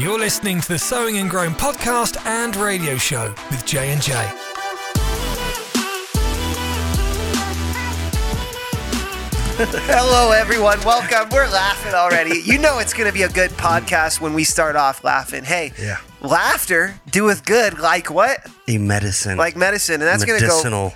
You're 0.00 0.18
listening 0.18 0.62
to 0.62 0.68
the 0.68 0.78
Sowing 0.78 1.18
and 1.18 1.28
Growing 1.28 1.50
podcast 1.50 2.24
and 2.24 2.56
radio 2.56 2.96
show 2.96 3.34
with 3.50 3.66
J 3.66 3.92
and 3.92 4.00
J. 4.00 4.14
Hello, 9.60 10.32
everyone. 10.32 10.80
Welcome. 10.84 11.28
We're 11.30 11.46
laughing 11.48 11.92
already. 11.92 12.40
You 12.40 12.58
know 12.58 12.78
it's 12.78 12.94
going 12.94 13.08
to 13.08 13.12
be 13.12 13.24
a 13.24 13.28
good 13.28 13.50
podcast 13.50 14.18
when 14.18 14.32
we 14.32 14.42
start 14.42 14.74
off 14.74 15.04
laughing. 15.04 15.44
Hey, 15.44 15.72
Yeah. 15.78 15.98
laughter 16.22 16.94
doeth 17.10 17.44
good, 17.44 17.78
like 17.78 18.10
what? 18.10 18.38
A 18.68 18.78
medicine. 18.78 19.36
Like 19.36 19.56
medicine, 19.56 19.96
and 19.96 20.04
that's 20.04 20.24
going 20.24 20.40
to 20.40 20.46
go 20.46 20.52
medicinal. 20.56 20.94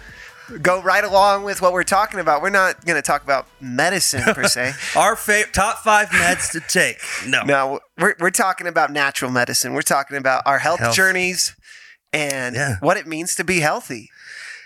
Go 0.63 0.83
right 0.83 1.05
along 1.05 1.45
with 1.45 1.61
what 1.63 1.73
we're 1.73 1.83
talking 1.85 2.21
about. 2.21 2.43
We're 2.43 2.51
not 2.51 2.85
going 2.85 2.97
to 2.97 3.03
talk 3.03 3.23
about 3.25 3.47
medicine 3.61 4.23
per 4.35 4.45
se. 4.49 4.73
Our 4.97 5.17
fa- 5.17 5.45
top 5.53 5.79
five 5.79 6.09
meds 6.09 6.51
to 6.53 6.61
take. 6.61 6.99
No. 7.27 7.43
no, 7.43 7.81
we're 7.99 8.15
we're 8.21 8.31
talking 8.31 8.67
about 8.67 8.91
natural 8.93 9.31
medicine. 9.31 9.73
We're 9.75 9.83
talking 9.83 10.17
about 10.17 10.43
our 10.47 10.59
health, 10.59 10.81
Health. 10.81 10.95
journeys 10.97 11.55
and 12.13 12.55
Yeah. 12.55 12.77
what 12.81 12.97
it 12.97 13.07
means 13.07 13.35
to 13.37 13.45
be 13.45 13.61
healthy. 13.61 14.11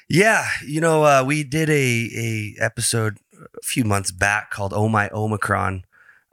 Yeah, 0.09 0.47
you 0.67 0.81
know, 0.81 1.05
uh, 1.05 1.23
we 1.27 1.45
did 1.45 1.69
a 1.69 1.75
a 2.17 2.55
episode 2.63 3.19
a 3.35 3.47
few 3.63 3.85
months 3.85 4.11
back 4.11 4.51
called 4.51 4.73
"Oh 4.75 4.89
My 4.89 5.11
Omicron." 5.13 5.85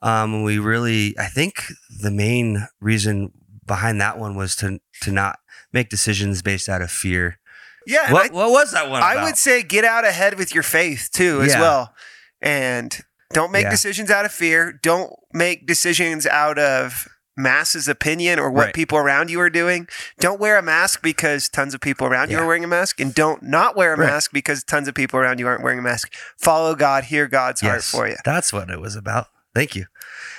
Um, 0.02 0.44
we 0.44 0.60
really, 0.60 1.14
I 1.20 1.26
think, 1.28 1.64
the 2.02 2.12
main 2.12 2.68
reason 2.80 3.32
behind 3.66 4.00
that 4.00 4.18
one 4.18 4.36
was 4.36 4.56
to 4.58 4.80
to 5.02 5.12
not 5.12 5.40
make 5.74 5.90
decisions 5.90 6.42
based 6.42 6.70
out 6.70 6.82
of 6.82 6.90
fear. 6.90 7.38
Yeah, 7.86 8.12
What 8.12 8.32
I- 8.32 8.34
what 8.34 8.52
was 8.52 8.72
that 8.72 8.90
one? 8.90 9.02
I 9.04 9.24
would 9.24 9.38
say 9.38 9.64
get 9.64 9.86
out 9.86 10.06
ahead 10.06 10.38
with 10.38 10.54
your 10.54 10.64
faith 10.64 11.10
too, 11.14 11.42
as 11.42 11.54
Yeah. 11.54 11.62
well. 11.62 11.96
And 12.42 13.00
don't 13.34 13.52
make 13.52 13.64
Yeah. 13.64 13.70
decisions 13.72 14.10
out 14.12 14.26
of 14.26 14.32
fear. 14.32 14.72
Don't 14.84 15.12
make 15.34 15.66
decisions 15.68 16.26
out 16.26 16.58
of 16.60 17.08
masses' 17.38 17.88
opinion 17.90 18.40
or 18.40 18.50
what 18.50 18.66
Right. 18.68 18.74
people 18.74 18.98
around 18.98 19.30
you 19.30 19.42
are 19.42 19.50
doing. 19.50 19.88
Don't 20.22 20.40
wear 20.40 20.58
a 20.58 20.62
mask 20.62 21.02
because 21.02 21.50
tons 21.50 21.74
of 21.74 21.82
people 21.82 22.08
around 22.08 22.32
you 22.32 22.40
are 22.40 22.46
wearing 22.46 22.64
a 22.64 22.68
mask. 22.68 23.00
And 23.02 23.14
don't 23.14 23.44
not 23.44 23.76
wear 23.76 23.94
a 23.94 23.98
Right. 23.98 24.08
mask 24.10 24.32
because 24.32 24.64
tons 24.64 24.88
of 24.88 24.96
people 24.96 25.20
around 25.20 25.40
you 25.40 25.48
aren't 25.48 25.62
wearing 25.62 25.80
a 25.80 25.82
mask. 25.82 26.14
Follow 26.40 26.76
God, 26.76 27.06
hear 27.06 27.28
God's 27.28 27.60
heart 27.62 27.84
for 27.84 28.08
you. 28.08 28.16
That's 28.24 28.54
what 28.54 28.70
it 28.70 28.80
was 28.80 28.96
about. 28.96 29.28
Thank 29.54 29.76
you. 29.76 29.86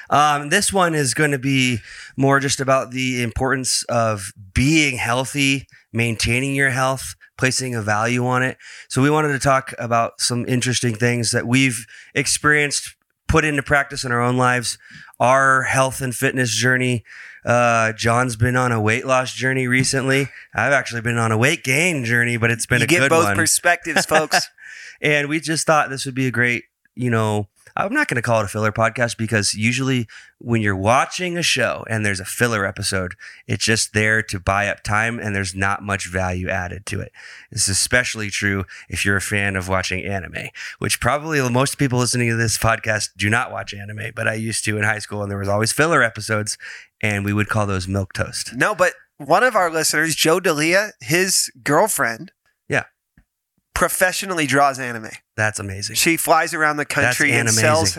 Um, 0.09 0.49
this 0.51 0.73
one 0.73 0.95
is 0.95 1.13
going 1.15 1.33
to 1.33 1.39
be 1.39 1.81
more 2.17 2.39
just 2.41 2.61
about 2.61 2.93
the 2.93 3.23
importance 3.23 3.83
of 3.89 4.33
being 4.55 4.97
healthy, 4.99 5.67
maintaining 5.93 6.55
your 6.55 6.71
health, 6.71 7.15
placing 7.37 7.75
a 7.75 7.83
value 7.83 8.27
on 8.27 8.43
it. 8.43 8.59
So, 8.89 9.03
we 9.03 9.11
wanted 9.11 9.33
to 9.33 9.39
talk 9.39 9.75
about 9.79 10.21
some 10.21 10.45
interesting 10.49 10.95
things 10.95 11.33
that 11.33 11.47
we've 11.47 11.87
experienced, 12.15 12.95
put 13.29 13.45
into 13.45 13.63
practice 13.63 14.05
in 14.05 14.13
our 14.13 14.21
own 14.21 14.37
lives, 14.37 14.79
our 15.21 15.63
health 15.63 16.01
and 16.01 16.15
fitness 16.15 16.55
journey. 16.55 17.05
Uh, 17.45 17.93
John's 17.93 18.37
been 18.37 18.57
on 18.57 18.73
a 18.73 18.81
weight 18.81 19.07
loss 19.07 19.33
journey 19.33 19.69
recently. 19.69 20.29
I've 20.55 20.73
actually 20.73 21.03
been 21.03 21.17
on 21.19 21.31
a 21.31 21.39
weight 21.39 21.63
gain 21.63 22.05
journey, 22.05 22.37
but 22.37 22.51
it's 22.51 22.67
been 22.67 22.81
You 22.81 22.85
a 22.85 22.89
get 22.89 23.01
good 23.01 23.11
both 23.11 23.25
one 23.25 23.37
perspectives, 23.37 24.05
folks. 24.05 24.49
and 25.01 25.29
we 25.29 25.41
just 25.41 25.67
thought 25.67 25.91
this 25.91 26.07
would 26.07 26.15
be 26.15 26.27
a 26.27 26.33
great 26.33 26.65
you 26.95 27.11
know 27.11 27.49
i'm 27.77 27.93
not 27.93 28.09
going 28.09 28.17
to 28.17 28.23
call 28.23 28.41
it 28.41 28.45
a 28.45 28.49
filler 28.49 28.73
podcast 28.73 29.17
because 29.17 29.55
usually 29.55 30.07
when 30.39 30.61
you're 30.61 30.77
watching 30.77 31.39
a 31.39 31.43
show 31.43 31.85
and 31.89 32.05
there's 32.05 32.21
a 32.21 32.25
filler 32.25 32.67
episode 32.67 33.15
it's 33.47 33.65
just 33.65 33.93
there 33.93 34.23
to 34.23 34.39
buy 34.39 34.69
up 34.69 34.83
time 34.83 35.19
and 35.19 35.35
there's 35.35 35.55
not 35.55 35.83
much 35.83 36.09
value 36.09 36.49
added 36.49 36.85
to 36.87 37.01
it 37.01 37.13
this 37.51 37.69
is 37.69 37.77
especially 37.77 38.29
true 38.31 38.65
if 38.89 39.05
you're 39.05 39.17
a 39.17 39.21
fan 39.21 39.57
of 39.57 39.69
watching 39.69 40.05
anime 40.05 40.49
which 40.79 41.01
probably 41.01 41.41
most 41.51 41.79
people 41.79 41.99
listening 41.99 42.29
to 42.29 42.37
this 42.37 42.59
podcast 42.59 43.11
do 43.17 43.31
not 43.31 43.51
watch 43.51 43.73
anime 43.73 44.13
but 44.15 44.29
i 44.29 44.35
used 44.35 44.65
to 44.65 44.77
in 44.77 44.85
high 44.85 44.99
school 44.99 45.23
and 45.23 45.31
there 45.31 45.39
was 45.39 45.49
always 45.49 45.73
filler 45.73 46.03
episodes 46.03 46.59
and 47.01 47.25
we 47.25 47.33
would 47.33 47.49
call 47.49 47.67
those 47.67 47.89
milk 47.89 48.13
toast 48.13 48.55
no, 48.57 48.75
but 48.75 48.95
one 49.19 49.43
of 49.43 49.57
our 49.57 49.71
listeners, 49.71 50.15
Joe 50.15 50.41
Dalia, 50.41 50.91
his 51.01 51.51
girlfriend. 51.63 52.33
Professionally 53.77 54.47
draws 54.47 54.79
anime. 54.79 55.11
that's 55.37 55.59
amazing 55.59 55.95
She 55.97 56.17
flies 56.17 56.55
around 56.55 56.79
the 56.79 56.85
country 56.85 57.33
and 57.33 57.49
sells 57.51 57.99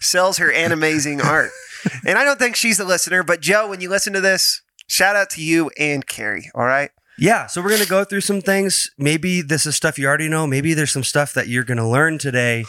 sells 0.00 0.38
her 0.38 0.52
animazing 0.66 1.20
art. 1.20 1.50
And 2.04 2.18
I 2.18 2.24
don't 2.24 2.38
think 2.38 2.56
she's 2.56 2.78
the 2.78 2.84
listener, 2.84 3.22
but 3.22 3.40
Joe, 3.40 3.68
when 3.68 3.80
you 3.80 3.88
listen 3.88 4.12
to 4.14 4.20
this, 4.20 4.62
shout 4.88 5.14
out 5.14 5.30
to 5.30 5.42
you 5.42 5.70
and 5.78 6.04
Carrie. 6.04 6.50
All 6.52 6.64
right. 6.64 6.90
Yeah, 7.16 7.46
so 7.46 7.62
we're 7.62 7.68
going 7.68 7.82
to 7.82 7.88
go 7.88 8.02
through 8.02 8.22
some 8.22 8.40
things. 8.40 8.90
Maybe 8.98 9.40
this 9.40 9.66
is 9.66 9.76
stuff 9.76 9.96
you 9.96 10.06
already 10.08 10.28
know. 10.28 10.48
Maybe 10.48 10.74
there's 10.74 10.90
some 10.90 11.04
stuff 11.04 11.32
that 11.34 11.46
you're 11.46 11.62
going 11.64 11.78
to 11.78 11.86
learn 11.86 12.18
today 12.18 12.64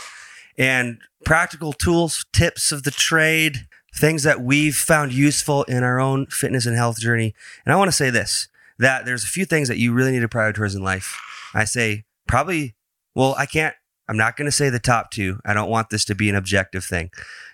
and 0.58 1.00
practical 1.26 1.74
tools, 1.74 2.26
tips 2.32 2.72
of 2.72 2.84
the 2.84 2.92
trade, 2.92 3.68
things 3.96 4.22
that 4.24 4.42
we've 4.42 4.76
found 4.76 5.14
useful 5.14 5.64
in 5.64 5.84
our 5.84 6.00
own 6.00 6.28
fitness 6.28 6.66
and 6.68 6.76
health 6.76 7.00
journey. 7.00 7.34
And 7.66 7.74
I 7.74 7.76
want 7.78 7.88
to 7.88 7.98
say 7.98 8.10
this 8.12 8.48
that 8.80 9.06
there's 9.06 9.24
a 9.24 9.28
few 9.28 9.46
things 9.46 9.68
that 9.68 9.80
you 9.80 9.92
really 9.92 10.12
need 10.12 10.20
to 10.20 10.28
prioritize 10.28 10.76
in 10.76 10.84
life. 10.84 11.20
I 11.54 11.66
say 11.66 12.06
probably, 12.28 12.76
well, 13.16 13.36
I 13.38 13.46
can't, 13.46 13.76
I'm 14.08 14.18
not 14.18 14.38
going 14.38 14.46
to 14.46 14.52
say 14.52 14.70
the 14.70 14.80
top 14.80 15.12
two. 15.12 15.40
I 15.46 15.54
don't 15.54 15.70
want 15.70 15.90
this 15.90 16.06
to 16.06 16.16
be 16.16 16.30
an 16.30 16.36
objective 16.36 16.84
thing 16.84 17.10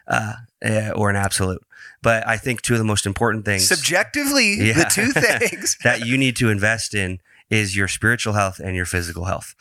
uh, 0.07 0.33
eh, 0.61 0.91
or 0.91 1.09
an 1.09 1.15
absolute. 1.15 1.61
But 2.01 2.27
I 2.27 2.37
think 2.37 2.61
two 2.61 2.73
of 2.73 2.79
the 2.79 2.85
most 2.85 3.05
important 3.05 3.45
things 3.45 3.67
Subjectively, 3.67 4.71
the 4.71 4.89
two 4.91 5.11
things. 5.11 5.77
that 5.83 6.05
you 6.05 6.17
need 6.17 6.35
to 6.37 6.49
invest 6.49 6.93
in 6.93 7.19
is 7.49 7.75
your 7.75 7.87
spiritual 7.87 8.33
health 8.33 8.59
and 8.59 8.75
your 8.75 8.85
physical 8.85 9.25
health. 9.25 9.55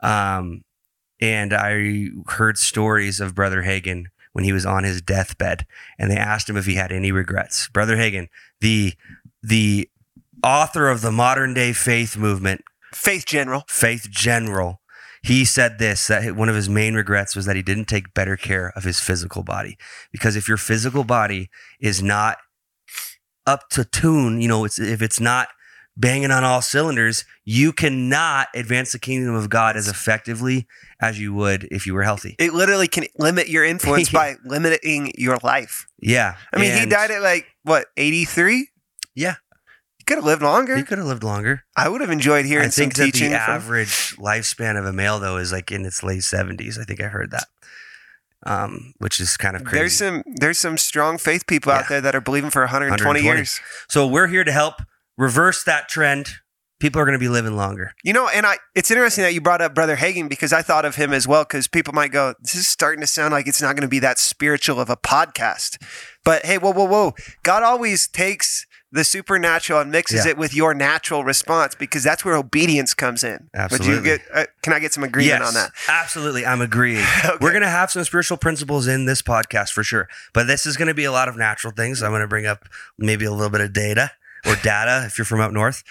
Um, 0.00 0.62
and 1.20 1.54
I 1.54 2.08
heard 2.26 2.58
stories 2.58 3.20
of 3.20 3.34
Brother 3.34 3.62
Hagin 3.62 4.06
when 4.32 4.44
he 4.44 4.52
was 4.52 4.66
on 4.66 4.84
his 4.84 5.00
deathbed, 5.00 5.64
and 5.98 6.10
they 6.10 6.16
asked 6.16 6.50
him 6.50 6.56
if 6.56 6.66
he 6.66 6.74
had 6.74 6.90
any 6.90 7.12
regrets. 7.12 7.68
Brother 7.68 7.96
Hagin, 7.96 8.28
the 8.60 8.94
the 9.42 9.88
author 10.42 10.88
of 10.88 11.00
the 11.00 11.12
modern 11.12 11.54
day 11.54 11.72
faith 11.72 12.16
movement, 12.16 12.62
Faith 12.94 13.26
General. 13.26 13.64
Faith 13.68 14.08
General, 14.10 14.80
he 15.22 15.44
said 15.44 15.78
this 15.78 16.06
that 16.06 16.36
one 16.36 16.48
of 16.48 16.54
his 16.54 16.68
main 16.68 16.94
regrets 16.94 17.34
was 17.34 17.46
that 17.46 17.56
he 17.56 17.62
didn't 17.62 17.86
take 17.86 18.14
better 18.14 18.36
care 18.36 18.72
of 18.76 18.84
his 18.84 19.00
physical 19.00 19.42
body. 19.42 19.76
Because 20.12 20.36
if 20.36 20.48
your 20.48 20.56
physical 20.56 21.04
body 21.04 21.50
is 21.80 22.02
not 22.02 22.38
up 23.46 23.68
to 23.70 23.84
tune, 23.84 24.40
you 24.40 24.48
know, 24.48 24.64
it's, 24.64 24.78
if 24.78 25.02
it's 25.02 25.20
not 25.20 25.48
banging 25.96 26.30
on 26.30 26.44
all 26.44 26.60
cylinders, 26.60 27.24
you 27.44 27.72
cannot 27.72 28.48
advance 28.54 28.92
the 28.92 28.98
kingdom 28.98 29.34
of 29.34 29.48
God 29.48 29.76
as 29.76 29.88
effectively 29.88 30.66
as 31.00 31.20
you 31.20 31.32
would 31.34 31.64
if 31.70 31.86
you 31.86 31.94
were 31.94 32.02
healthy. 32.02 32.36
It 32.38 32.52
literally 32.52 32.88
can 32.88 33.06
limit 33.16 33.48
your 33.48 33.64
influence 33.64 34.10
by 34.12 34.36
limiting 34.44 35.12
your 35.16 35.38
life. 35.42 35.86
Yeah. 36.00 36.36
I 36.52 36.58
mean, 36.58 36.76
he 36.78 36.86
died 36.86 37.10
at 37.10 37.22
like, 37.22 37.46
what, 37.62 37.86
83? 37.96 38.68
Yeah. 39.14 39.36
He 40.04 40.12
could 40.12 40.18
have 40.18 40.26
lived 40.26 40.42
longer. 40.42 40.76
He 40.76 40.82
could 40.82 40.98
have 40.98 41.06
lived 41.06 41.24
longer. 41.24 41.64
I 41.74 41.88
would 41.88 42.02
have 42.02 42.10
enjoyed 42.10 42.44
hearing 42.44 42.70
some 42.70 42.90
teaching. 42.90 43.02
I 43.02 43.06
think 43.06 43.12
that 43.14 43.18
teaching. 43.18 43.30
the 43.32 43.38
from- 43.38 43.54
average 43.54 44.16
lifespan 44.18 44.78
of 44.78 44.84
a 44.84 44.92
male, 44.92 45.18
though, 45.18 45.38
is 45.38 45.50
like 45.50 45.72
in 45.72 45.86
its 45.86 46.02
late 46.02 46.20
70s. 46.20 46.78
I 46.78 46.84
think 46.84 47.02
I 47.02 47.06
heard 47.06 47.30
that. 47.30 47.46
Um, 48.44 48.92
which 48.98 49.18
is 49.18 49.38
kind 49.38 49.56
of 49.56 49.64
crazy. 49.64 49.78
There's 49.78 49.94
some 49.94 50.22
there's 50.26 50.58
some 50.58 50.76
strong 50.76 51.16
faith 51.16 51.46
people 51.46 51.72
out 51.72 51.88
there 51.88 52.02
that 52.02 52.14
are 52.14 52.20
believing 52.20 52.50
for 52.50 52.60
120, 52.60 53.00
120. 53.02 53.22
years. 53.22 53.58
So 53.88 54.06
we're 54.06 54.26
here 54.26 54.44
to 54.44 54.52
help 54.52 54.74
reverse 55.16 55.64
that 55.64 55.88
trend. 55.88 56.28
People 56.78 57.00
are 57.00 57.06
going 57.06 57.18
to 57.18 57.18
be 57.18 57.30
living 57.30 57.56
longer. 57.56 57.92
You 58.04 58.12
know, 58.12 58.28
and 58.28 58.44
I 58.44 58.58
it's 58.74 58.90
interesting 58.90 59.24
that 59.24 59.32
you 59.32 59.40
brought 59.40 59.62
up 59.62 59.74
Brother 59.74 59.96
Hagin 59.96 60.28
because 60.28 60.52
I 60.52 60.60
thought 60.60 60.84
of 60.84 60.96
him 60.96 61.14
as 61.14 61.26
well 61.26 61.44
because 61.44 61.66
people 61.68 61.94
might 61.94 62.12
go, 62.12 62.34
this 62.42 62.54
is 62.54 62.68
starting 62.68 63.00
to 63.00 63.06
sound 63.06 63.32
like 63.32 63.48
it's 63.48 63.62
not 63.62 63.76
going 63.76 63.82
to 63.82 63.88
be 63.88 64.00
that 64.00 64.18
spiritual 64.18 64.78
of 64.78 64.90
a 64.90 64.96
podcast. 64.96 65.82
But 66.22 66.44
hey, 66.44 66.58
whoa, 66.58 66.72
whoa, 66.72 66.84
whoa. 66.84 67.14
God 67.44 67.62
always 67.62 68.06
takes 68.06 68.66
the 68.94 69.02
supernatural 69.04 69.80
and 69.80 69.90
mixes 69.90 70.24
Yeah. 70.24 70.30
it 70.30 70.38
with 70.38 70.54
your 70.54 70.72
natural 70.72 71.24
response 71.24 71.74
because 71.74 72.04
that's 72.04 72.24
where 72.24 72.36
obedience 72.36 72.94
comes 72.94 73.24
in. 73.24 73.50
Absolutely. 73.52 74.02
get 74.04 74.20
uh, 74.32 74.44
can 74.62 74.72
I 74.72 74.78
get 74.78 74.92
some 74.92 75.02
agreement 75.02 75.42
on 75.42 75.52
that? 75.54 75.72
Absolutely. 75.88 76.46
I'm 76.46 76.60
agreeing. 76.60 77.04
Okay. 77.24 77.36
We're 77.40 77.50
going 77.52 77.62
to 77.62 77.68
have 77.70 77.90
some 77.90 78.04
spiritual 78.04 78.36
principles 78.36 78.86
in 78.86 79.06
this 79.06 79.22
podcast 79.22 79.72
for 79.72 79.82
sure. 79.82 80.08
But 80.32 80.46
this 80.46 80.66
is 80.66 80.76
going 80.76 80.88
to 80.88 80.94
be 80.94 81.04
a 81.04 81.10
lot 81.12 81.28
of 81.28 81.36
natural 81.36 81.72
things. 81.72 82.02
I'm 82.02 82.10
going 82.12 82.20
to 82.20 82.28
bring 82.28 82.46
up 82.46 82.66
maybe 82.98 83.24
a 83.24 83.32
little 83.32 83.50
bit 83.50 83.60
of 83.62 83.72
data 83.72 84.12
or 84.46 84.54
data 84.56 85.04
if 85.06 85.16
you're 85.16 85.24
from 85.24 85.40
up 85.40 85.50
north. 85.52 85.82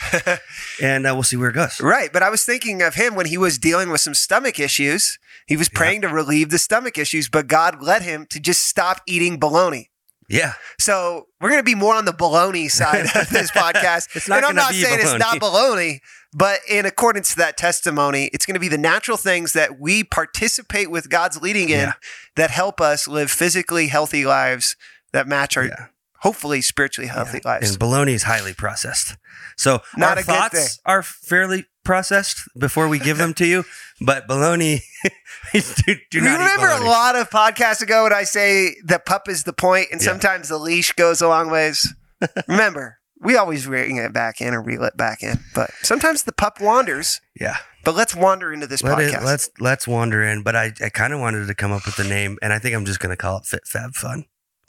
and 0.81 1.05
uh, 1.07 1.11
we'll 1.13 1.23
see 1.23 1.35
where 1.35 1.50
it 1.50 1.53
goes. 1.53 1.81
Right, 1.81 2.13
but 2.13 2.21
I 2.23 2.29
was 2.29 2.45
thinking 2.45 2.81
of 2.81 2.95
him 2.95 3.15
when 3.15 3.25
he 3.25 3.38
was 3.38 3.57
dealing 3.57 3.89
with 3.89 4.00
some 4.01 4.13
stomach 4.13 4.59
issues. 4.59 5.17
He 5.47 5.57
was 5.57 5.69
praying 5.69 6.01
to 6.01 6.07
relieve 6.07 6.51
the 6.51 6.59
stomach 6.59 6.97
issues, 6.97 7.27
but 7.29 7.47
God 7.47 7.81
led 7.81 8.03
him 8.03 8.25
to 8.27 8.39
just 8.39 8.63
stop 8.63 9.01
eating 9.07 9.39
bologna. 9.39 9.89
Yeah. 10.29 10.53
So 10.79 11.27
we're 11.41 11.49
going 11.49 11.59
to 11.59 11.63
be 11.65 11.75
more 11.75 11.95
on 11.95 12.05
the 12.05 12.13
baloney 12.13 12.69
side 12.69 13.05
of 13.15 13.29
this 13.29 13.51
podcast. 13.55 14.15
It's 14.15 14.27
not 14.29 14.37
and 14.37 14.45
I'm 14.45 14.55
not 14.55 14.73
saying 14.73 14.99
it's 15.01 15.17
not 15.19 15.39
baloney, 15.39 15.99
but 16.33 16.59
in 16.69 16.85
accordance 16.85 17.31
to 17.31 17.37
that 17.37 17.57
testimony, 17.57 18.29
it's 18.33 18.45
going 18.45 18.53
to 18.55 18.59
be 18.59 18.67
the 18.69 18.77
natural 18.77 19.17
things 19.17 19.53
that 19.53 19.79
we 19.79 20.03
participate 20.03 20.89
with 20.89 21.09
God's 21.09 21.41
leading 21.41 21.69
in 21.69 21.79
Yeah. 21.79 21.93
that 22.35 22.49
help 22.51 22.79
us 22.81 23.07
live 23.07 23.29
physically 23.31 23.87
healthy 23.87 24.25
lives 24.25 24.75
that 25.11 25.27
match 25.27 25.57
our 25.57 25.65
Yeah. 25.65 25.87
Hopefully 26.23 26.61
spiritually 26.61 27.07
healthy 27.09 27.39
lives. 27.45 27.69
And 27.69 27.79
bologna 27.79 28.13
is 28.13 28.23
highly 28.23 28.53
processed. 28.53 29.15
So 29.57 29.79
Not 29.95 30.11
our 30.11 30.13
a 30.13 30.15
good 30.17 30.25
thoughts 30.25 30.59
thing. 30.59 30.81
are 30.85 31.03
fairly 31.03 31.65
processed 31.83 32.41
before 32.57 32.87
we 32.87 32.97
give 32.97 33.17
them 33.17 33.33
to 33.35 33.45
you, 33.45 33.63
but 34.01 34.27
bologna, 34.27 34.81
do, 35.53 35.61
do 36.09 36.17
you 36.19 36.23
remember 36.23 36.67
a 36.67 36.85
lot 36.85 37.15
of 37.15 37.29
podcasts 37.29 37.81
ago 37.81 38.03
when 38.03 38.13
I 38.13 38.23
say 38.23 38.75
the 38.83 38.99
pup 39.05 39.27
is 39.29 39.43
the 39.43 39.53
point 39.53 39.87
and 39.91 40.01
Yeah. 40.01 40.07
sometimes 40.07 40.49
the 40.49 40.57
leash 40.57 40.93
goes 40.93 41.21
a 41.21 41.27
long 41.27 41.51
ways? 41.51 41.93
Remember, 42.47 42.99
we 43.19 43.35
always 43.35 43.65
bring 43.65 43.97
it 43.97 44.13
back 44.13 44.39
in 44.39 44.53
or 44.53 44.61
reel 44.63 44.83
it 44.85 44.95
back 44.95 45.21
in, 45.23 45.39
but 45.53 45.69
sometimes 45.81 46.23
the 46.23 46.31
pup 46.31 46.61
wanders. 46.61 47.19
Yeah. 47.39 47.57
But 47.83 47.95
let's 47.95 48.15
wander 48.15 48.53
into 48.53 48.65
this 48.65 48.81
Let 48.81 48.97
podcast. 48.97 49.21
it, 49.21 49.25
let's 49.25 49.49
let's 49.59 49.85
wander 49.85 50.23
in. 50.23 50.41
But 50.41 50.55
I, 50.55 50.71
I 50.81 50.87
kind 50.87 51.11
of 51.11 51.19
wanted 51.19 51.47
to 51.47 51.53
come 51.53 51.73
up 51.73 51.85
with 51.85 51.97
the 51.97 52.05
name, 52.05 52.37
and 52.41 52.53
I 52.53 52.59
think 52.59 52.75
I'm 52.75 52.85
just 52.85 53.01
gonna 53.01 53.17
call 53.17 53.39
it 53.39 53.45
Fit 53.45 53.67
Fab 53.67 53.93
Fun 53.93 54.23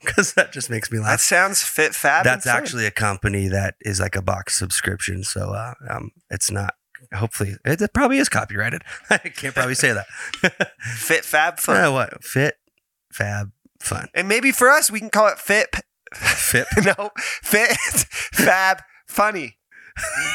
because 0.06 0.34
that 0.34 0.52
just 0.52 0.70
makes 0.70 0.90
me 0.90 0.98
laugh. 0.98 1.12
that 1.12 1.20
sounds 1.20 1.62
fit, 1.62 1.94
fab. 1.94 2.24
That's 2.24 2.46
actually 2.46 2.86
a 2.86 2.90
company 2.90 3.48
that 3.48 3.74
is 3.80 4.00
like 4.00 4.16
a 4.16 4.22
box 4.22 4.56
subscription, 4.56 5.24
so 5.24 5.50
uh, 5.50 5.74
um, 5.88 6.10
it's 6.30 6.50
not. 6.50 6.74
Hopefully, 7.12 7.56
it, 7.64 7.80
it 7.82 7.92
probably 7.92 8.18
is 8.18 8.28
copyrighted. 8.28 8.82
I 9.10 9.18
can't 9.18 9.54
probably 9.54 9.74
say 9.74 9.92
that. 9.92 10.06
fit, 10.80 11.24
fab, 11.24 11.58
fun. 11.58 11.84
Uh, 11.84 11.92
what 11.92 12.24
fit, 12.24 12.56
fab, 13.12 13.52
fun, 13.80 14.08
And 14.14 14.28
maybe 14.28 14.52
for 14.52 14.70
us, 14.70 14.90
we 14.90 15.00
can 15.00 15.10
call 15.10 15.28
it 15.28 15.38
fit. 15.38 15.76
fit. 16.14 16.66
No, 16.84 17.10
fit, 17.16 17.76
fab, 18.32 18.82
funny. 19.06 19.58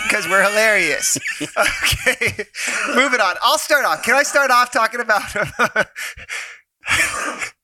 Because 0.07 0.25
we're 0.27 0.48
hilarious. 0.48 1.18
Okay, 1.42 2.45
moving 2.95 3.19
on. 3.19 3.36
I'll 3.42 3.57
start 3.57 3.83
off. 3.83 4.04
Can 4.04 4.15
I 4.15 4.24
start 4.24 4.51
off 4.51 4.72
talking 4.72 5.01
about? 5.01 5.24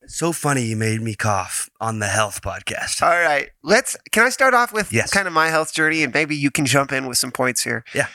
So 0.07 0.31
funny 0.31 0.63
you 0.63 0.75
made 0.75 1.01
me 1.01 1.15
cough 1.15 1.69
on 1.79 1.99
the 1.99 2.07
health 2.07 2.41
podcast. 2.41 3.01
All 3.01 3.09
right, 3.09 3.49
let's. 3.63 3.97
Can 4.11 4.23
I 4.23 4.29
start 4.29 4.53
off 4.53 4.71
with 4.73 4.91
Yes. 4.93 5.11
kind 5.11 5.27
of 5.27 5.33
my 5.33 5.49
health 5.49 5.73
journey, 5.73 6.03
and 6.03 6.13
maybe 6.13 6.35
you 6.35 6.51
can 6.51 6.65
jump 6.65 6.91
in 6.91 7.07
with 7.07 7.17
some 7.17 7.31
points 7.31 7.63
here. 7.63 7.83
Yeah. 7.93 8.07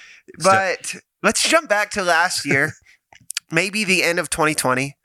But 0.43 0.97
let's 1.23 1.49
jump 1.49 1.69
back 1.69 1.91
to 1.93 2.03
last 2.03 2.45
year, 2.47 2.73
maybe 3.51 3.85
the 3.85 4.03
end 4.03 4.19
of 4.19 4.31
2020. 4.31 4.97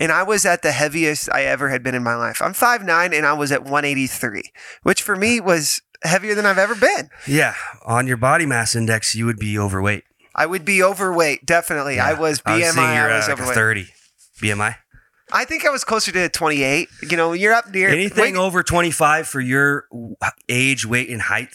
And 0.00 0.10
I 0.10 0.22
was 0.24 0.44
at 0.46 0.62
the 0.62 0.72
heaviest 0.72 1.28
I 1.32 1.42
ever 1.44 1.68
had 1.68 1.82
been 1.82 1.94
in 1.94 2.02
my 2.02 2.14
life. 2.16 2.40
I'm 2.42 2.54
5'9 2.54 3.12
and 3.16 3.26
I 3.26 3.34
was 3.34 3.52
at 3.52 3.62
183, 3.62 4.42
which 4.82 5.02
for 5.02 5.14
me 5.14 5.38
was 5.38 5.80
heavier 6.02 6.34
than 6.34 6.46
I've 6.46 6.58
ever 6.58 6.74
been. 6.74 7.10
Yeah, 7.26 7.54
on 7.84 8.06
your 8.08 8.16
body 8.16 8.46
mass 8.46 8.74
index, 8.74 9.14
you 9.14 9.26
would 9.26 9.38
be 9.38 9.56
overweight. 9.58 10.02
I 10.34 10.46
would 10.46 10.64
be 10.64 10.82
overweight, 10.82 11.44
definitely. 11.46 12.00
I 12.00 12.12
Yeah. 12.12 12.18
was 12.18 12.42
I 12.44 12.58
BMI, 12.60 12.64
was 12.64 12.74
you're 12.76 12.84
I 12.84 13.16
was 13.16 13.26
uh, 13.26 13.28
like 13.28 13.28
a 13.28 13.32
overweight. 13.42 13.54
30 13.54 13.86
BMI. 14.40 14.76
I 15.32 15.44
think 15.44 15.64
I 15.66 15.70
was 15.70 15.82
closer 15.84 16.12
to 16.12 16.28
28. 16.28 16.88
You 17.10 17.16
know, 17.16 17.32
you're 17.32 17.54
up 17.54 17.70
near 17.70 17.88
Anything 17.88 18.36
over 18.36 18.62
25 18.62 19.26
for 19.26 19.40
your 19.40 19.86
age, 20.48 20.84
weight, 20.86 21.08
and 21.08 21.22
height 21.22 21.48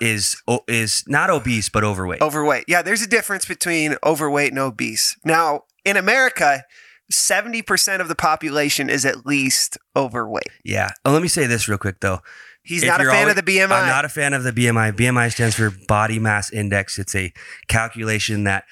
is 0.00 0.36
is 0.68 1.04
not 1.08 1.30
obese 1.30 1.68
but 1.68 1.82
overweight. 1.84 2.20
overweight. 2.20 2.64
Yeah, 2.68 2.82
there's 2.82 3.02
a 3.02 3.06
difference 3.08 3.44
between 3.46 3.96
overweight 4.04 4.50
and 4.52 4.58
obese. 4.58 5.16
Now, 5.24 5.62
in 5.84 5.96
America, 5.96 6.64
70% 7.12 8.00
of 8.00 8.08
the 8.08 8.14
population 8.14 8.90
is 8.90 9.04
at 9.06 9.24
least 9.26 9.78
overweight. 9.94 10.48
Yeah. 10.64 10.90
Oh, 11.04 11.12
let 11.12 11.22
me 11.22 11.28
say 11.28 11.46
this 11.46 11.68
real 11.68 11.78
quick 11.78 12.00
though. 12.00 12.20
He's 12.62 12.82
If 12.82 12.88
not 12.88 13.00
a 13.00 13.04
fan 13.04 13.28
always- 13.28 13.38
of 13.38 13.44
the 13.44 13.58
BMI. 13.58 13.70
I'm 13.82 13.86
not 13.86 14.04
a 14.04 14.08
fan 14.08 14.34
of 14.34 14.42
the 14.42 14.52
BMI. 14.52 14.90
BMI 14.90 15.30
stands 15.32 15.54
for 15.54 15.70
body 15.70 16.18
mass 16.18 16.50
index. 16.52 16.98
It's 16.98 17.14
a 17.14 17.32
calculation 17.68 18.42
that 18.44 18.64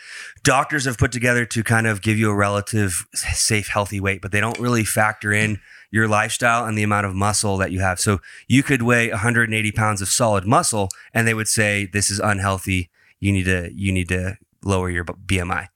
doctors 0.45 0.85
have 0.85 0.99
put 0.99 1.11
together 1.11 1.45
to 1.47 1.65
kind 1.65 1.87
of 1.87 2.03
give 2.03 2.19
you 2.19 2.31
a 2.31 2.35
relative 2.35 3.07
safe, 3.15 3.69
healthy 3.69 3.99
weight, 3.99 4.21
but 4.23 4.31
they 4.31 4.41
don't 4.41 4.59
really 4.59 4.85
factor 4.85 5.33
in 5.33 5.59
your 5.91 6.07
lifestyle 6.07 6.67
and 6.67 6.77
the 6.77 6.83
amount 6.83 7.07
of 7.07 7.15
muscle 7.15 7.57
that 7.57 7.73
you 7.73 7.81
have. 7.81 7.99
So 7.99 8.21
you 8.47 8.63
could 8.63 8.83
weigh 8.83 9.11
180 9.11 9.73
pounds 9.73 10.03
of 10.03 10.09
solid 10.09 10.47
muscle, 10.47 10.89
and 11.13 11.27
they 11.27 11.35
would 11.35 11.49
say 11.49 11.89
this 11.93 12.11
is 12.11 12.21
unhealthy. 12.21 12.91
You 13.21 13.33
need 13.33 13.45
to 13.45 13.71
you 13.75 13.91
need 13.91 14.09
to 14.09 14.37
lower 14.63 14.91
your 14.91 15.05
BMI. 15.05 15.69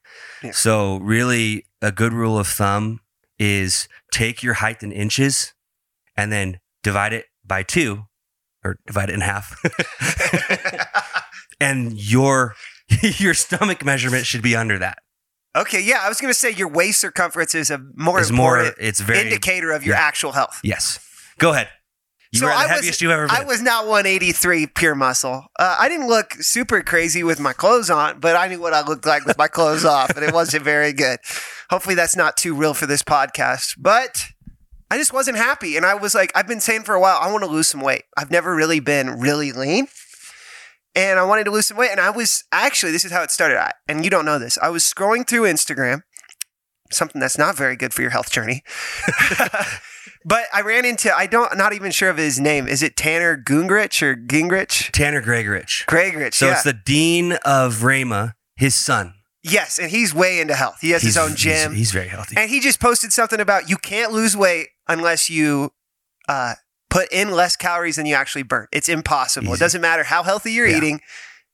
Yeah. 0.42 0.50
So 0.52 0.98
really, 0.98 1.66
a 1.80 1.90
good 1.90 2.12
rule 2.12 2.38
of 2.38 2.46
thumb 2.46 3.00
is 3.38 3.88
take 4.12 4.42
your 4.42 4.54
height 4.54 4.82
in 4.82 4.92
inches, 4.92 5.54
and 6.16 6.30
then 6.30 6.60
divide 6.82 7.12
it 7.12 7.26
by 7.44 7.62
two 7.62 8.04
or 8.64 8.78
divide 8.86 9.08
it 9.08 9.14
in 9.14 9.20
half. 9.22 9.56
and 11.60 11.92
your 11.92 12.54
your 13.18 13.34
stomach 13.34 13.84
measurement 13.84 14.26
should 14.26 14.42
be 14.42 14.56
under 14.56 14.78
that. 14.78 14.98
okay, 15.56 15.80
yeah, 15.80 16.00
I 16.02 16.08
was 16.08 16.20
going 16.20 16.30
to 16.32 16.38
say 16.38 16.50
your 16.52 16.68
waist 16.68 17.00
circumference 17.00 17.54
is 17.54 17.70
a 17.70 17.80
more 17.94 18.20
It's 18.20 18.30
more 18.30 18.72
it's 18.78 19.00
very 19.00 19.20
indicator 19.20 19.72
of 19.72 19.84
your 19.84 19.94
yeah. 19.96 20.00
actual 20.02 20.32
health. 20.32 20.60
Yes. 20.62 20.98
Go 21.38 21.52
ahead. 21.52 21.68
You 22.32 22.40
So 22.40 22.46
are 22.46 22.50
the 22.50 22.74
I 22.74 22.76
was- 22.76 23.00
you've 23.00 23.10
ever 23.10 23.26
been. 23.26 23.36
I 23.36 23.44
was 23.44 23.62
not 23.62 23.86
183 23.86 24.66
pure 24.66 24.94
muscle. 24.94 25.46
Uh, 25.58 25.76
I 25.80 25.88
didn't 25.88 26.08
look 26.08 26.34
super 26.40 26.82
crazy 26.82 27.24
with 27.24 27.40
my 27.40 27.54
clothes 27.54 27.88
on, 27.88 28.20
but 28.20 28.36
I 28.36 28.48
knew 28.48 28.60
what 28.60 28.74
I 28.74 28.82
looked 28.82 29.06
like 29.06 29.24
with 29.24 29.38
my 29.38 29.48
clothes 29.48 29.84
off, 29.96 30.10
and 30.10 30.22
it 30.24 30.34
wasn't 30.34 30.62
very 30.62 30.92
good. 30.92 31.20
Hopefully, 31.70 31.94
that's 31.94 32.16
not 32.16 32.36
too 32.36 32.54
real 32.54 32.74
for 32.74 32.84
this 32.86 33.02
podcast, 33.02 33.76
but 33.78 34.26
I 34.90 34.98
just 34.98 35.12
wasn't 35.14 35.38
happy. 35.38 35.76
And 35.78 35.86
I 35.86 35.94
was 35.94 36.14
like, 36.14 36.30
I've 36.34 36.46
been 36.46 36.60
saying 36.60 36.82
for 36.82 36.94
a 36.94 37.00
while, 37.00 37.18
I 37.18 37.30
want 37.32 37.44
to 37.44 37.50
lose 37.50 37.68
some 37.68 37.80
weight. 37.80 38.04
I've 38.16 38.30
never 38.30 38.54
really 38.54 38.80
been 38.80 39.18
really 39.20 39.52
lean. 39.52 39.88
And 40.98 41.20
I 41.20 41.22
wanted 41.22 41.44
to 41.44 41.52
lose 41.52 41.66
some 41.66 41.76
weight. 41.76 41.92
And 41.92 42.00
I 42.00 42.10
was 42.10 42.42
actually, 42.50 42.90
this 42.90 43.04
is 43.04 43.12
how 43.12 43.22
it 43.22 43.30
started. 43.30 43.56
I, 43.56 43.70
and 43.86 44.02
you 44.02 44.10
don't 44.10 44.24
know 44.24 44.40
this. 44.40 44.58
I 44.58 44.68
was 44.68 44.82
scrolling 44.82 45.24
through 45.24 45.42
Instagram, 45.42 46.00
something 46.90 47.20
that's 47.20 47.38
not 47.38 47.56
very 47.56 47.76
good 47.76 47.94
for 47.94 48.02
your 48.02 48.10
health 48.10 48.32
journey. 48.32 48.64
but 50.24 50.46
I 50.52 50.60
ran 50.62 50.84
into, 50.84 51.14
I 51.16 51.28
don't, 51.28 51.56
not 51.56 51.72
even 51.72 51.92
sure 51.92 52.10
of 52.10 52.16
his 52.16 52.40
name. 52.40 52.66
Is 52.66 52.82
it 52.82 52.96
Tanner 52.96 53.40
Gungrich 53.40 54.02
or 54.02 54.16
Gingrich? 54.16 54.90
Tanner 54.90 55.22
Gregorich. 55.22 55.86
Gregorich. 55.86 56.34
So 56.34 56.46
yeah. 56.46 56.54
it's 56.54 56.64
the 56.64 56.72
dean 56.72 57.34
of 57.44 57.76
Rhema, 57.76 58.32
his 58.56 58.74
son. 58.74 59.14
yes. 59.44 59.78
And 59.78 59.92
he's 59.92 60.12
way 60.12 60.40
into 60.40 60.56
health. 60.56 60.78
He 60.80 60.90
has 60.90 61.02
his 61.02 61.16
own 61.16 61.36
gym. 61.36 61.70
He's, 61.70 61.78
he's 61.78 61.92
very 61.92 62.08
healthy. 62.08 62.34
and 62.36 62.50
he 62.50 62.58
just 62.58 62.80
posted 62.80 63.12
something 63.12 63.38
about 63.38 63.70
you 63.70 63.76
can't 63.76 64.10
lose 64.12 64.36
weight 64.36 64.70
unless 64.88 65.30
you 65.30 65.70
uh, 66.28 66.54
put 66.90 67.12
in 67.12 67.30
less 67.30 67.56
calories 67.56 67.96
than 67.96 68.06
you 68.06 68.14
actually 68.14 68.42
burn. 68.42 68.66
It's 68.72 68.88
impossible. 68.88 69.52
It 69.54 69.60
doesn't 69.60 69.80
matter 69.80 70.04
how 70.04 70.22
healthy 70.22 70.52
you're 70.52 70.66
Yeah. 70.66 70.76
eating, 70.78 71.00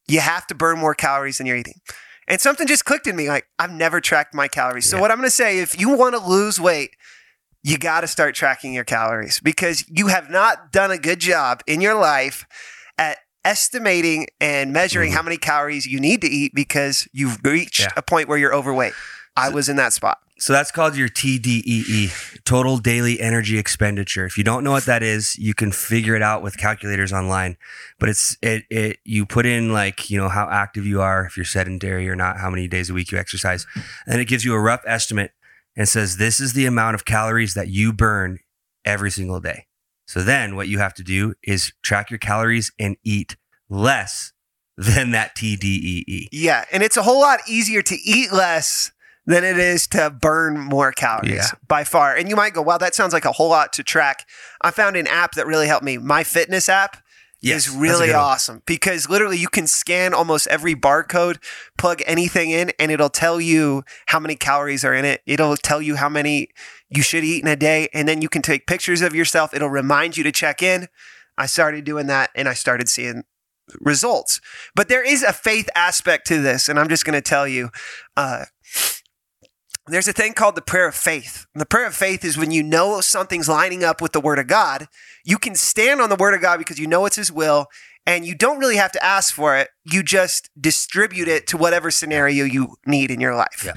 you 0.06 0.20
have 0.20 0.46
to 0.48 0.54
burn 0.54 0.78
more 0.78 0.94
calories 0.94 1.38
than 1.38 1.46
you're 1.46 1.56
eating. 1.56 1.80
And 2.28 2.40
something 2.40 2.66
just 2.66 2.84
clicked 2.84 3.06
in 3.06 3.16
me 3.16 3.28
like, 3.28 3.46
I've 3.58 3.72
never 3.72 4.00
tracked 4.00 4.34
my 4.34 4.48
calories. 4.48 4.88
So, 4.88 4.98
what 4.98 5.10
I'm 5.10 5.18
going 5.18 5.26
to 5.26 5.30
say, 5.34 5.58
if 5.58 5.78
you 5.78 5.90
want 5.90 6.14
to 6.14 6.20
lose 6.26 6.58
weight, 6.60 6.90
you 7.62 7.78
got 7.78 8.02
to 8.02 8.06
start 8.06 8.34
tracking 8.34 8.72
your 8.74 8.84
calories 8.84 9.40
because 9.40 9.84
you 9.88 10.06
have 10.08 10.30
not 10.30 10.70
done 10.72 10.90
a 10.90 10.98
good 10.98 11.18
job 11.18 11.62
in 11.66 11.80
your 11.80 11.94
life 11.94 12.46
at 12.98 13.18
estimating 13.44 14.26
and 14.40 14.72
measuring 14.72 15.10
Mhm. 15.12 15.14
how 15.16 15.22
many 15.22 15.36
calories 15.36 15.84
you 15.86 16.00
need 16.00 16.20
to 16.22 16.26
eat 16.28 16.52
because 16.54 17.06
you've 17.12 17.38
reached 17.44 17.80
Yeah. 17.80 17.88
a 17.96 18.02
point 18.02 18.28
where 18.28 18.38
you're 18.38 18.54
overweight. 18.54 18.94
I 19.36 19.50
was 19.50 19.68
in 19.68 19.76
that 19.76 19.92
spot. 19.92 20.18
So 20.36 20.52
that's 20.52 20.72
called 20.72 20.96
your 20.96 21.08
TDEE, 21.08 22.42
total 22.44 22.78
daily 22.78 23.20
energy 23.20 23.56
expenditure. 23.56 24.26
If 24.26 24.36
you 24.36 24.42
don't 24.42 24.64
know 24.64 24.72
what 24.72 24.84
that 24.86 25.02
is, 25.02 25.38
you 25.38 25.54
can 25.54 25.70
figure 25.70 26.16
it 26.16 26.22
out 26.22 26.42
with 26.42 26.58
calculators 26.58 27.12
online. 27.12 27.56
But 28.00 28.08
it's 28.08 28.36
it 28.42 28.64
it 28.68 28.98
you 29.04 29.26
put 29.26 29.46
in 29.46 29.72
like, 29.72 30.10
you 30.10 30.18
know, 30.18 30.28
how 30.28 30.48
active 30.50 30.86
you 30.86 31.00
are, 31.00 31.24
if 31.24 31.36
you're 31.36 31.44
sedentary 31.44 32.08
or 32.08 32.16
not, 32.16 32.38
how 32.38 32.50
many 32.50 32.66
days 32.66 32.90
a 32.90 32.94
week 32.94 33.12
you 33.12 33.18
exercise. 33.18 33.64
And 34.06 34.20
it 34.20 34.24
gives 34.24 34.44
you 34.44 34.54
a 34.54 34.60
rough 34.60 34.82
estimate 34.86 35.32
and 35.76 35.88
says 35.88 36.16
this 36.16 36.40
is 36.40 36.52
the 36.52 36.66
amount 36.66 36.96
of 36.96 37.04
calories 37.04 37.54
that 37.54 37.68
you 37.68 37.92
burn 37.92 38.40
every 38.84 39.12
single 39.12 39.40
day. 39.40 39.66
So 40.06 40.22
then 40.22 40.56
what 40.56 40.68
you 40.68 40.78
have 40.78 40.94
to 40.94 41.04
do 41.04 41.34
is 41.44 41.72
track 41.82 42.10
your 42.10 42.18
calories 42.18 42.72
and 42.78 42.96
eat 43.04 43.36
less 43.68 44.32
than 44.76 45.12
that. 45.12 45.36
TDEE. 45.36 46.28
Yeah, 46.32 46.64
and 46.72 46.82
it's 46.82 46.96
a 46.96 47.02
whole 47.02 47.20
lot 47.20 47.40
easier 47.48 47.82
to 47.82 47.94
eat 47.94 48.32
less 48.32 48.90
than 49.26 49.44
it 49.44 49.58
is 49.58 49.86
to 49.88 50.10
burn 50.10 50.58
more 50.58 50.92
calories 50.92 51.32
Yeah. 51.32 51.50
by 51.66 51.84
far. 51.84 52.14
And 52.14 52.28
you 52.28 52.36
might 52.36 52.52
go, 52.54 52.62
"Wow, 52.62 52.78
that 52.78 52.94
sounds 52.94 53.12
like 53.12 53.24
a 53.24 53.32
whole 53.32 53.48
lot 53.48 53.72
to 53.74 53.82
track." 53.82 54.26
I 54.60 54.70
found 54.70 54.96
an 54.96 55.06
app 55.06 55.32
that 55.34 55.46
really 55.46 55.66
helped 55.66 55.84
me. 55.84 55.98
My 55.98 56.24
Fitness 56.24 56.68
app 56.68 56.98
Yes, 57.40 57.66
is 57.66 57.74
really 57.74 58.12
awesome 58.12 58.62
because 58.64 59.08
literally 59.08 59.36
you 59.36 59.48
can 59.48 59.66
scan 59.66 60.14
almost 60.14 60.46
every 60.46 60.74
barcode, 60.74 61.36
plug 61.76 62.02
anything 62.06 62.50
in, 62.50 62.72
and 62.78 62.90
it'll 62.90 63.10
tell 63.10 63.40
you 63.40 63.84
how 64.06 64.18
many 64.18 64.34
calories 64.34 64.84
are 64.84 64.94
in 64.94 65.04
it. 65.04 65.22
It'll 65.26 65.56
tell 65.56 65.82
you 65.82 65.96
how 65.96 66.08
many 66.08 66.48
you 66.88 67.02
should 67.02 67.22
eat 67.24 67.42
in 67.42 67.48
a 67.48 67.56
day, 67.56 67.88
and 67.92 68.08
then 68.08 68.22
you 68.22 68.28
can 68.30 68.40
take 68.40 68.66
pictures 68.66 69.02
of 69.02 69.14
yourself. 69.14 69.52
It'll 69.52 69.68
remind 69.68 70.16
you 70.16 70.24
to 70.24 70.32
check 70.32 70.62
in. 70.62 70.88
I 71.36 71.46
started 71.46 71.84
doing 71.84 72.06
that, 72.06 72.30
and 72.34 72.48
I 72.48 72.54
started 72.54 72.88
seeing 72.88 73.24
results. 73.80 74.40
But 74.74 74.88
there 74.88 75.02
is 75.04 75.22
a 75.22 75.32
faith 75.32 75.68
aspect 75.74 76.26
to 76.28 76.40
this, 76.40 76.68
and 76.68 76.78
I'm 76.78 76.88
just 76.88 77.04
going 77.04 77.14
to 77.14 77.20
tell 77.22 77.46
you. 77.48 77.70
Uh, 78.16 78.44
there's 79.86 80.08
a 80.08 80.12
thing 80.12 80.32
called 80.32 80.54
the 80.54 80.62
prayer 80.62 80.88
of 80.88 80.94
faith. 80.94 81.46
And 81.54 81.60
the 81.60 81.66
prayer 81.66 81.86
of 81.86 81.94
faith 81.94 82.24
is 82.24 82.38
when 82.38 82.50
you 82.50 82.62
know 82.62 83.00
something's 83.00 83.48
lining 83.48 83.84
up 83.84 84.00
with 84.00 84.12
the 84.12 84.20
word 84.20 84.38
of 84.38 84.46
God, 84.46 84.88
you 85.24 85.38
can 85.38 85.54
stand 85.54 86.00
on 86.00 86.08
the 86.08 86.16
word 86.16 86.34
of 86.34 86.40
God 86.40 86.58
because 86.58 86.78
you 86.78 86.86
know 86.86 87.04
it's 87.04 87.16
his 87.16 87.30
will 87.30 87.66
and 88.06 88.26
you 88.26 88.34
don't 88.34 88.58
really 88.58 88.76
have 88.76 88.92
to 88.92 89.04
ask 89.04 89.32
for 89.34 89.56
it. 89.56 89.68
You 89.84 90.02
just 90.02 90.50
distribute 90.58 91.28
it 91.28 91.46
to 91.48 91.56
whatever 91.56 91.90
scenario 91.90 92.44
you 92.44 92.76
need 92.86 93.10
in 93.10 93.20
your 93.20 93.34
life. 93.34 93.62
Yeah. 93.64 93.74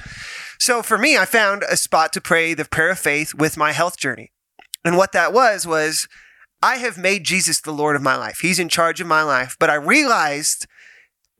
So 0.58 0.82
for 0.82 0.98
me, 0.98 1.16
I 1.16 1.24
found 1.24 1.62
a 1.62 1.76
spot 1.76 2.12
to 2.14 2.20
pray 2.20 2.54
the 2.54 2.64
prayer 2.64 2.90
of 2.90 2.98
faith 2.98 3.34
with 3.34 3.56
my 3.56 3.72
health 3.72 3.98
journey. 3.98 4.32
And 4.84 4.96
what 4.96 5.12
that 5.12 5.32
was 5.32 5.66
was 5.66 6.08
I 6.62 6.76
have 6.76 6.98
made 6.98 7.24
Jesus 7.24 7.60
the 7.60 7.72
Lord 7.72 7.96
of 7.96 8.02
my 8.02 8.16
life. 8.16 8.40
He's 8.40 8.58
in 8.58 8.68
charge 8.68 9.00
of 9.00 9.06
my 9.06 9.22
life, 9.22 9.56
but 9.58 9.70
I 9.70 9.74
realized 9.74 10.66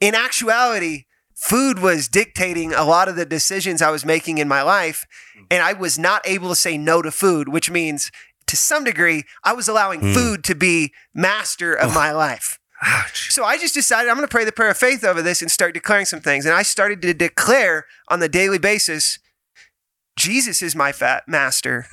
in 0.01 0.15
actuality 0.15 1.05
food 1.41 1.79
was 1.79 2.09
dictating 2.09 2.73
a 2.75 2.85
lot 2.85 3.09
of 3.09 3.15
the 3.17 3.25
decisions 3.25 3.81
I 3.81 3.91
was 3.91 4.05
making 4.05 4.39
in 4.39 4.49
my 4.49 4.63
life. 4.63 5.07
And 5.51 5.63
I 5.63 5.73
was 5.73 5.99
not 5.99 6.21
able 6.27 6.49
to 6.49 6.57
say 6.57 6.77
no 6.77 7.01
to 7.01 7.11
food, 7.13 7.49
which 7.49 7.71
means 7.71 8.11
to 8.49 8.57
some 8.57 8.83
degree, 8.83 9.25
I 9.45 9.53
was 9.53 9.69
allowing 9.69 10.01
Mm. 10.01 10.15
food 10.15 10.45
to 10.45 10.55
be 10.55 10.93
master 11.15 11.73
of 11.75 11.95
my 11.95 12.11
life. 12.11 12.59
Ouch. 12.83 13.31
So 13.33 13.45
I 13.45 13.57
just 13.59 13.75
decided 13.75 14.09
I'm 14.09 14.17
going 14.17 14.27
to 14.27 14.31
pray 14.31 14.45
the 14.45 14.53
prayer 14.53 14.71
of 14.71 14.79
faith 14.79 15.05
over 15.05 15.23
this 15.23 15.41
and 15.43 15.51
start 15.51 15.75
declaring 15.75 16.07
some 16.07 16.21
things. 16.21 16.45
And 16.47 16.55
I 16.55 16.63
started 16.63 17.03
to 17.03 17.15
declare 17.15 17.87
on 18.09 18.21
the 18.21 18.29
daily 18.29 18.59
basis 18.59 19.19
Jesus 20.19 20.63
is 20.63 20.75
my 20.75 20.91
fat 20.93 21.25
master. 21.29 21.87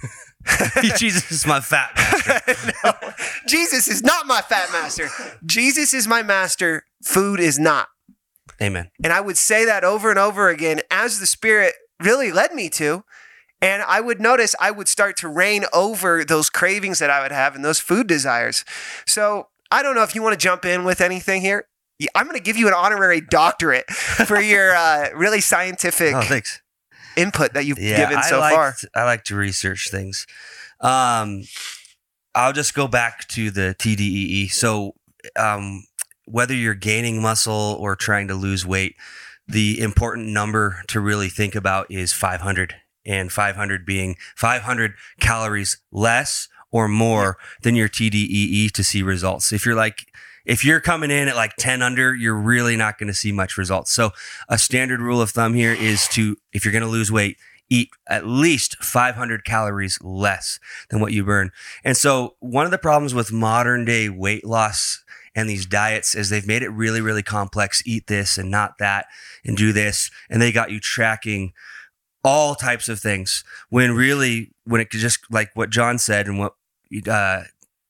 Jesus 0.98 1.32
is 1.32 1.46
my 1.46 1.60
fat 1.60 1.92
master. 1.96 2.72
no, 2.84 2.94
Jesus 3.48 3.88
is 3.88 4.02
not 4.04 4.26
my 4.28 4.42
fat 4.42 4.72
master. 4.72 5.10
Jesus 5.46 5.94
is 5.94 6.08
my 6.08 6.24
master. 6.24 6.86
Food 7.04 7.40
is 7.40 7.58
not. 7.60 7.88
Amen. 8.62 8.90
And 9.04 9.12
I 9.12 9.22
would 9.22 9.38
say 9.38 9.66
that 9.66 9.84
over 9.84 10.10
and 10.10 10.20
over 10.20 10.50
again 10.50 10.82
as 10.90 11.20
the 11.20 11.28
Spirit 11.28 11.74
really 12.02 12.32
led 12.32 12.54
me 12.54 12.70
to. 12.70 13.04
And 13.62 13.82
I 13.84 14.02
would 14.02 14.20
notice 14.20 14.54
I 14.60 14.72
would 14.72 14.88
start 14.88 15.18
to 15.18 15.28
reign 15.28 15.66
over 15.74 16.24
those 16.24 16.50
cravings 16.50 17.00
that 17.00 17.10
I 17.10 17.22
would 17.24 17.32
have 17.32 17.56
and 17.56 17.64
those 17.66 17.80
food 17.80 18.06
desires. 18.08 18.64
So 19.08 19.48
I 19.72 19.82
don't 19.82 19.96
know 19.96 20.04
if 20.04 20.14
you 20.14 20.22
want 20.22 20.34
to 20.40 20.44
jump 20.44 20.66
in 20.66 20.84
with 20.84 21.02
anything 21.02 21.42
here. 21.42 21.68
I'm 22.14 22.26
going 22.26 22.38
to 22.38 22.44
give 22.44 22.58
you 22.58 22.68
an 22.68 22.74
honorary 22.74 23.22
doctorate 23.22 23.90
for 23.90 24.40
your 24.40 24.76
uh, 24.76 25.10
really 25.16 25.40
scientific 25.42 26.14
Oh, 26.14 26.40
input 27.16 27.54
that 27.54 27.66
you've 27.66 27.80
Yeah, 27.80 27.98
given 27.98 28.18
I 28.18 28.22
so 28.30 28.40
far. 28.42 28.76
I 28.94 29.04
like 29.06 29.24
to 29.26 29.36
research 29.36 29.90
things. 29.90 30.28
Um, 30.82 31.44
I'll 32.36 32.54
just 32.54 32.74
go 32.74 32.88
back 32.88 33.28
to 33.30 33.50
the 33.50 33.76
TDEE. 33.80 34.52
So, 34.52 34.96
um, 35.38 35.86
whether 36.26 36.54
you're 36.54 36.76
gaining 36.76 37.22
muscle 37.22 37.78
or 37.80 37.96
trying 37.96 38.28
to 38.28 38.36
lose 38.36 38.66
weight, 38.66 38.96
the 39.48 39.80
important 39.80 40.28
number 40.30 40.84
to 40.88 41.00
really 41.00 41.30
think 41.30 41.56
about 41.56 41.90
is 41.90 42.14
500, 42.14 42.76
and 43.06 43.32
500 43.32 43.86
being 43.86 44.16
500 44.36 44.94
calories 45.20 45.78
less 45.92 46.48
or 46.72 46.88
more 46.88 47.38
than 47.62 47.76
your 47.76 47.88
TDEE 47.88 48.72
to 48.72 48.84
see 48.84 49.04
results. 49.04 49.54
If 49.54 49.66
you're 49.66 49.76
like 49.76 50.08
if 50.46 50.64
you're 50.64 50.80
coming 50.80 51.12
in 51.12 51.28
at 51.28 51.36
like 51.36 51.56
10 51.58 51.82
under, 51.82 52.14
you're 52.14 52.36
really 52.36 52.76
not 52.76 52.98
going 52.98 53.08
to 53.08 53.14
see 53.14 53.32
much 53.32 53.58
results. 53.58 53.92
So, 53.92 54.12
a 54.48 54.58
standard 54.58 55.02
rule 55.02 55.22
of 55.22 55.32
thumb 55.32 55.54
here 55.56 55.74
is 55.74 56.08
to, 56.10 56.38
if 56.54 56.64
you're 56.64 56.72
going 56.72 56.84
to 56.84 56.88
lose 56.90 57.12
weight, 57.12 57.38
eat 57.70 57.90
at 58.08 58.28
least 58.28 58.78
500 58.84 59.44
calories 59.44 59.98
less 60.02 60.60
than 60.90 61.00
what 61.00 61.14
you 61.14 61.26
burn. 61.26 61.52
And 61.84 61.98
so, 61.98 62.36
one 62.40 62.66
of 62.66 62.72
the 62.72 62.78
problems 62.78 63.14
with 63.16 63.32
modern 63.32 63.86
day 63.86 64.08
weight 64.08 64.46
loss 64.46 65.04
and 65.36 65.50
these 65.50 65.66
diets 65.66 66.16
is 66.16 66.30
they've 66.30 66.48
made 66.48 66.64
it 66.64 66.70
really, 66.70 67.02
really 67.02 67.22
complex. 67.22 67.84
Eat 67.86 68.08
this 68.08 68.38
and 68.38 68.50
not 68.50 68.78
that 68.80 69.06
and 69.44 69.58
do 69.58 69.74
this. 69.74 70.10
And 70.30 70.42
they 70.42 70.52
got 70.52 70.72
you 70.72 70.80
tracking 70.80 71.52
all 72.24 72.56
types 72.56 72.90
of 72.90 73.00
things 73.00 73.44
when 73.70 73.92
really, 73.92 74.54
when 74.64 74.82
it 74.82 74.90
could 74.90 75.02
just 75.02 75.20
like 75.30 75.52
what 75.54 75.70
John 75.70 76.00
said 76.00 76.28
and 76.28 76.40
what 76.40 76.54
uh, 77.08 77.44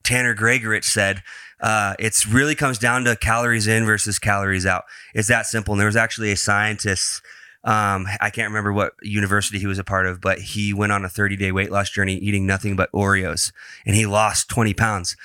Tanner 0.03 0.35
Gregorich 0.35 0.83
said, 0.83 1.21
uh, 1.61 1.95
really 2.29 2.55
comes 2.55 2.77
down 2.77 3.05
to 3.05 3.15
calories 3.15 3.67
in 3.67 3.85
versus 3.85 4.19
calories 4.19 4.65
out. 4.65 4.83
It's 5.13 5.29
that 5.29 5.45
simple. 5.45 5.73
And 5.73 5.79
there 5.79 5.87
was 5.87 5.95
actually 5.95 6.31
a 6.31 6.37
scientist, 6.37 7.21
um, 7.63 8.07
I 8.19 8.29
can't 8.29 8.49
remember 8.49 8.73
what 8.73 8.93
university 9.01 9.59
he 9.59 9.67
was 9.67 9.79
a 9.79 9.83
part 9.83 10.05
of, 10.05 10.19
but 10.19 10.39
he 10.39 10.73
went 10.73 10.91
on 10.91 11.05
a 11.05 11.09
30 11.09 11.37
day 11.37 11.51
weight 11.51 11.71
loss 11.71 11.89
journey 11.89 12.15
eating 12.15 12.45
nothing 12.45 12.75
but 12.75 12.91
Oreos 12.91 13.51
and 13.85 13.95
he 13.95 14.05
lost 14.05 14.49
20 14.49 14.73
pounds. 14.73 15.15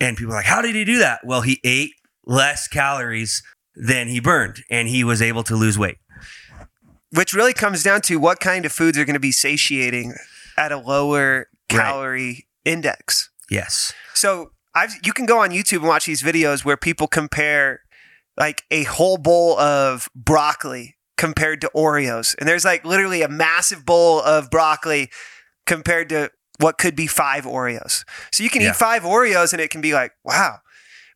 And 0.00 0.16
people 0.16 0.32
are 0.34 0.36
like, 0.36 0.46
how 0.46 0.60
did 0.62 0.74
he 0.74 0.84
do 0.84 0.98
that? 0.98 1.20
Well, 1.24 1.40
he 1.40 1.60
ate 1.64 1.92
less 2.24 2.68
calories 2.68 3.42
than 3.74 4.08
he 4.08 4.20
burned 4.20 4.64
and 4.70 4.88
he 4.88 5.04
was 5.04 5.22
able 5.22 5.42
to 5.44 5.54
lose 5.56 5.78
weight. 5.78 5.96
Which 7.12 7.32
really 7.32 7.52
comes 7.54 7.82
down 7.82 8.00
to 8.02 8.16
what 8.16 8.40
kind 8.40 8.64
of 8.66 8.72
foods 8.72 8.98
are 8.98 9.04
going 9.04 9.14
to 9.14 9.20
be 9.20 9.32
satiating 9.32 10.14
at 10.56 10.72
a 10.72 10.76
lower 10.78 11.48
Right. 11.72 11.80
calorie 11.80 12.46
index. 12.64 13.28
Yes. 13.50 13.92
So 14.14 14.52
I've 14.74 14.92
you 15.04 15.12
can 15.12 15.26
go 15.26 15.40
on 15.40 15.50
YouTube 15.50 15.78
and 15.78 15.88
watch 15.88 16.06
these 16.06 16.22
videos 16.22 16.64
where 16.64 16.76
people 16.76 17.08
compare 17.08 17.80
like 18.36 18.62
a 18.70 18.84
whole 18.84 19.16
bowl 19.16 19.58
of 19.58 20.08
broccoli 20.14 20.94
compared 21.16 21.60
to 21.62 21.70
Oreos. 21.74 22.36
And 22.38 22.48
there's 22.48 22.64
like 22.64 22.84
literally 22.84 23.22
a 23.22 23.28
massive 23.28 23.84
bowl 23.84 24.20
of 24.20 24.48
broccoli 24.48 25.10
compared 25.66 26.08
to 26.10 26.30
what 26.58 26.78
could 26.78 26.96
be 26.96 27.06
five 27.06 27.44
Oreos. 27.44 28.04
So 28.32 28.42
you 28.42 28.50
can 28.50 28.62
Yeah. 28.62 28.70
eat 28.70 28.76
five 28.76 29.02
Oreos 29.02 29.52
and 29.52 29.60
it 29.60 29.70
can 29.70 29.80
be 29.80 29.92
like, 29.94 30.12
wow. 30.24 30.60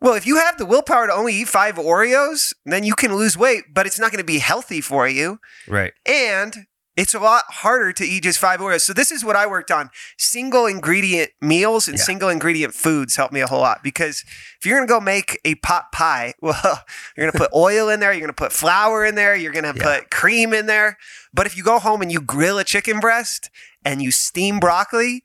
Well, 0.01 0.15
if 0.15 0.27
you 0.27 0.37
have 0.37 0.57
the 0.57 0.65
willpower 0.67 1.07
to 1.09 1.13
only 1.13 1.35
eat 1.35 1.49
five 1.49 1.77
Oreos, 1.77 2.53
then 2.65 2.85
you 2.85 2.95
can 2.95 3.15
lose 3.15 3.37
weight, 3.37 3.65
but 3.75 3.87
it's 3.87 3.99
not 3.99 4.11
going 4.11 4.19
to 4.23 4.25
be 4.25 4.39
healthy 4.39 4.81
for 4.81 5.07
you 5.07 5.41
Right. 5.69 5.93
and 6.07 6.67
it's 6.97 7.15
a 7.15 7.19
lot 7.19 7.45
harder 7.49 7.93
to 7.95 8.05
eat 8.05 8.25
just 8.25 8.39
five 8.39 8.61
Oreos. 8.61 8.81
So 8.83 8.93
this 8.93 9.11
is 9.11 9.25
what 9.25 9.37
I 9.37 9.47
worked 9.47 9.71
on: 9.71 9.91
single 10.19 10.67
ingredient 10.67 11.31
meals 11.41 11.87
and 11.89 11.97
Yeah. 11.97 12.05
single 12.05 12.29
ingredient 12.29 12.75
foods 12.75 13.17
helped 13.17 13.33
me 13.33 13.41
a 13.41 13.47
whole 13.47 13.61
lot. 13.61 13.83
Because 13.83 14.23
if 14.59 14.67
you're 14.67 14.77
gonna 14.77 14.87
go 14.89 15.01
make 15.01 15.39
a 15.45 15.55
pot 15.57 15.93
pie, 15.93 16.35
well, 16.43 16.85
you're 17.17 17.31
gonna 17.31 17.39
put 17.39 17.55
oil 17.55 17.89
in 17.89 18.01
there, 18.01 18.13
you're 18.13 18.21
gonna 18.21 18.33
put 18.33 18.53
flour 18.53 19.05
in 19.05 19.15
there, 19.15 19.35
you're 19.35 19.53
gonna 19.53 19.73
Yeah. 19.75 19.83
put 20.01 20.11
cream 20.11 20.53
in 20.53 20.67
there. 20.67 20.99
But 21.33 21.47
if 21.47 21.57
you 21.57 21.63
go 21.63 21.79
home 21.79 22.03
and 22.03 22.11
you 22.13 22.21
grill 22.21 22.59
a 22.59 22.65
chicken 22.65 23.01
breast 23.01 23.51
and 23.85 24.03
you 24.03 24.11
steam 24.11 24.61
broccoli, 24.61 25.23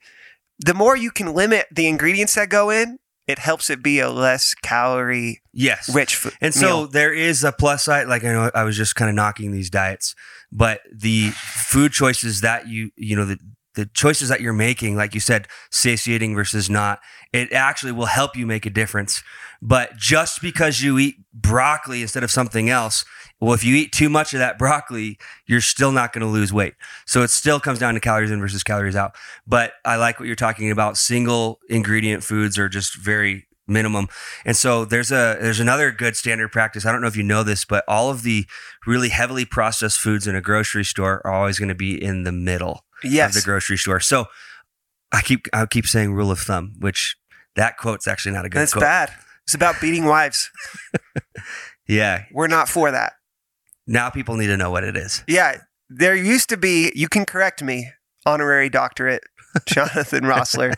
the 0.58 0.74
more 0.74 0.96
you 0.96 1.10
can 1.10 1.34
limit 1.34 1.66
the 1.70 1.86
ingredients 1.86 2.34
that 2.34 2.48
go 2.48 2.70
in, 2.70 2.98
it 3.26 3.38
helps 3.38 3.70
it 3.70 3.82
be 3.82 3.98
a 3.98 4.08
less 4.08 4.54
calorie 4.54 5.42
Yes. 5.52 5.92
rich 5.92 6.14
food. 6.14 6.34
And 6.40 6.54
so 6.54 6.86
there 6.86 7.12
is 7.12 7.42
a 7.42 7.52
plus 7.52 7.84
side. 7.84 8.06
Like 8.06 8.24
I 8.24 8.32
know 8.32 8.50
I 8.54 8.62
was 8.62 8.76
just 8.76 8.94
kind 8.94 9.08
of 9.08 9.16
knocking 9.16 9.50
these 9.52 9.68
diets, 9.68 10.14
but 10.52 10.80
the 10.94 11.30
food 11.30 11.92
choices 11.92 12.40
that 12.42 12.68
you, 12.68 12.90
you 12.96 13.16
know, 13.16 13.24
the, 13.24 13.38
the 13.76 13.86
choices 13.86 14.28
that 14.28 14.40
you're 14.40 14.52
making, 14.52 14.96
like 14.96 15.14
you 15.14 15.20
said, 15.20 15.46
satiating 15.70 16.34
versus 16.34 16.68
not, 16.68 16.98
it 17.32 17.52
actually 17.52 17.92
will 17.92 18.06
help 18.06 18.36
you 18.36 18.46
make 18.46 18.66
a 18.66 18.70
difference. 18.70 19.22
But 19.62 19.96
just 19.96 20.42
because 20.42 20.82
you 20.82 20.98
eat 20.98 21.16
broccoli 21.32 22.02
instead 22.02 22.24
of 22.24 22.30
something 22.30 22.68
else, 22.68 23.04
well, 23.40 23.52
if 23.52 23.62
you 23.64 23.76
eat 23.76 23.92
too 23.92 24.08
much 24.08 24.32
of 24.32 24.38
that 24.40 24.58
broccoli, 24.58 25.18
you're 25.46 25.60
still 25.60 25.92
not 25.92 26.12
going 26.12 26.26
to 26.26 26.32
lose 26.32 26.52
weight. 26.52 26.74
So 27.06 27.22
it 27.22 27.28
still 27.28 27.60
comes 27.60 27.78
down 27.78 27.94
to 27.94 28.00
calories 28.00 28.30
in 28.30 28.40
versus 28.40 28.64
calories 28.64 28.96
out. 28.96 29.14
But 29.46 29.74
I 29.84 29.96
like 29.96 30.18
what 30.18 30.26
you're 30.26 30.36
talking 30.36 30.70
about. 30.70 30.96
Single 30.96 31.60
ingredient 31.68 32.24
foods 32.24 32.58
are 32.58 32.68
just 32.68 32.96
very 32.96 33.46
minimum. 33.68 34.08
And 34.44 34.56
so 34.56 34.84
there's 34.84 35.10
a 35.10 35.36
there's 35.40 35.60
another 35.60 35.90
good 35.90 36.16
standard 36.16 36.50
practice. 36.50 36.86
I 36.86 36.92
don't 36.92 37.02
know 37.02 37.08
if 37.08 37.16
you 37.16 37.22
know 37.22 37.42
this, 37.42 37.64
but 37.64 37.84
all 37.88 38.10
of 38.10 38.22
the 38.22 38.46
really 38.86 39.10
heavily 39.10 39.44
processed 39.44 39.98
foods 39.98 40.26
in 40.26 40.36
a 40.36 40.40
grocery 40.40 40.84
store 40.84 41.20
are 41.26 41.32
always 41.32 41.58
going 41.58 41.68
to 41.68 41.74
be 41.74 42.02
in 42.02 42.22
the 42.22 42.32
middle 42.32 42.85
yes, 43.04 43.36
of 43.36 43.42
the 43.42 43.44
grocery 43.44 43.76
store. 43.76 44.00
So 44.00 44.26
I 45.12 45.22
keep 45.22 45.46
I 45.52 45.66
keep 45.66 45.86
saying 45.86 46.14
rule 46.14 46.30
of 46.30 46.38
thumb, 46.38 46.74
which 46.78 47.16
that 47.54 47.76
quote's 47.76 48.06
actually 48.06 48.32
not 48.32 48.44
a 48.44 48.48
good 48.48 48.60
that's 48.60 48.72
quote. 48.72 48.82
bad. 48.82 49.12
It's 49.44 49.54
about 49.54 49.80
beating 49.80 50.04
wives. 50.06 50.50
Yeah. 51.88 52.24
We're 52.32 52.48
not 52.48 52.68
for 52.68 52.90
that. 52.90 53.14
Now 53.86 54.10
people 54.10 54.36
need 54.36 54.48
to 54.48 54.56
know 54.56 54.70
what 54.70 54.84
it 54.84 54.96
is. 54.96 55.22
Yeah, 55.28 55.58
there 55.88 56.16
used 56.16 56.48
to 56.48 56.56
be, 56.56 56.92
you 56.94 57.08
can 57.08 57.24
correct 57.24 57.62
me, 57.62 57.92
honorary 58.24 58.68
doctorate, 58.68 59.22
Jonathan 59.66 60.24
Rossler, 60.24 60.74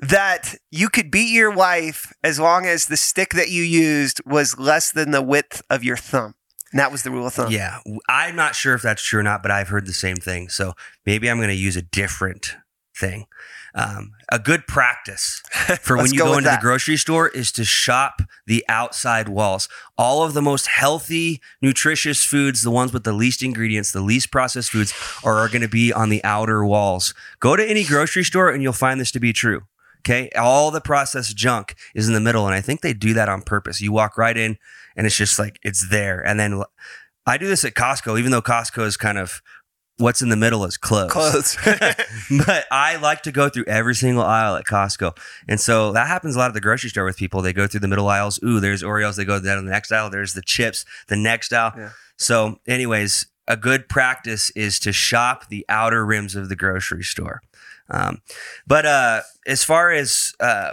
that 0.00 0.54
you 0.70 0.88
could 0.88 1.10
beat 1.10 1.30
your 1.30 1.50
wife 1.50 2.12
as 2.24 2.40
long 2.40 2.64
as 2.64 2.86
the 2.86 2.96
stick 2.96 3.34
that 3.34 3.50
you 3.50 3.62
used 3.62 4.20
was 4.24 4.58
less 4.58 4.90
than 4.90 5.10
the 5.10 5.22
width 5.22 5.62
of 5.68 5.84
your 5.84 5.98
thumb. 5.98 6.34
And 6.72 6.78
that 6.78 6.92
was 6.92 7.02
the 7.02 7.10
rule 7.10 7.26
of 7.26 7.34
thumb. 7.34 7.50
Yeah. 7.50 7.80
I'm 8.08 8.36
not 8.36 8.54
sure 8.54 8.74
if 8.74 8.82
that's 8.82 9.02
true 9.02 9.20
or 9.20 9.22
not, 9.22 9.42
but 9.42 9.50
I've 9.50 9.68
heard 9.68 9.86
the 9.86 9.92
same 9.92 10.16
thing. 10.16 10.48
So 10.48 10.74
maybe 11.04 11.28
I'm 11.28 11.38
going 11.38 11.48
to 11.48 11.54
use 11.54 11.76
a 11.76 11.82
different 11.82 12.54
thing. 12.96 13.26
Um, 13.74 14.12
a 14.30 14.38
good 14.38 14.66
practice 14.66 15.42
for 15.80 15.96
when 15.96 16.12
you 16.12 16.18
go 16.18 16.26
go 16.26 16.32
into 16.38 16.44
that. 16.44 16.60
the 16.60 16.62
grocery 16.62 16.96
store 16.96 17.28
is 17.28 17.52
to 17.52 17.64
shop 17.64 18.20
the 18.46 18.64
outside 18.68 19.28
walls. 19.28 19.68
All 19.96 20.24
of 20.24 20.34
the 20.34 20.42
most 20.42 20.66
healthy, 20.66 21.40
nutritious 21.62 22.24
foods, 22.24 22.62
the 22.62 22.70
ones 22.70 22.92
with 22.92 23.04
the 23.04 23.12
least 23.12 23.42
ingredients, 23.42 23.92
the 23.92 24.00
least 24.00 24.32
processed 24.32 24.70
foods, 24.70 24.92
are, 25.24 25.38
are 25.38 25.48
going 25.48 25.62
to 25.62 25.68
be 25.68 25.92
on 25.92 26.08
the 26.08 26.22
outer 26.24 26.64
walls. 26.64 27.14
Go 27.38 27.54
to 27.54 27.64
any 27.64 27.84
grocery 27.84 28.24
store 28.24 28.50
and 28.50 28.62
you'll 28.62 28.72
find 28.72 29.00
this 29.00 29.12
to 29.12 29.20
be 29.20 29.32
true. 29.32 29.62
Okay. 30.00 30.30
All 30.30 30.70
the 30.70 30.80
processed 30.80 31.36
junk 31.36 31.76
is 31.94 32.08
in 32.08 32.14
the 32.14 32.20
middle. 32.20 32.46
And 32.46 32.54
I 32.54 32.60
think 32.60 32.80
they 32.80 32.94
do 32.94 33.12
that 33.14 33.28
on 33.28 33.42
purpose. 33.42 33.80
You 33.80 33.92
walk 33.92 34.16
right 34.16 34.36
in 34.36 34.56
and 35.00 35.06
it's 35.06 35.16
just 35.16 35.38
like, 35.38 35.58
it's 35.62 35.88
there. 35.88 36.20
And 36.20 36.38
then 36.38 36.62
I 37.24 37.38
do 37.38 37.46
this 37.46 37.64
at 37.64 37.72
Costco, 37.72 38.18
even 38.18 38.32
though 38.32 38.42
Costco 38.42 38.84
is 38.84 38.98
kind 38.98 39.16
of 39.16 39.40
what's 39.96 40.20
in 40.20 40.28
the 40.28 40.36
middle 40.36 40.62
is 40.66 40.76
clothes. 40.76 41.10
Clothes. 41.10 41.56
but 42.46 42.66
I 42.70 42.96
like 42.96 43.22
to 43.22 43.32
go 43.32 43.48
through 43.48 43.64
every 43.66 43.94
single 43.94 44.22
aisle 44.22 44.56
at 44.56 44.66
Costco. 44.66 45.16
And 45.48 45.58
so 45.58 45.92
that 45.92 46.06
happens 46.06 46.36
a 46.36 46.38
lot 46.38 46.48
at 46.48 46.52
the 46.52 46.60
grocery 46.60 46.90
store 46.90 47.06
with 47.06 47.16
people. 47.16 47.40
They 47.40 47.54
go 47.54 47.66
through 47.66 47.80
the 47.80 47.88
middle 47.88 48.10
aisles. 48.10 48.38
Ooh, 48.44 48.60
there's 48.60 48.82
Oreos. 48.82 49.16
They 49.16 49.24
go 49.24 49.40
down 49.40 49.64
the 49.64 49.70
next 49.70 49.90
aisle. 49.90 50.10
There's 50.10 50.34
the 50.34 50.42
chips, 50.42 50.84
the 51.08 51.16
next 51.16 51.50
aisle. 51.54 51.72
Yeah. 51.74 51.90
So, 52.18 52.60
anyways, 52.68 53.24
a 53.48 53.56
good 53.56 53.88
practice 53.88 54.50
is 54.50 54.78
to 54.80 54.92
shop 54.92 55.48
the 55.48 55.64
outer 55.70 56.04
rims 56.04 56.36
of 56.36 56.50
the 56.50 56.56
grocery 56.56 57.04
store. 57.04 57.40
Um, 57.88 58.20
but 58.66 58.84
uh, 58.84 59.22
as 59.46 59.64
far 59.64 59.92
as 59.92 60.34
uh, 60.40 60.72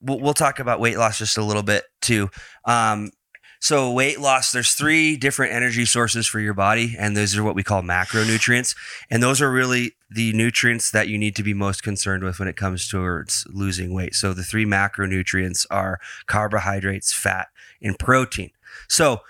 we'll, 0.00 0.20
we'll 0.20 0.34
talk 0.34 0.60
about 0.60 0.78
weight 0.78 0.98
loss 0.98 1.18
just 1.18 1.36
a 1.36 1.42
little 1.42 1.64
bit 1.64 1.82
too. 2.00 2.30
Um, 2.64 3.10
So 3.60 3.90
weight 3.90 4.20
loss, 4.20 4.52
there's 4.52 4.74
three 4.74 5.16
different 5.16 5.52
energy 5.52 5.84
sources 5.84 6.26
for 6.26 6.40
your 6.40 6.54
body, 6.54 6.94
and 6.98 7.16
those 7.16 7.36
are 7.36 7.42
what 7.42 7.54
we 7.54 7.62
call 7.62 7.82
macronutrients. 7.82 8.76
And 9.10 9.22
those 9.22 9.40
are 9.40 9.50
really 9.50 9.96
the 10.10 10.32
nutrients 10.32 10.90
that 10.90 11.08
you 11.08 11.18
need 11.18 11.34
to 11.36 11.42
be 11.42 11.54
most 11.54 11.82
concerned 11.82 12.22
with 12.22 12.38
when 12.38 12.48
it 12.48 12.56
comes 12.56 12.86
towards 12.86 13.46
losing 13.50 13.92
weight. 13.92 14.14
So 14.14 14.32
the 14.32 14.44
three 14.44 14.66
macronutrients 14.66 15.66
are 15.70 15.98
carbohydrates, 16.26 17.12
fat, 17.12 17.48
and 17.82 17.98
protein. 17.98 18.50
So 18.88 19.20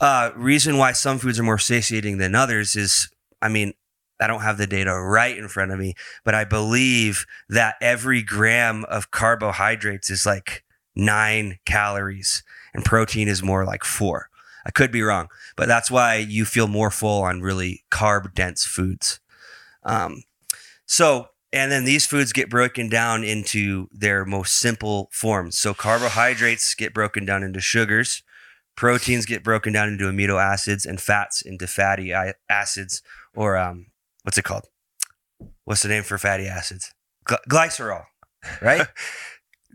uh, 0.00 0.30
reason 0.34 0.76
why 0.76 0.92
some 0.92 1.18
foods 1.18 1.38
are 1.38 1.44
more 1.44 1.58
satiating 1.58 2.18
than 2.18 2.34
others 2.34 2.74
is, 2.74 3.10
I 3.40 3.48
mean, 3.48 3.74
I 4.20 4.26
don't 4.26 4.42
have 4.42 4.58
the 4.58 4.66
data 4.66 4.94
right 4.94 5.36
in 5.36 5.48
front 5.48 5.72
of 5.72 5.78
me, 5.78 5.94
but 6.24 6.34
I 6.34 6.44
believe 6.44 7.26
that 7.48 7.76
every 7.80 8.22
gram 8.22 8.84
of 8.84 9.10
carbohydrates 9.10 10.08
is 10.08 10.24
like 10.24 10.64
nine 10.94 11.58
calories 11.64 12.42
and 12.74 12.84
protein 12.84 13.28
is 13.28 13.42
more 13.42 13.64
like 13.64 13.84
four. 13.84 14.28
I 14.66 14.70
could 14.70 14.90
be 14.90 15.02
wrong, 15.02 15.28
but 15.56 15.68
that's 15.68 15.90
why 15.90 16.16
you 16.16 16.44
feel 16.44 16.68
more 16.68 16.90
full 16.90 17.22
on 17.22 17.42
really 17.42 17.84
carb 17.90 18.34
dense 18.34 18.64
foods. 18.64 19.20
Um, 19.84 20.22
so, 20.86 21.28
and 21.52 21.70
then 21.70 21.84
these 21.84 22.06
foods 22.06 22.32
get 22.32 22.50
broken 22.50 22.88
down 22.88 23.24
into 23.24 23.88
their 23.92 24.24
most 24.24 24.58
simple 24.58 25.08
forms. 25.12 25.58
So, 25.58 25.74
carbohydrates 25.74 26.74
get 26.74 26.94
broken 26.94 27.24
down 27.24 27.42
into 27.42 27.60
sugars, 27.60 28.22
proteins 28.74 29.26
get 29.26 29.44
broken 29.44 29.72
down 29.72 29.88
into 29.88 30.04
amino 30.04 30.42
acids, 30.42 30.86
and 30.86 31.00
fats 31.00 31.42
into 31.42 31.66
fatty 31.66 32.12
acids, 32.48 33.02
or 33.34 33.56
um, 33.56 33.86
what's 34.22 34.38
it 34.38 34.44
called? 34.44 34.66
What's 35.64 35.82
the 35.82 35.88
name 35.88 36.02
for 36.02 36.18
fatty 36.18 36.46
acids? 36.46 36.92
glycerol, 37.26 38.04
right? 38.60 38.86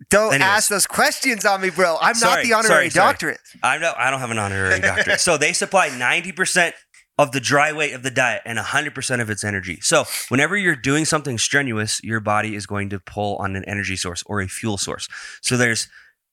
Don't 0.10 0.34
Anyways. 0.34 0.41
ask 0.50 0.70
those 0.70 0.88
questions 0.88 1.46
on 1.46 1.62
me, 1.62 1.70
bro. 1.70 1.98
I'm 2.00 2.15
sorry, 2.15 2.44
not 2.44 2.44
the 2.44 2.53
honorary 2.53 2.68
sorry, 2.68 2.89
sorry. 2.89 3.12
doctorate. 3.12 3.39
I'm 3.62 3.82
no, 3.82 3.94
I 3.98 4.10
don't 4.10 4.20
have 4.20 4.32
an 4.32 4.39
honorary 4.39 4.79
doctorate. 4.82 5.20
So 5.20 5.38
they 5.38 5.53
supply 5.53 5.89
90% 5.89 6.74
of 7.18 7.34
the 7.34 7.41
dry 7.41 7.74
weight 7.74 7.94
of 7.94 8.01
the 8.01 8.10
diet 8.10 8.41
and 8.46 8.58
100% 8.58 9.22
of 9.22 9.29
its 9.29 9.44
energy. 9.44 9.79
So 9.82 10.06
whenever 10.29 10.56
you're 10.56 10.75
doing 10.75 11.03
something 11.03 11.38
strenuous, 11.38 12.01
your 12.01 12.22
body 12.22 12.56
is 12.56 12.65
going 12.65 12.89
to 12.91 13.00
pull 13.00 13.36
on 13.38 13.58
an 13.58 13.65
energy 13.65 13.98
source 13.98 14.24
or 14.25 14.39
a 14.39 14.48
fuel 14.48 14.77
source. 14.77 15.10
So 15.41 15.58
there's 15.58 15.89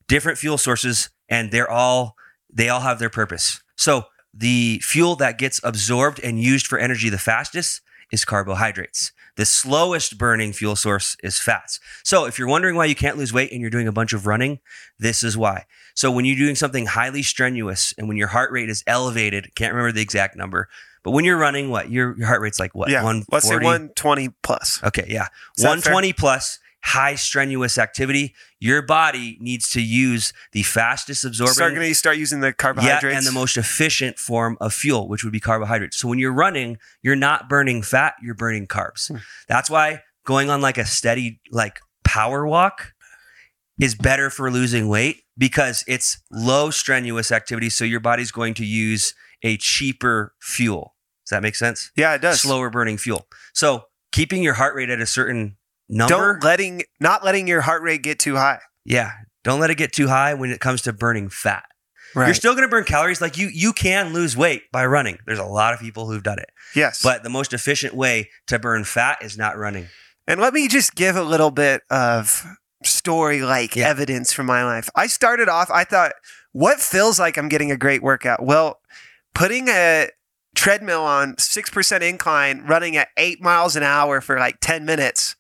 different 0.07 0.39
fuel 0.39 0.59
sources 0.59 1.11
and 1.29 1.51
they're 1.51 1.71
all 1.71 2.15
they 2.53 2.69
all 2.69 2.81
have 2.81 3.01
their 3.01 3.11
purpose. 3.11 3.61
So 3.77 4.05
the 4.33 4.81
fuel 4.85 5.17
that 5.17 5.39
gets 5.39 5.61
absorbed 5.65 6.21
and 6.23 6.41
used 6.41 6.67
for 6.67 6.79
energy 6.79 7.09
the 7.09 7.19
fastest 7.19 7.81
is 8.13 8.25
carbohydrates. 8.25 9.11
The 9.37 9.45
slowest 9.45 10.19
burning 10.19 10.53
fuel 10.53 10.77
source 10.77 11.17
is 11.23 11.39
fats. 11.39 11.79
So 12.03 12.25
if 12.25 12.39
you're 12.39 12.49
wondering 12.49 12.77
why 12.77 12.87
you 12.87 12.95
can't 12.95 13.17
lose 13.17 13.33
weight 13.33 13.53
and 13.53 13.61
you're 13.61 13.71
doing 13.71 13.89
a 13.89 13.93
bunch 13.93 14.13
of 14.13 14.27
running, 14.27 14.61
this 14.99 15.23
is 15.23 15.37
why. 15.37 15.67
So 15.95 16.11
when 16.11 16.25
you're 16.25 16.37
doing 16.37 16.55
something 16.55 16.87
highly 16.87 17.23
strenuous 17.23 17.95
and 17.97 18.09
when 18.09 18.17
your 18.17 18.29
heart 18.29 18.51
rate 18.51 18.69
is 18.69 18.83
elevated, 18.87 19.55
can't 19.55 19.73
remember 19.73 19.93
the 19.93 20.03
exact 20.03 20.37
number, 20.37 20.69
but 21.07 21.13
when 21.13 21.25
you're 21.25 21.39
running, 21.39 21.71
what 21.71 21.89
your 21.89 22.19
your 22.19 22.27
heart 22.27 22.41
rate's 22.41 22.59
like 22.59 22.75
what? 22.75 22.89
Yeah, 22.89 23.05
140? 23.05 23.33
let's 23.33 23.47
say 23.47 23.55
120 23.55 24.31
plus. 24.43 24.81
Okay, 24.83 25.07
yeah, 25.09 25.29
120 25.57 26.13
plus 26.13 26.59
high 26.87 27.17
strenuous 27.17 27.79
activity, 27.79 28.33
your 28.61 28.81
body 28.81 29.37
needs 29.41 29.69
to 29.71 29.83
use 29.83 30.33
the 30.53 30.63
fastest 30.63 31.25
absorbing. 31.25 31.55
Start 31.55 31.75
going 31.75 31.89
to 31.89 31.95
start 31.95 32.17
using 32.17 32.39
the 32.39 32.53
carbohydrates. 32.53 33.03
Yeah, 33.03 33.19
and 33.19 33.27
the 33.27 33.33
most 33.33 33.57
efficient 33.57 34.21
form 34.21 34.57
of 34.61 34.73
fuel, 34.73 35.09
which 35.09 35.25
would 35.25 35.33
be 35.33 35.41
carbohydrates. 35.41 35.99
So 35.99 36.07
when 36.07 36.21
you're 36.21 36.33
running, 36.33 36.79
you're 37.03 37.17
not 37.17 37.49
burning 37.49 37.83
fat, 37.83 38.15
you're 38.23 38.37
burning 38.37 38.69
carbs. 38.69 39.11
Hmm. 39.11 39.17
That's 39.49 39.69
why 39.69 40.03
going 40.25 40.49
on 40.49 40.61
like 40.61 40.79
a 40.79 40.85
steady 40.85 41.41
like 41.51 41.81
power 42.05 42.47
walk 42.47 42.93
is 43.81 43.97
better 43.97 44.31
for 44.31 44.49
losing 44.51 44.89
weight 44.89 45.25
because 45.37 45.83
it's 45.89 46.23
low 46.31 46.71
strenuous 46.71 47.33
activity. 47.33 47.69
So 47.69 47.85
your 47.85 48.01
body's 48.01 48.31
going 48.31 48.55
to 48.55 48.65
use 48.65 49.13
a 49.43 49.57
cheaper 49.57 50.35
fuel. 50.41 50.95
Does 51.25 51.31
that 51.31 51.43
make 51.43 51.57
sense? 51.57 51.91
Yeah, 51.97 52.15
it 52.15 52.23
does. 52.23 52.41
Slower 52.41 52.71
burning 52.71 52.97
fuel. 52.97 53.27
So 53.55 53.87
keeping 54.13 54.45
your 54.45 54.55
heart 54.55 54.77
rate 54.77 54.89
at 54.89 55.01
a 55.01 55.07
certain 55.07 55.57
number. 55.89 56.35
Don't 56.35 56.45
letting 56.45 56.83
not 57.01 57.25
letting 57.25 57.47
your 57.47 57.61
heart 57.61 57.83
rate 57.83 58.03
get 58.03 58.19
too 58.19 58.37
high. 58.37 58.61
Yeah, 58.85 59.13
don't 59.45 59.61
let 59.61 59.71
it 59.71 59.77
get 59.77 59.93
too 59.93 60.09
high 60.09 60.35
when 60.35 60.51
it 60.51 60.61
comes 60.61 60.83
to 60.83 60.93
burning 60.93 61.29
fat. 61.29 61.65
Right. 62.15 62.27
You're 62.27 62.35
still 62.35 62.55
going 62.55 62.65
to 62.65 62.71
burn 62.71 62.85
calories. 62.85 63.21
Like 63.21 63.37
you, 63.37 63.51
you 63.53 63.73
can 63.73 64.15
lose 64.15 64.37
weight 64.37 64.63
by 64.73 64.87
running. 64.87 65.19
There's 65.27 65.39
a 65.39 65.45
lot 65.45 65.75
of 65.75 65.81
people 65.81 66.11
who've 66.11 66.23
done 66.23 66.39
it. 66.39 66.51
Yes, 66.75 67.03
but 67.03 67.23
the 67.23 67.31
most 67.31 67.53
efficient 67.53 67.95
way 67.95 68.31
to 68.47 68.59
burn 68.59 68.85
fat 68.85 69.19
is 69.23 69.37
not 69.37 69.59
running. 69.59 69.89
And 70.27 70.41
let 70.41 70.55
me 70.55 70.67
just 70.67 70.95
give 70.95 71.17
a 71.17 71.23
little 71.23 71.51
bit 71.51 71.83
of 71.91 72.45
story 72.85 73.43
like 73.43 73.77
yeah. 73.77 73.89
evidence 73.89 74.33
from 74.33 74.47
my 74.47 74.65
life. 74.65 74.89
I 74.95 75.07
started 75.07 75.49
off. 75.49 75.71
I 75.71 75.85
thought, 75.85 76.13
what 76.53 76.81
feels 76.81 77.19
like 77.19 77.37
I'm 77.37 77.49
getting 77.49 77.71
a 77.71 77.77
great 77.77 78.03
workout? 78.03 78.45
Well, 78.45 78.81
putting 79.35 79.69
a 79.69 80.09
treadmill 80.55 81.03
on 81.03 81.37
six 81.39 81.71
percent 81.71 82.03
incline, 82.03 82.63
running 82.67 82.97
at 82.97 83.09
eight 83.17 83.43
miles 83.43 83.77
an 83.77 83.83
hour 83.83 84.21
for 84.21 84.39
like 84.39 84.59
ten 84.61 84.85
minutes 84.85 85.37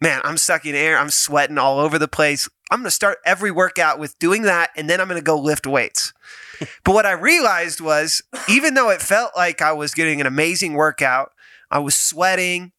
man, 0.00 0.20
I'm 0.24 0.36
sucking 0.36 0.74
air. 0.74 0.98
I'm 0.98 1.10
sweating 1.10 1.58
all 1.58 1.78
over 1.78 1.98
the 1.98 2.08
place. 2.08 2.48
I'm 2.70 2.80
going 2.80 2.86
to 2.86 2.90
start 2.90 3.18
every 3.24 3.50
workout 3.50 3.98
with 3.98 4.18
doing 4.18 4.42
that, 4.42 4.70
and 4.76 4.88
then 4.88 5.00
I'm 5.00 5.08
going 5.08 5.20
to 5.20 5.24
go 5.24 5.38
lift 5.38 5.66
weights. 5.66 6.12
but 6.84 6.92
what 6.92 7.06
I 7.06 7.12
realized 7.12 7.80
was, 7.80 8.22
even 8.48 8.74
though 8.74 8.90
it 8.90 9.02
felt 9.02 9.32
like 9.36 9.62
I 9.62 9.72
was 9.72 9.94
getting 9.94 10.20
an 10.20 10.26
amazing 10.26 10.74
workout, 10.74 11.32
I 11.70 11.78
was 11.78 11.94
sweating, 11.94 12.72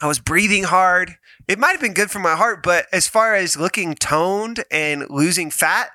I 0.00 0.06
was 0.06 0.18
breathing 0.18 0.64
hard. 0.64 1.16
It 1.48 1.58
might 1.58 1.72
have 1.72 1.80
been 1.80 1.94
good 1.94 2.10
for 2.10 2.18
my 2.18 2.36
heart, 2.36 2.62
but 2.62 2.86
as 2.92 3.08
far 3.08 3.34
as 3.34 3.56
looking 3.56 3.94
toned 3.94 4.64
and 4.70 5.06
losing 5.08 5.50
fat, 5.50 5.90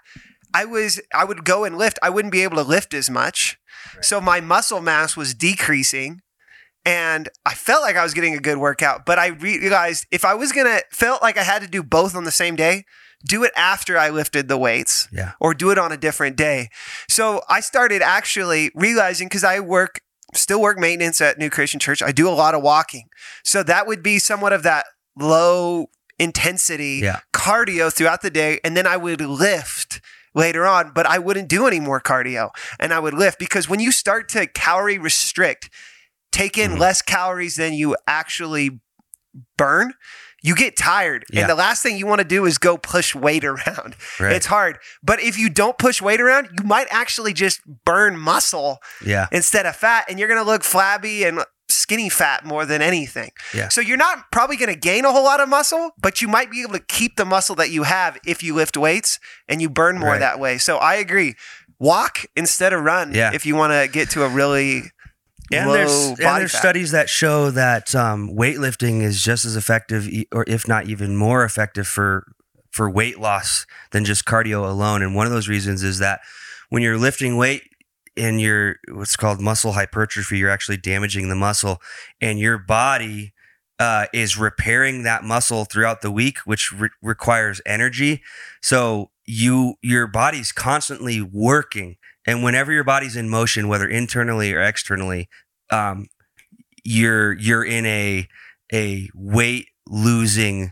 I 0.53 0.65
was 0.65 0.99
I 1.13 1.25
would 1.25 1.45
go 1.45 1.63
and 1.63 1.77
lift. 1.77 1.99
I 2.03 2.09
wouldn't 2.09 2.31
be 2.31 2.43
able 2.43 2.57
to 2.57 2.63
lift 2.63 2.93
as 2.93 3.09
much. 3.09 3.57
Right. 3.95 4.05
So 4.05 4.21
my 4.21 4.39
muscle 4.39 4.81
mass 4.81 5.15
was 5.15 5.33
decreasing 5.33 6.21
and 6.85 7.29
I 7.45 7.53
felt 7.53 7.81
like 7.81 7.95
I 7.95 8.03
was 8.03 8.13
getting 8.13 8.35
a 8.35 8.39
good 8.39 8.57
workout, 8.57 9.05
but 9.05 9.17
I 9.17 9.27
realized 9.27 10.05
if 10.11 10.25
I 10.25 10.33
was 10.33 10.51
gonna 10.51 10.81
felt 10.91 11.21
like 11.21 11.37
I 11.37 11.43
had 11.43 11.61
to 11.61 11.67
do 11.67 11.83
both 11.83 12.15
on 12.15 12.23
the 12.23 12.31
same 12.31 12.55
day, 12.55 12.85
do 13.25 13.43
it 13.43 13.51
after 13.55 13.97
I 13.97 14.09
lifted 14.09 14.47
the 14.47 14.57
weights, 14.57 15.07
yeah, 15.11 15.33
or 15.39 15.53
do 15.53 15.71
it 15.71 15.77
on 15.77 15.91
a 15.91 15.97
different 15.97 16.35
day. 16.35 16.69
So 17.07 17.41
I 17.49 17.61
started 17.61 18.01
actually 18.01 18.71
realizing 18.75 19.27
because 19.27 19.43
I 19.43 19.59
work 19.59 20.01
still 20.33 20.61
work 20.61 20.77
maintenance 20.77 21.21
at 21.21 21.37
New 21.37 21.49
Creation 21.49 21.79
Church. 21.79 22.01
I 22.01 22.11
do 22.11 22.27
a 22.27 22.31
lot 22.31 22.55
of 22.55 22.61
walking, 22.61 23.09
so 23.43 23.63
that 23.63 23.87
would 23.87 24.03
be 24.03 24.19
somewhat 24.19 24.53
of 24.53 24.63
that 24.63 24.85
low 25.17 25.87
intensity 26.19 26.99
yeah. 27.03 27.19
cardio 27.33 27.93
throughout 27.93 28.21
the 28.21 28.31
day, 28.31 28.59
and 28.63 28.75
then 28.75 28.87
I 28.87 28.97
would 28.97 29.21
lift 29.21 30.01
later 30.35 30.65
on, 30.65 30.91
but 30.93 31.05
I 31.05 31.19
wouldn't 31.19 31.47
do 31.47 31.67
any 31.67 31.79
more 31.79 32.01
cardio 32.01 32.49
and 32.79 32.93
I 32.93 32.99
would 32.99 33.13
lift 33.13 33.39
because 33.39 33.69
when 33.69 33.79
you 33.79 33.91
start 33.91 34.29
to 34.29 34.47
calorie 34.47 34.97
restrict, 34.97 35.69
take 36.33 36.57
in 36.57 36.71
mm-hmm. 36.71 36.81
less 36.81 37.01
calories 37.01 37.55
than 37.55 37.73
you 37.73 37.95
actually 38.07 38.81
burn, 39.57 39.93
you 40.41 40.55
get 40.55 40.75
tired. 40.75 41.23
Yeah. 41.31 41.41
And 41.41 41.49
the 41.49 41.55
last 41.55 41.81
thing 41.81 41.97
you 41.97 42.05
want 42.05 42.19
to 42.19 42.27
do 42.27 42.45
is 42.45 42.57
go 42.57 42.77
push 42.77 43.15
weight 43.15 43.45
around. 43.45 43.95
Right. 44.19 44.33
It's 44.33 44.47
hard. 44.47 44.77
But 45.01 45.21
if 45.21 45.37
you 45.37 45.49
don't 45.49 45.77
push 45.77 46.01
weight 46.01 46.19
around, 46.19 46.49
you 46.57 46.65
might 46.65 46.87
actually 46.91 47.33
just 47.33 47.61
burn 47.85 48.19
muscle 48.19 48.79
yeah. 49.03 49.27
instead 49.31 49.65
of 49.65 49.75
fat. 49.75 50.05
And 50.09 50.19
you're 50.19 50.27
going 50.27 50.43
to 50.43 50.45
look 50.45 50.63
flabby 50.63 51.23
and 51.23 51.39
skinny 51.69 52.09
fat 52.09 52.45
more 52.45 52.65
than 52.65 52.81
anything. 52.81 53.31
Yeah. 53.53 53.69
So 53.69 53.79
you're 53.79 53.97
not 53.97 54.31
probably 54.31 54.57
going 54.57 54.73
to 54.73 54.79
gain 54.79 55.05
a 55.05 55.11
whole 55.11 55.23
lot 55.23 55.39
of 55.39 55.47
muscle, 55.47 55.91
but 55.97 56.21
you 56.21 56.27
might 56.27 56.51
be 56.51 56.61
able 56.61 56.73
to 56.73 56.79
keep 56.79 57.15
the 57.15 57.25
muscle 57.25 57.55
that 57.55 57.71
you 57.71 57.83
have 57.83 58.19
if 58.25 58.43
you 58.43 58.53
lift 58.53 58.75
weights 58.77 59.19
and 59.47 59.61
you 59.61 59.69
burn 59.69 59.97
more 59.97 60.11
right. 60.11 60.19
that 60.19 60.39
way. 60.39 60.57
So 60.57 60.77
I 60.77 60.95
agree. 60.95 61.35
Walk 61.79 62.25
instead 62.35 62.73
of 62.73 62.83
run 62.83 63.13
yeah. 63.13 63.31
if 63.33 63.45
you 63.45 63.55
want 63.55 63.73
to 63.73 63.91
get 63.91 64.09
to 64.11 64.23
a 64.23 64.29
really 64.29 64.91
and 65.53 65.69
there's, 65.71 66.07
and 66.19 66.41
there's 66.41 66.53
studies 66.53 66.91
that 66.91 67.09
show 67.09 67.51
that 67.51 67.93
um, 67.95 68.29
weightlifting 68.29 69.01
is 69.01 69.21
just 69.21 69.45
as 69.45 69.55
effective, 69.55 70.07
or 70.31 70.45
if 70.47 70.67
not 70.67 70.87
even 70.87 71.15
more 71.15 71.43
effective 71.43 71.87
for 71.87 72.25
for 72.71 72.89
weight 72.89 73.19
loss 73.19 73.67
than 73.91 74.03
just 74.03 74.25
cardio 74.25 74.67
alone. 74.67 75.03
And 75.03 75.15
one 75.15 75.27
of 75.27 75.31
those 75.31 75.47
reasons 75.47 75.83
is 75.83 75.99
that 75.99 76.21
when 76.69 76.81
you're 76.81 76.97
lifting 76.97 77.37
weight 77.37 77.61
and 78.17 78.41
you're 78.41 78.77
what's 78.91 79.15
called 79.15 79.39
muscle 79.39 79.73
hypertrophy, 79.73 80.37
you're 80.37 80.49
actually 80.49 80.77
damaging 80.77 81.29
the 81.29 81.35
muscle, 81.35 81.81
and 82.19 82.39
your 82.39 82.57
body 82.57 83.33
uh, 83.79 84.07
is 84.13 84.37
repairing 84.37 85.03
that 85.03 85.23
muscle 85.23 85.65
throughout 85.65 86.01
the 86.01 86.11
week, 86.11 86.39
which 86.45 86.71
re- 86.71 86.89
requires 87.01 87.61
energy. 87.65 88.21
So 88.61 89.11
you 89.25 89.75
your 89.81 90.07
body's 90.07 90.51
constantly 90.51 91.21
working 91.21 91.97
and 92.25 92.43
whenever 92.43 92.71
your 92.71 92.83
body's 92.83 93.15
in 93.15 93.29
motion, 93.29 93.67
whether 93.67 93.87
internally 93.87 94.53
or 94.53 94.61
externally, 94.61 95.27
um, 95.73 96.07
you're 96.83 97.33
you're 97.33 97.63
in 97.65 97.85
a 97.85 98.27
a 98.71 99.09
weight 99.15 99.67
losing 99.87 100.71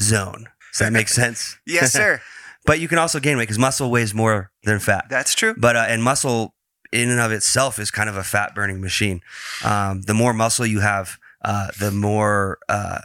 zone. 0.00 0.46
Does 0.72 0.78
that 0.80 0.92
make 0.92 1.08
sense? 1.08 1.58
yes, 1.66 1.92
sir. 1.92 2.20
but 2.66 2.80
you 2.80 2.88
can 2.88 2.98
also 2.98 3.20
gain 3.20 3.36
weight 3.36 3.44
because 3.44 3.58
muscle 3.58 3.90
weighs 3.90 4.14
more 4.14 4.50
than 4.64 4.78
fat. 4.78 5.06
That's 5.08 5.34
true. 5.34 5.54
But 5.56 5.76
uh, 5.76 5.86
and 5.88 6.02
muscle 6.02 6.54
in 6.92 7.10
and 7.10 7.20
of 7.20 7.32
itself 7.32 7.78
is 7.78 7.90
kind 7.90 8.08
of 8.08 8.16
a 8.16 8.24
fat 8.24 8.54
burning 8.54 8.80
machine. 8.80 9.20
Um, 9.64 10.02
the 10.02 10.14
more 10.14 10.32
muscle 10.32 10.66
you 10.66 10.80
have, 10.80 11.18
uh, 11.44 11.68
the 11.78 11.90
more 11.90 12.58
uh, 12.68 13.00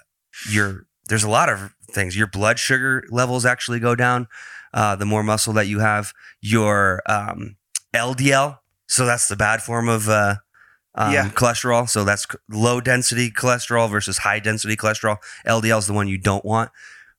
your 0.49 0.85
there's 1.09 1.23
a 1.23 1.29
lot 1.29 1.49
of 1.49 1.73
things. 1.91 2.15
Your 2.15 2.27
blood 2.27 2.59
sugar 2.59 3.03
levels 3.09 3.45
actually 3.45 3.79
go 3.79 3.95
down. 3.95 4.27
uh, 4.73 4.95
the 4.95 5.05
more 5.05 5.23
muscle 5.23 5.53
that 5.53 5.67
you 5.67 5.79
have, 5.79 6.13
your 6.41 7.01
um, 7.07 7.55
LDL. 7.93 8.59
So 8.87 9.05
that's 9.05 9.27
the 9.27 9.35
bad 9.35 9.61
form 9.61 9.89
of 9.89 10.07
uh, 10.07 10.35
um, 10.95 11.13
Yeah. 11.13 11.29
cholesterol. 11.29 11.89
So 11.89 12.03
that's 12.03 12.25
low 12.49 12.81
density 12.81 13.31
cholesterol 13.31 13.89
versus 13.89 14.19
high 14.19 14.39
density 14.39 14.75
cholesterol. 14.75 15.17
LDL 15.47 15.79
is 15.79 15.87
the 15.87 15.93
one 15.93 16.07
you 16.07 16.17
don't 16.17 16.43
want. 16.45 16.71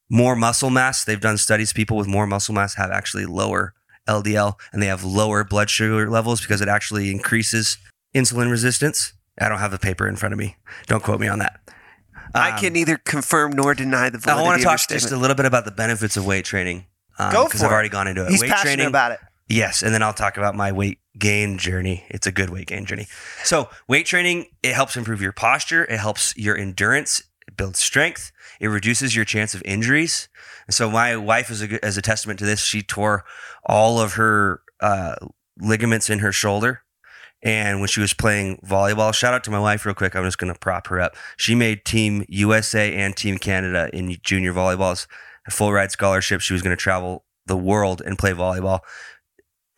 More 0.09 0.35
muscle 0.35 0.71
mass. 0.71 1.05
They've 1.05 1.21
done 1.21 1.39
studies. 1.39 1.73
People 1.73 1.97
with 1.97 2.07
more 2.09 2.27
muscle 2.27 2.55
mass 2.55 2.75
have 2.75 2.91
actually 2.91 3.27
lower 3.27 3.75
LDL 4.09 4.55
and 4.73 4.83
they 4.83 4.87
have 4.89 5.05
lower 5.05 5.45
blood 5.45 5.71
sugar 5.71 6.11
levels 6.11 6.41
because 6.41 6.61
it 6.61 6.69
actually 6.69 7.11
increases 7.11 7.79
insulin 8.15 8.51
resistance. 8.51 9.13
I 9.41 9.49
don't 9.49 9.59
have 9.59 9.71
the 9.71 9.79
paper 9.79 10.09
in 10.09 10.17
front 10.17 10.33
of 10.33 10.39
me. 10.39 10.57
Don't 10.89 11.03
quote 11.03 11.21
me 11.21 11.29
on 11.29 11.39
that. 11.39 11.61
I 12.35 12.51
Um, 12.53 12.59
can 12.59 12.73
neither 12.73 12.97
confirm 12.97 13.53
nor 13.53 13.75
deny 13.75 14.11
the 14.11 14.21
I 14.31 14.43
want 14.43 14.61
to 14.61 14.65
talk 14.65 14.81
just 14.89 15.11
a 15.13 15.17
little 15.17 15.37
bit 15.37 15.47
about 15.47 15.65
the 15.65 15.71
benefits 15.71 16.17
of 16.17 16.27
weight 16.27 16.45
training. 16.45 16.87
Um, 17.19 17.33
Go 17.33 17.45
Because 17.45 17.61
for 17.61 17.67
I've 17.67 17.73
it. 17.73 17.75
already 17.75 17.89
gone 17.89 18.09
into 18.09 18.25
it. 18.25 18.31
He's 18.31 18.41
weight 18.41 18.51
passionate 18.51 18.75
training, 18.75 18.87
about 18.89 19.13
it. 19.13 19.21
Yes, 19.51 19.83
and 19.83 19.93
then 19.93 20.01
I'll 20.01 20.15
talk 20.15 20.37
about 20.37 20.55
my 20.55 20.71
weight 20.71 21.01
gain 21.19 21.59
journey. 21.59 22.05
It's 22.09 22.29
a 22.29 22.31
good 22.31 22.51
weight 22.51 22.69
gain 22.69 22.87
journey. 22.87 23.09
So, 23.43 23.69
weight 23.89 24.07
training 24.07 24.47
it 24.63 24.75
helps 24.75 24.97
improve 24.97 25.21
your 25.21 25.33
posture, 25.33 25.85
it 25.87 25.99
helps 25.99 26.37
your 26.37 26.57
endurance, 26.57 27.25
it 27.49 27.57
builds 27.57 27.81
strength, 27.81 28.31
it 28.61 28.69
reduces 28.69 29.17
your 29.17 29.25
chance 29.25 29.53
of 29.53 29.61
injuries. 29.65 30.29
And 30.69 30.75
so, 30.75 30.89
my 30.89 31.17
wife 31.17 31.51
is 31.51 31.65
a 31.65 31.85
as 31.85 31.97
a 31.97 32.03
testament 32.03 32.39
to 32.39 32.45
this. 32.47 32.63
She 32.63 32.81
tore 32.81 33.25
all 33.67 34.01
of 34.01 34.13
her 34.15 34.63
uh, 34.79 35.17
ligaments 35.59 36.09
in 36.09 36.21
her 36.21 36.31
shoulder. 36.31 36.83
And 37.43 37.81
when 37.81 37.89
she 37.89 38.01
was 38.01 38.13
playing 38.13 38.59
volleyball, 38.59 39.13
shout 39.13 39.35
out 39.35 39.43
to 39.45 39.51
my 39.51 39.59
wife 39.59 39.85
real 39.85 39.97
quick. 39.97 40.15
I'm 40.15 40.25
just 40.25 40.39
going 40.39 40.53
to 40.53 40.59
prop 40.59 40.87
her 40.89 41.01
up. 41.01 41.17
She 41.37 41.57
made 41.57 41.85
Team 41.85 42.25
USA 42.29 42.95
and 42.95 43.17
Team 43.17 43.37
Canada 43.37 43.91
in 43.93 44.17
junior 44.23 44.53
volleyballs, 44.53 45.09
a 45.49 45.51
full 45.51 45.73
ride 45.73 45.91
scholarship. 45.91 46.41
She 46.41 46.53
was 46.53 46.63
going 46.63 46.77
to 46.77 46.81
travel 46.81 47.25
the 47.47 47.57
world 47.57 48.01
and 48.01 48.17
play 48.17 48.31
volleyball 48.31 48.83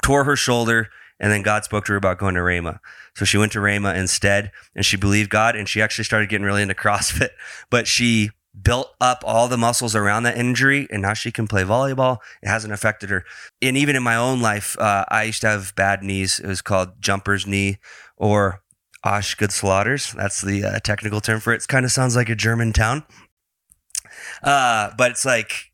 tore 0.02 0.24
her 0.24 0.36
shoulder, 0.36 0.88
and 1.18 1.32
then 1.32 1.42
God 1.42 1.64
spoke 1.64 1.84
to 1.86 1.92
her 1.92 1.96
about 1.96 2.18
going 2.18 2.34
to 2.34 2.40
Rhema. 2.40 2.80
So 3.14 3.24
she 3.24 3.38
went 3.38 3.52
to 3.52 3.60
Rhema 3.60 3.96
instead, 3.96 4.50
and 4.74 4.84
she 4.84 4.96
believed 4.96 5.30
God, 5.30 5.56
and 5.56 5.68
she 5.68 5.80
actually 5.80 6.04
started 6.04 6.28
getting 6.28 6.44
really 6.44 6.62
into 6.62 6.74
CrossFit. 6.74 7.30
But 7.70 7.86
she 7.86 8.30
built 8.60 8.94
up 9.00 9.22
all 9.24 9.48
the 9.48 9.56
muscles 9.56 9.96
around 9.96 10.24
that 10.24 10.36
injury, 10.36 10.86
and 10.90 11.02
now 11.02 11.14
she 11.14 11.30
can 11.30 11.46
play 11.48 11.62
volleyball. 11.62 12.18
It 12.42 12.48
hasn't 12.48 12.72
affected 12.72 13.10
her. 13.10 13.24
And 13.62 13.76
even 13.76 13.96
in 13.96 14.02
my 14.02 14.16
own 14.16 14.42
life, 14.42 14.78
uh, 14.78 15.04
I 15.08 15.24
used 15.24 15.40
to 15.42 15.48
have 15.48 15.74
bad 15.74 16.02
knees. 16.02 16.38
It 16.38 16.46
was 16.46 16.60
called 16.60 17.00
jumper's 17.00 17.46
knee 17.46 17.78
or 18.16 18.62
Osgood 19.04 19.50
That's 19.50 20.40
the 20.42 20.64
uh, 20.64 20.78
technical 20.80 21.20
term 21.20 21.40
for 21.40 21.52
it. 21.52 21.62
It 21.62 21.68
kind 21.68 21.84
of 21.84 21.92
sounds 21.92 22.14
like 22.14 22.28
a 22.28 22.34
German 22.34 22.72
town. 22.72 23.04
Uh, 24.42 24.90
but 24.96 25.12
it's 25.12 25.24
like 25.24 25.71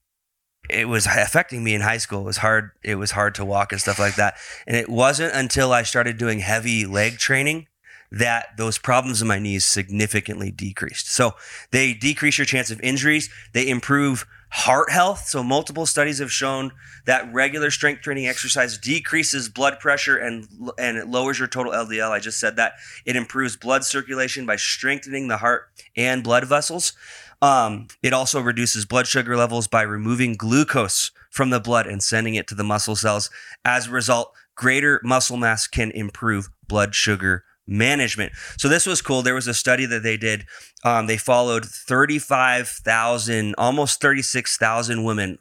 it 0.69 0.89
was 0.89 1.07
affecting 1.07 1.65
me 1.65 1.75
in 1.75 1.81
high 1.81 1.99
school. 1.99 2.21
It 2.21 2.25
was 2.25 2.39
hard. 2.39 2.71
It 2.83 2.97
was 2.97 3.13
hard 3.13 3.35
to 3.37 3.45
walk 3.45 3.73
and 3.73 3.81
stuff 3.81 3.99
like 3.99 4.17
that. 4.17 4.37
And 4.67 4.77
it 4.77 4.89
wasn't 4.89 5.35
until 5.35 5.73
I 5.73 5.83
started 5.83 6.19
doing 6.19 6.41
heavy 6.41 6.87
leg 6.87 7.19
training 7.19 7.67
that 8.11 8.57
those 8.57 8.79
problems 8.79 9.21
in 9.21 9.29
my 9.29 9.39
knees 9.39 9.67
significantly 9.67 10.51
decreased. 10.51 11.11
So 11.11 11.35
they 11.71 11.93
decrease 11.93 12.39
your 12.39 12.47
chance 12.47 12.71
of 12.71 12.81
injuries. 12.81 13.29
They 13.53 13.69
improve 13.69 14.27
heart 14.51 14.91
health. 14.91 15.27
So 15.27 15.43
multiple 15.43 15.87
studies 15.87 16.19
have 16.19 16.33
shown 16.33 16.73
that 17.07 17.33
regular 17.33 17.71
strength 17.71 18.03
training 18.03 18.27
exercise 18.27 18.79
decreases 18.79 19.49
blood 19.49 19.79
pressure 19.79 20.17
and 20.17 20.49
and 20.79 20.97
it 20.97 21.09
lowers 21.09 21.39
your 21.39 21.49
total 21.49 21.73
LDL. 21.73 22.11
I 22.11 22.19
just 22.19 22.41
said 22.41 22.57
that. 22.57 22.75
It 23.05 23.17
improves 23.17 23.57
blood 23.57 23.85
circulation 23.85 24.47
by 24.47 24.57
strengthening 24.57 25.29
the 25.29 25.39
heart 25.39 25.69
and 25.97 26.25
blood 26.25 26.45
vessels. 26.47 26.93
Um, 27.41 27.89
it 28.03 28.13
also 28.13 28.41
reduces 28.41 28.85
blood 28.85 29.07
sugar 29.07 29.37
levels 29.37 29.69
by 29.69 29.83
removing 29.83 30.35
glucose 30.35 31.13
from 31.31 31.51
the 31.51 31.61
blood 31.61 31.87
and 31.87 32.03
sending 32.03 32.35
it 32.35 32.49
to 32.49 32.55
the 32.55 32.65
muscle 32.65 32.97
cells. 32.97 33.31
As 33.65 33.87
a 33.87 33.91
result, 33.91 34.35
greater 34.57 35.01
muscle 35.05 35.37
mass 35.37 35.67
can 35.67 35.91
improve 35.93 36.49
blood 36.67 36.95
sugar 36.95 37.45
management. 37.69 38.33
So 38.57 38.69
this 38.69 38.87
was 38.87 39.03
cool. 39.03 39.23
There 39.23 39.35
was 39.35 39.47
a 39.47 39.55
study 39.55 39.87
that 39.87 40.03
they 40.03 40.17
did. 40.17 40.47
Um, 40.85 41.07
they 41.07 41.19
followed 41.19 41.65
35,000, 41.65 43.55
almost 43.59 44.01
36,000 44.01 45.05
women 45.05 45.39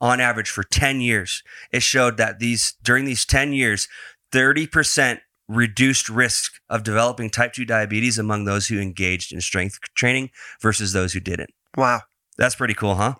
on 0.00 0.20
average 0.20 0.50
for 0.50 0.62
10 0.62 1.00
years. 1.00 1.42
It 1.72 1.82
showed 1.82 2.16
that 2.16 2.38
these 2.38 2.74
during 2.82 3.04
these 3.04 3.26
10 3.26 3.52
years, 3.52 3.88
30% 4.32 5.20
reduced 5.48 6.08
risk 6.08 6.52
of 6.70 6.82
developing 6.82 7.28
type 7.28 7.52
2 7.52 7.64
diabetes 7.64 8.18
among 8.18 8.44
those 8.44 8.68
who 8.68 8.80
engaged 8.80 9.32
in 9.32 9.40
strength 9.40 9.78
training 9.94 10.30
versus 10.60 10.92
those 10.92 11.12
who 11.12 11.20
didn't. 11.20 11.50
Wow. 11.76 12.02
That's 12.38 12.54
pretty 12.54 12.74
cool, 12.74 12.94
huh? 12.96 13.14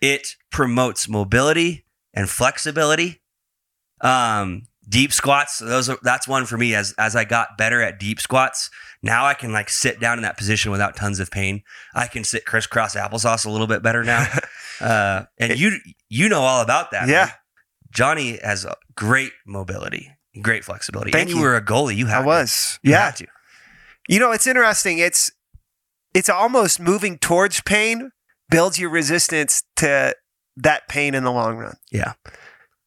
It 0.00 0.36
promotes 0.50 1.08
mobility 1.08 1.84
and 2.14 2.28
flexibility. 2.28 3.20
Um, 4.00 4.62
deep 4.88 5.12
squats, 5.12 5.58
those 5.58 5.88
are 5.88 5.98
that's 6.02 6.28
one 6.28 6.46
for 6.46 6.56
me. 6.56 6.74
As 6.74 6.94
as 6.98 7.16
I 7.16 7.24
got 7.24 7.56
better 7.58 7.82
at 7.82 7.98
deep 7.98 8.20
squats, 8.20 8.70
now 9.02 9.26
I 9.26 9.34
can 9.34 9.52
like 9.52 9.68
sit 9.68 10.00
down 10.00 10.18
in 10.18 10.22
that 10.22 10.36
position 10.36 10.70
without 10.72 10.96
tons 10.96 11.20
of 11.20 11.30
pain. 11.30 11.62
I 11.94 12.06
can 12.06 12.24
sit 12.24 12.44
crisscross 12.44 12.94
applesauce 12.94 13.44
a 13.46 13.50
little 13.50 13.66
bit 13.66 13.82
better 13.82 14.04
now. 14.04 14.26
uh, 14.80 15.24
and 15.38 15.58
you 15.58 15.78
you 16.08 16.28
know 16.28 16.40
all 16.42 16.60
about 16.62 16.90
that. 16.92 17.08
Yeah. 17.08 17.30
Johnny 17.90 18.38
has 18.42 18.64
a 18.64 18.76
great 18.94 19.32
mobility, 19.46 20.10
great 20.42 20.64
flexibility. 20.64 21.12
Thank 21.12 21.22
and 21.22 21.30
you, 21.30 21.36
you. 21.36 21.42
were 21.42 21.56
a 21.56 21.62
goalie. 21.64 21.96
You 21.96 22.06
had 22.06 22.18
I 22.18 22.20
to. 22.22 22.26
was. 22.26 22.78
You 22.82 22.92
Yeah. 22.92 23.10
to. 23.12 23.26
You 24.08 24.20
know, 24.20 24.32
it's 24.32 24.46
interesting. 24.46 24.98
It's 24.98 25.30
it's 26.14 26.28
almost 26.28 26.80
moving 26.80 27.18
towards 27.18 27.60
pain 27.62 28.10
builds 28.50 28.78
your 28.78 28.90
resistance 28.90 29.64
to 29.76 30.14
that 30.56 30.88
pain 30.88 31.14
in 31.14 31.24
the 31.24 31.32
long 31.32 31.56
run. 31.56 31.76
Yeah. 31.90 32.14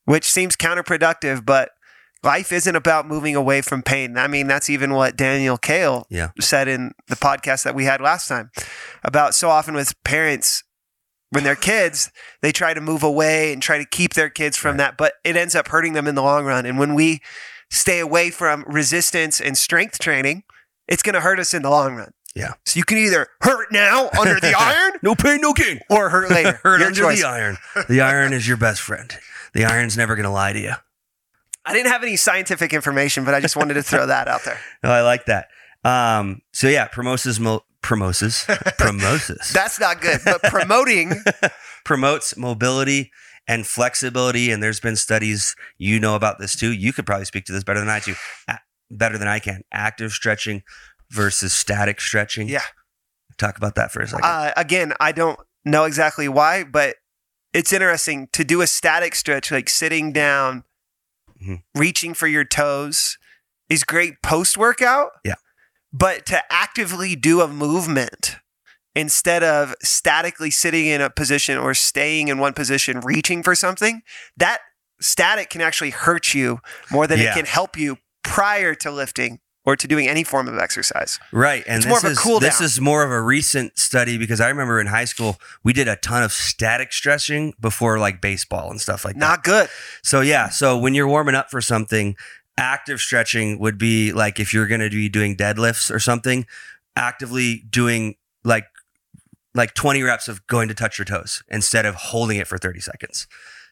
Which 0.05 0.25
seems 0.25 0.55
counterproductive, 0.55 1.45
but 1.45 1.69
life 2.23 2.51
isn't 2.51 2.75
about 2.75 3.07
moving 3.07 3.35
away 3.35 3.61
from 3.61 3.81
pain. 3.81 4.17
I 4.17 4.27
mean, 4.27 4.47
that's 4.47 4.69
even 4.69 4.93
what 4.93 5.15
Daniel 5.15 5.57
Kale 5.57 6.05
Yeah. 6.09 6.29
said 6.39 6.67
in 6.67 6.91
the 7.07 7.15
podcast 7.15 7.63
that 7.63 7.75
we 7.75 7.85
had 7.85 8.01
last 8.01 8.27
time 8.27 8.51
about 9.03 9.33
so 9.35 9.49
often 9.49 9.73
with 9.73 9.93
parents 10.03 10.63
when 11.31 11.43
they're 11.43 11.55
kids, 11.55 12.11
they 12.41 12.51
try 12.51 12.73
to 12.73 12.81
move 12.81 13.03
away 13.03 13.53
and 13.53 13.61
try 13.61 13.77
to 13.77 13.85
keep 13.85 14.15
their 14.15 14.29
kids 14.29 14.57
from 14.57 14.71
Right. 14.71 14.77
that, 14.77 14.97
but 14.97 15.13
it 15.23 15.37
ends 15.37 15.53
up 15.55 15.67
hurting 15.67 15.93
them 15.93 16.07
in 16.07 16.15
the 16.15 16.23
long 16.23 16.43
run. 16.45 16.65
And 16.65 16.79
when 16.79 16.95
we 16.95 17.21
stay 17.69 17.99
away 17.99 18.31
from 18.31 18.63
resistance 18.67 19.39
and 19.39 19.55
strength 19.57 19.99
training, 19.99 20.43
it's 20.87 21.03
going 21.03 21.13
to 21.13 21.21
hurt 21.21 21.39
us 21.39 21.53
in 21.53 21.61
the 21.61 21.69
long 21.69 21.95
run. 21.95 22.11
Yeah. 22.35 22.53
So 22.65 22.77
you 22.79 22.83
can 22.83 22.97
either 22.97 23.27
hurt 23.41 23.71
now 23.71 24.09
under 24.19 24.39
the 24.39 24.53
iron 24.59 24.93
No 25.03 25.13
pain, 25.15 25.39
no 25.41 25.53
gain. 25.53 25.79
or 25.89 26.09
hurt 26.09 26.29
later. 26.31 26.59
Hurt 26.63 26.79
Your 26.79 26.87
under 26.87 26.99
choice. 27.01 27.21
the 27.21 27.27
iron. 27.27 27.57
The 27.87 28.01
iron 28.01 28.33
is 28.33 28.47
your 28.47 28.57
best 28.57 28.81
friend. 28.81 29.15
The 29.53 29.65
iron's 29.65 29.95
never 29.97 30.15
going 30.15 30.25
to 30.25 30.29
lie 30.31 30.53
to 30.53 30.59
you. 30.59 30.73
I 31.69 31.73
didn't 31.73 31.91
have 31.91 32.03
any 32.03 32.15
scientific 32.15 32.73
information, 32.73 33.23
but 33.25 33.33
I 33.33 33.39
just 33.39 33.55
wanted 33.55 33.75
to 33.75 33.83
throw 33.83 34.05
that 34.07 34.27
out 34.27 34.43
there. 34.43 34.57
No, 34.83 34.91
I 34.91 35.01
like 35.01 35.25
that. 35.25 35.47
Um, 35.83 36.41
so 36.53 36.67
yeah, 36.67 36.87
promosis, 36.87 37.39
mo- 37.39 37.63
promoses, 37.81 38.45
promoses, 38.77 39.51
That's 39.53 39.79
not 39.79 40.01
good, 40.01 40.19
but 40.25 40.41
promoting 40.43 41.13
promotes 41.85 42.35
mobility 42.35 43.11
and 43.47 43.65
flexibility. 43.65 44.51
And 44.51 44.61
there's 44.61 44.79
been 44.79 44.95
studies, 44.95 45.55
you 45.77 45.99
know 45.99 46.15
about 46.15 46.39
this 46.39 46.55
too. 46.55 46.71
You 46.71 46.91
could 46.93 47.05
probably 47.05 47.25
speak 47.25 47.45
to 47.45 47.53
this 47.53 47.63
better 47.63 47.79
than 47.79 47.89
I 47.89 47.99
do, 47.99 48.15
A- 48.47 48.59
better 48.91 49.17
than 49.17 49.27
I 49.27 49.39
can. 49.39 49.61
Active 49.71 50.11
stretching 50.11 50.63
versus 51.11 51.53
static 51.53 52.01
stretching. 52.01 52.49
Yeah. 52.49 52.63
Talk 53.37 53.57
about 53.57 53.75
that 53.75 53.91
for 53.91 54.01
a 54.01 54.07
second. 54.07 54.25
Uh, 54.25 54.51
again, 54.57 54.93
I 54.99 55.11
don't 55.13 55.39
know 55.63 55.85
exactly 55.85 56.27
why, 56.27 56.63
but 56.65 56.95
it's 57.53 57.71
interesting 57.71 58.27
to 58.33 58.43
do 58.43 58.61
a 58.61 58.67
static 58.67 59.15
stretch, 59.15 59.49
like 59.51 59.69
sitting 59.69 60.11
down, 60.11 60.63
Mhm. 61.41 61.63
reaching 61.75 62.13
for 62.13 62.27
your 62.27 62.43
toes, 62.43 63.17
is 63.69 63.83
great 63.83 64.21
post 64.21 64.57
workout. 64.57 65.11
Yeah. 65.23 65.35
But 65.93 66.25
to 66.27 66.41
actively 66.51 67.15
do 67.15 67.41
a 67.41 67.47
movement 67.47 68.37
instead 68.95 69.43
of 69.43 69.75
statically 69.81 70.51
sitting 70.51 70.85
in 70.87 71.01
a 71.01 71.09
position 71.09 71.57
or 71.57 71.73
staying 71.73 72.27
in 72.27 72.39
one 72.39 72.53
position, 72.53 72.99
reaching 73.01 73.43
for 73.43 73.55
something, 73.55 74.01
that 74.37 74.59
static 74.99 75.49
can 75.49 75.61
actually 75.61 75.91
hurt 75.91 76.33
you 76.33 76.59
more 76.91 77.07
than 77.07 77.19
Yeah. 77.19 77.31
it 77.31 77.35
can 77.35 77.45
help 77.45 77.77
you 77.77 77.97
prior 78.23 78.75
to 78.75 78.91
lifting 78.91 79.39
or 79.69 79.75
to 79.75 79.87
doing 79.87 80.07
any 80.07 80.23
form 80.23 80.47
of 80.47 80.57
exercise. 80.57 81.19
Right, 81.31 81.63
and 81.67 81.77
It's 81.77 81.85
this 81.85 81.89
more 81.89 81.97
of 81.99 82.03
a 82.05 82.07
is 82.07 82.19
cool 82.19 82.39
this 82.39 82.59
is 82.59 82.81
more 82.81 83.03
of 83.03 83.11
a 83.11 83.21
recent 83.21 83.77
study 83.77 84.17
because 84.17 84.41
I 84.41 84.49
remember 84.49 84.81
in 84.81 84.87
high 84.87 85.05
school 85.05 85.37
we 85.63 85.73
did 85.73 85.87
a 85.87 85.95
ton 85.95 86.23
of 86.23 86.31
static 86.31 86.91
stretching 86.91 87.53
before 87.61 87.99
like 87.99 88.19
baseball 88.19 88.71
and 88.71 88.81
stuff 88.81 89.05
like 89.05 89.13
that. 89.13 89.19
Not 89.19 89.43
good. 89.43 89.69
So 90.01 90.21
yeah, 90.21 90.49
so 90.49 90.75
when 90.75 90.95
you're 90.95 91.07
warming 91.07 91.35
up 91.35 91.51
for 91.51 91.61
something, 91.61 92.15
active 92.57 92.99
stretching 92.99 93.59
would 93.59 93.77
be 93.77 94.11
like 94.11 94.39
if 94.39 94.55
you're 94.55 94.65
going 94.65 94.81
to 94.81 94.89
be 94.89 95.07
doing 95.07 95.37
deadlifts 95.37 95.93
or 95.93 95.99
something, 95.99 96.47
actively 96.95 97.63
doing 97.69 98.15
like 98.43 98.65
like 99.53 99.75
20 99.75 100.01
reps 100.01 100.27
of 100.27 100.45
going 100.47 100.67
to 100.67 100.73
touch 100.73 100.97
your 100.97 101.05
toes 101.05 101.43
instead 101.47 101.85
of 101.85 101.93
holding 101.93 102.37
it 102.37 102.47
for 102.47 102.57
30 102.57 102.79
seconds. 102.79 103.27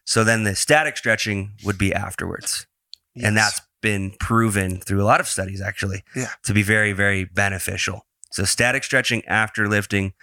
So 0.05 0.23
then 0.23 0.43
the 0.43 0.55
static 0.55 0.95
stretching 0.95 1.53
would 1.63 1.79
be 1.79 1.91
afterwards. 1.91 2.67
And 3.19 3.35
that's 3.35 3.61
been 3.81 4.11
proven 4.19 4.79
through 4.79 5.01
a 5.01 5.05
lot 5.05 5.19
of 5.19 5.27
studies 5.27 5.61
actually 5.61 6.03
Yeah. 6.15 6.29
to 6.43 6.53
be 6.53 6.63
very 6.63 6.93
very 6.93 7.25
beneficial. 7.25 8.05
So 8.31 8.43
static 8.43 8.83
stretching 8.83 9.23
after 9.25 9.67
lifting 9.67 10.13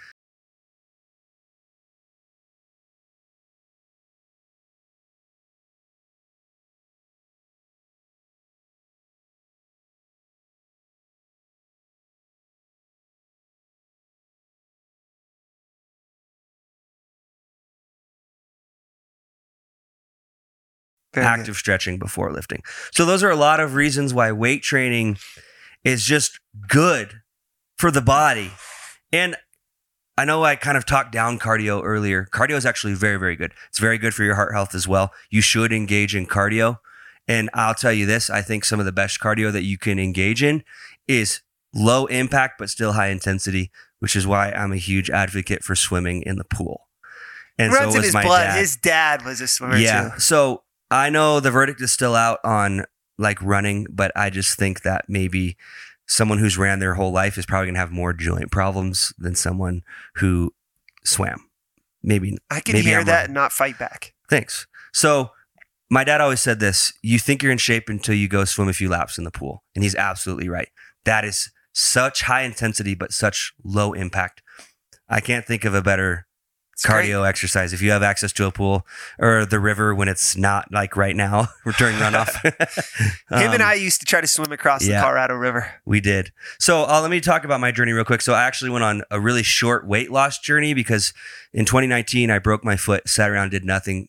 Very 21.14 21.26
active 21.26 21.56
stretching 21.56 21.98
before 21.98 22.32
lifting. 22.32 22.62
So 22.92 23.04
those 23.04 23.22
are 23.22 23.30
a 23.30 23.36
lot 23.36 23.60
of 23.60 23.74
reasons 23.74 24.12
why 24.14 24.32
weight 24.32 24.62
training 24.62 25.18
is 25.84 26.04
just 26.04 26.40
good 26.68 27.20
for 27.78 27.90
the 27.90 28.02
body. 28.02 28.50
And 29.12 29.36
I 30.16 30.24
know 30.24 30.44
I 30.44 30.56
kind 30.56 30.76
of 30.76 30.86
talked 30.86 31.12
down 31.12 31.38
cardio 31.38 31.82
earlier. 31.84 32.26
Cardio 32.32 32.56
is 32.56 32.64
actually 32.66 32.94
very, 32.94 33.16
very 33.16 33.36
good. 33.36 33.52
It's 33.68 33.78
very 33.78 33.98
good 33.98 34.14
for 34.14 34.22
your 34.22 34.34
heart 34.36 34.52
health 34.54 34.74
as 34.74 34.86
well. 34.86 35.12
You 35.30 35.40
should 35.40 35.72
engage 35.72 36.14
in 36.14 36.26
cardio. 36.26 36.78
And 37.26 37.48
I'll 37.54 37.74
tell 37.74 37.92
you 37.92 38.06
this 38.06 38.28
I 38.30 38.42
think 38.42 38.64
some 38.64 38.78
of 38.80 38.86
the 38.86 38.92
best 38.92 39.18
cardio 39.20 39.50
that 39.52 39.62
you 39.64 39.78
can 39.78 39.98
engage 39.98 40.42
in 40.42 40.62
is 41.08 41.40
low 41.74 42.06
impact, 42.06 42.54
but 42.58 42.70
still 42.70 42.92
high 42.92 43.08
intensity, 43.08 43.70
which 43.98 44.14
is 44.14 44.26
why 44.26 44.50
I'm 44.52 44.72
a 44.72 44.76
huge 44.76 45.10
advocate 45.10 45.64
for 45.64 45.74
swimming 45.74 46.22
in 46.22 46.36
the 46.36 46.44
pool. 46.44 46.86
And 47.58 47.72
Runs 47.72 47.84
so 47.84 47.88
in 47.90 47.96
was 47.98 48.04
his 48.06 48.14
my 48.14 48.22
blood. 48.24 48.44
dad. 48.44 48.58
His 48.58 48.76
dad 48.76 49.24
was 49.24 49.40
a 49.40 49.46
swimmer 49.46 49.76
Yeah. 49.76 50.10
too. 50.10 50.20
So 50.20 50.63
I 50.90 51.10
know 51.10 51.40
the 51.40 51.50
verdict 51.50 51.80
is 51.80 51.92
still 51.92 52.14
out 52.14 52.38
on 52.44 52.84
like 53.18 53.40
running, 53.42 53.86
but 53.90 54.12
I 54.16 54.30
just 54.30 54.58
think 54.58 54.82
that 54.82 55.04
maybe 55.08 55.56
someone 56.06 56.38
who's 56.38 56.58
ran 56.58 56.78
their 56.80 56.94
whole 56.94 57.12
life 57.12 57.38
is 57.38 57.46
probably 57.46 57.66
going 57.66 57.74
to 57.74 57.80
have 57.80 57.90
more 57.92 58.12
joint 58.12 58.50
problems 58.50 59.12
than 59.18 59.34
someone 59.34 59.82
who 60.16 60.52
swam. 61.04 61.48
Maybe. 62.02 62.36
I 62.50 62.60
can 62.60 62.74
Maybe 62.74 62.88
hear 62.88 63.00
I'm 63.00 63.06
that 63.06 63.16
wrong. 63.16 63.24
and 63.26 63.34
not 63.34 63.52
fight 63.52 63.78
back. 63.78 64.12
Thanks. 64.28 64.66
So 64.92 65.30
my 65.90 66.04
dad 66.04 66.20
always 66.20 66.40
said 66.40 66.60
this 66.60 66.92
you 67.02 67.18
think 67.18 67.42
you're 67.42 67.52
in 67.52 67.58
shape 67.58 67.88
until 67.88 68.14
you 68.14 68.28
go 68.28 68.44
swim 68.44 68.68
a 68.68 68.72
few 68.74 68.88
laps 68.88 69.16
in 69.16 69.24
the 69.24 69.30
pool. 69.30 69.62
And 69.74 69.82
he's 69.82 69.94
absolutely 69.94 70.48
right. 70.48 70.68
That 71.04 71.24
is 71.24 71.50
such 71.72 72.22
high 72.22 72.42
intensity, 72.42 72.94
but 72.94 73.12
such 73.12 73.52
low 73.64 73.92
impact. 73.92 74.42
I 75.08 75.20
can't 75.20 75.44
think 75.46 75.64
of 75.64 75.74
a 75.74 75.82
better 75.82 76.26
It's 76.74 76.84
great. 76.84 77.08
cardio 77.08 77.26
exercise 77.26 77.72
if 77.72 77.80
you 77.80 77.90
have 77.92 78.02
access 78.02 78.32
to 78.34 78.46
a 78.46 78.50
pool 78.52 78.86
or 79.18 79.46
the 79.46 79.58
river 79.60 79.94
when 79.94 80.08
it's 80.08 80.36
not 80.36 80.70
like 80.72 80.96
right 80.96 81.14
now 81.16 81.48
we're 81.64 81.72
during 81.78 81.96
runoff. 81.96 82.34
Him 83.30 83.52
and 83.52 83.62
Um, 83.62 83.68
I 83.68 83.74
used 83.74 84.00
to 84.00 84.06
try 84.06 84.20
to 84.20 84.26
swim 84.26 84.52
across 84.52 84.84
yeah. 84.84 84.96
the 84.96 85.02
Colorado 85.02 85.34
River. 85.34 85.70
we 85.84 86.00
did. 86.00 86.32
So 86.58 86.82
uh, 86.84 87.00
let 87.00 87.10
me 87.10 87.20
talk 87.20 87.44
about 87.44 87.60
my 87.60 87.70
journey 87.70 87.92
real 87.92 88.04
quick. 88.04 88.20
So 88.20 88.34
I 88.34 88.42
actually 88.44 88.70
went 88.70 88.84
on 88.84 89.02
a 89.10 89.20
really 89.20 89.42
short 89.42 89.86
weight 89.86 90.10
loss 90.10 90.38
journey 90.38 90.74
because 90.74 91.12
in 91.52 91.64
2019 91.64 92.30
I 92.30 92.38
broke 92.38 92.64
my 92.64 92.76
foot, 92.76 93.08
sat 93.08 93.30
around, 93.30 93.50
did 93.50 93.64
nothing. 93.64 94.08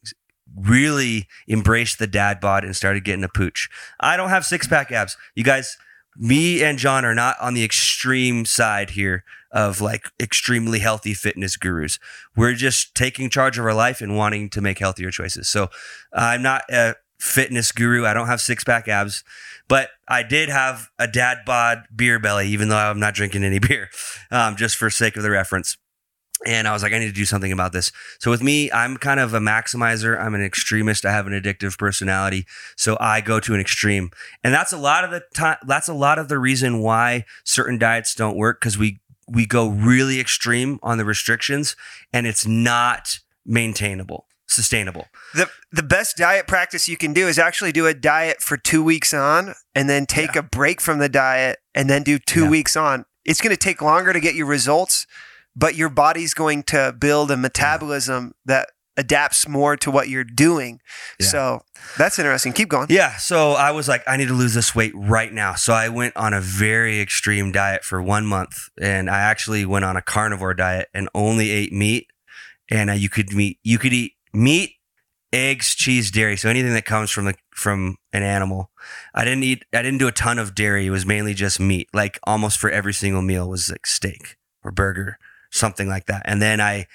Really 0.55 1.27
embraced 1.47 1.99
the 1.99 2.07
dad 2.07 2.39
bod 2.39 2.63
and 2.63 2.75
started 2.75 3.03
getting 3.03 3.23
a 3.23 3.29
pooch. 3.29 3.69
I 3.99 4.17
don't 4.17 4.29
have 4.29 4.45
six 4.45 4.67
pack 4.67 4.91
abs. 4.91 5.17
You 5.35 5.43
guys, 5.43 5.77
me 6.17 6.63
and 6.63 6.77
John 6.77 7.05
are 7.05 7.15
not 7.15 7.35
on 7.41 7.53
the 7.53 7.63
extreme 7.63 8.45
side 8.45 8.91
here 8.91 9.23
of 9.51 9.79
like 9.81 10.07
extremely 10.19 10.79
healthy 10.79 11.13
fitness 11.13 11.55
gurus. 11.57 11.97
We're 12.35 12.53
just 12.53 12.93
taking 12.95 13.29
charge 13.29 13.57
of 13.57 13.65
our 13.65 13.73
life 13.73 14.01
and 14.01 14.17
wanting 14.17 14.49
to 14.51 14.61
make 14.61 14.79
healthier 14.79 15.11
choices. 15.11 15.47
So 15.47 15.69
I'm 16.13 16.41
not 16.41 16.63
a 16.69 16.95
fitness 17.19 17.71
guru. 17.71 18.05
I 18.05 18.13
don't 18.13 18.27
have 18.27 18.41
six 18.41 18.63
pack 18.63 18.87
abs, 18.87 19.23
but 19.67 19.89
I 20.07 20.23
did 20.23 20.49
have 20.49 20.89
a 20.99 21.07
dad 21.07 21.39
bod 21.45 21.83
beer 21.95 22.19
belly, 22.19 22.49
even 22.49 22.69
though 22.69 22.77
I'm 22.77 22.99
not 22.99 23.13
drinking 23.13 23.43
any 23.43 23.59
beer, 23.59 23.89
um, 24.29 24.55
just 24.55 24.75
for 24.75 24.89
sake 24.89 25.15
of 25.15 25.23
the 25.23 25.31
reference. 25.31 25.77
And 26.45 26.67
I 26.67 26.73
was 26.73 26.83
like, 26.83 26.93
I 26.93 26.99
need 26.99 27.07
to 27.07 27.11
do 27.13 27.25
something 27.25 27.51
about 27.51 27.71
this. 27.71 27.91
So 28.19 28.29
with 28.29 28.43
me, 28.43 28.71
I'm 28.71 28.97
kind 28.97 29.19
of 29.19 29.33
a 29.33 29.39
maximizer. 29.39 30.19
I'm 30.19 30.35
an 30.35 30.43
extremist. 30.43 31.05
I 31.05 31.11
have 31.11 31.27
an 31.27 31.33
addictive 31.33 31.77
personality. 31.77 32.45
So 32.75 32.97
I 32.99 33.21
go 33.21 33.39
to 33.39 33.53
an 33.53 33.59
extreme. 33.61 34.11
And 34.43 34.53
that's 34.53 34.73
a 34.73 34.77
lot 34.77 35.03
of 35.03 35.11
the 35.11 35.23
time 35.33 35.57
that's 35.65 35.87
a 35.87 35.93
lot 35.93 36.19
of 36.19 36.27
the 36.27 36.37
reason 36.37 36.79
why 36.81 37.25
certain 37.43 37.77
diets 37.77 38.13
don't 38.15 38.35
work 38.35 38.59
because 38.59 38.77
we 38.77 38.99
we 39.27 39.45
go 39.45 39.67
really 39.69 40.19
extreme 40.19 40.77
on 40.83 40.97
the 40.97 41.05
restrictions 41.05 41.75
and 42.13 42.27
it's 42.27 42.45
not 42.45 43.19
maintainable, 43.45 44.27
sustainable. 44.45 45.07
The 45.33 45.49
the 45.71 45.83
best 45.83 46.17
diet 46.17 46.47
practice 46.47 46.87
you 46.89 46.97
can 46.97 47.13
do 47.13 47.27
is 47.27 47.39
actually 47.39 47.71
do 47.71 47.87
a 47.87 47.93
diet 47.93 48.41
for 48.41 48.57
two 48.57 48.83
weeks 48.83 49.13
on 49.13 49.53
and 49.73 49.89
then 49.89 50.05
take 50.05 50.35
a 50.35 50.43
break 50.43 50.81
from 50.81 50.99
the 50.99 51.09
diet 51.09 51.59
and 51.73 51.89
then 51.89 52.03
do 52.03 52.19
two 52.19 52.43
Yeah. 52.43 52.49
weeks 52.49 52.75
on. 52.75 53.05
It's 53.23 53.41
going 53.41 53.55
to 53.55 53.57
take 53.57 53.81
longer 53.81 54.13
to 54.13 54.19
get 54.19 54.35
your 54.35 54.45
results, 54.45 55.07
but 55.55 55.75
your 55.75 55.89
body's 55.89 56.33
going 56.33 56.63
to 56.63 56.95
build 56.97 57.31
a 57.31 57.37
metabolism 57.37 58.33
that 58.45 58.69
adapts 58.97 59.47
more 59.47 59.75
to 59.77 59.91
what 59.91 60.09
you're 60.09 60.23
doing. 60.23 60.79
Yeah. 61.19 61.27
So 61.27 61.61
that's 61.97 62.17
interesting. 62.17 62.53
Keep 62.53 62.69
going. 62.69 62.87
Yeah. 62.89 63.17
So 63.17 63.51
I 63.51 63.71
was 63.71 63.87
like, 63.87 64.03
I 64.07 64.17
need 64.17 64.27
to 64.27 64.33
lose 64.33 64.53
this 64.53 64.73
weight 64.73 64.93
right 64.95 65.33
now. 65.33 65.55
So 65.55 65.73
I 65.73 65.89
went 65.89 66.15
on 66.15 66.33
a 66.33 66.41
very 66.41 66.99
extreme 67.01 67.51
diet 67.51 67.83
for 67.83 68.01
one 68.01 68.25
month 68.25 68.69
and 68.79 69.09
I 69.09 69.19
actually 69.19 69.65
went 69.65 69.85
on 69.85 69.97
a 69.97 70.01
carnivore 70.01 70.53
diet 70.53 70.87
and 70.93 71.09
only 71.13 71.49
ate 71.49 71.73
meat. 71.73 72.07
And 72.69 72.89
uh, 72.89 72.93
you 72.93 73.09
could 73.09 73.33
meat, 73.33 73.59
you 73.63 73.77
could 73.77 73.93
eat 73.93 74.13
meat, 74.33 74.71
eggs, 75.33 75.75
cheese, 75.75 76.09
dairy. 76.09 76.37
So 76.37 76.49
anything 76.49 76.73
that 76.73 76.85
comes 76.85 77.11
from 77.11 77.25
the, 77.25 77.35
from 77.53 77.97
an 78.13 78.23
animal. 78.23 78.71
I 79.13 79.25
didn't 79.25 79.43
eat, 79.43 79.65
I 79.73 79.81
didn't 79.81 79.99
do 79.99 80.07
a 80.07 80.11
ton 80.11 80.39
of 80.39 80.55
dairy. 80.55 80.87
It 80.87 80.91
was 80.91 81.05
mainly 81.05 81.33
just 81.33 81.59
meat. 81.59 81.89
Like 81.93 82.17
almost 82.23 82.59
for 82.59 82.69
every 82.69 82.93
single 82.93 83.21
meal 83.21 83.49
was 83.49 83.69
like 83.69 83.85
steak 83.85 84.37
or 84.63 84.71
burger, 84.71 85.19
something 85.55 85.87
like 85.87 86.05
that. 86.05 86.23
And 86.25 86.41
then 86.41 86.59
I 86.59 86.87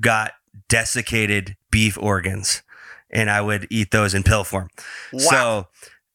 got 0.00 0.32
desiccated 0.68 1.56
beef 1.70 1.98
organs 1.98 2.62
and 3.10 3.30
I 3.30 3.40
would 3.40 3.66
eat 3.70 3.90
those 3.90 4.14
in 4.14 4.22
pill 4.22 4.44
form. 4.44 4.68
Wow. 5.12 5.18
So, 5.18 5.68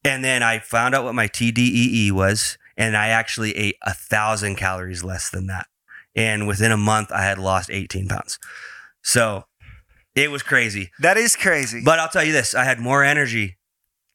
and 0.03 0.23
then 0.23 0.43
I 0.43 0.59
found 0.59 0.95
out 0.95 1.03
what 1.03 1.15
my 1.15 1.27
TDEE 1.27 2.11
was, 2.11 2.57
and 2.77 2.95
I 2.95 3.07
actually 3.07 3.55
ate 3.55 3.75
a 3.83 3.93
thousand 3.93 4.55
calories 4.55 5.03
less 5.03 5.29
than 5.29 5.47
that. 5.47 5.67
And 6.15 6.47
within 6.47 6.71
a 6.71 6.77
month, 6.77 7.11
I 7.11 7.23
had 7.23 7.37
lost 7.37 7.69
18 7.69 8.07
pounds. 8.07 8.39
So 9.01 9.45
it 10.15 10.31
was 10.31 10.43
crazy. 10.43 10.91
that 10.99 11.17
is 11.17 11.35
crazy. 11.35 11.81
But 11.83 11.99
I'll 11.99 12.09
tell 12.09 12.23
you 12.23 12.33
this 12.33 12.55
I 12.55 12.63
had 12.63 12.79
more 12.79 13.03
energy 13.03 13.57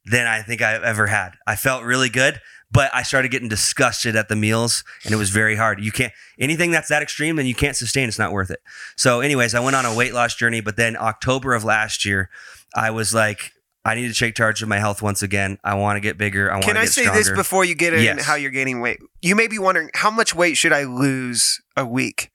than 0.05 0.27
I 0.27 0.43
think 0.43 0.61
I've 0.61 0.83
ever 0.83 1.07
had. 1.07 1.33
I 1.47 1.57
felt 1.57 1.85
really 1.85 2.11
good, 2.11 2.41
but 2.75 2.91
I 2.93 3.03
started 3.05 3.31
getting 3.31 3.49
disgusted 3.49 4.17
at 4.17 4.29
the 4.29 4.37
meals 4.37 4.85
and 5.05 5.15
it 5.15 5.17
was 5.17 5.31
very 5.31 5.57
hard. 5.57 5.83
You 5.83 5.93
can't, 5.93 6.13
anything 6.39 6.73
that's 6.73 6.89
that 6.89 7.03
extreme, 7.03 7.37
then 7.37 7.47
you 7.47 7.55
can't 7.55 7.77
sustain. 7.77 8.09
It's 8.09 8.19
not 8.19 8.33
worth 8.33 8.51
it. 8.51 8.61
So, 8.97 9.21
anyways, 9.21 9.55
I 9.55 9.61
went 9.61 9.77
on 9.77 9.87
a 9.87 9.95
weight 9.95 10.13
loss 10.13 10.35
journey, 10.35 10.61
but 10.61 10.77
then 10.77 10.97
October 10.97 11.55
of 11.55 11.65
last 11.65 12.05
year, 12.05 12.29
I 12.75 12.91
was 12.91 13.15
like, 13.15 13.53
I 13.87 13.95
need 13.95 14.09
to 14.09 14.15
take 14.19 14.35
charge 14.35 14.61
of 14.63 14.69
my 14.69 14.79
health 14.79 15.03
once 15.03 15.23
again. 15.23 15.59
I 15.63 15.75
want 15.75 15.97
to 15.97 16.01
get 16.01 16.19
bigger. 16.19 16.51
I 16.51 16.55
want 16.55 16.65
to. 16.65 16.69
Can 16.69 16.77
I 16.77 16.87
say 16.87 17.03
stronger. 17.03 17.21
this 17.21 17.31
before 17.31 17.65
you 17.65 17.75
get 17.75 17.95
in 17.95 18.03
Yes. 18.03 18.25
how 18.25 18.35
you're 18.35 18.51
gaining 18.51 18.81
weight? 18.81 18.99
You 19.23 19.37
may 19.37 19.47
be 19.47 19.59
wondering 19.59 19.91
how 19.95 20.11
much 20.11 20.35
weight 20.35 20.57
should 20.57 20.73
I 20.73 20.85
lose 20.85 21.61
a 21.77 21.87
week? 21.87 22.31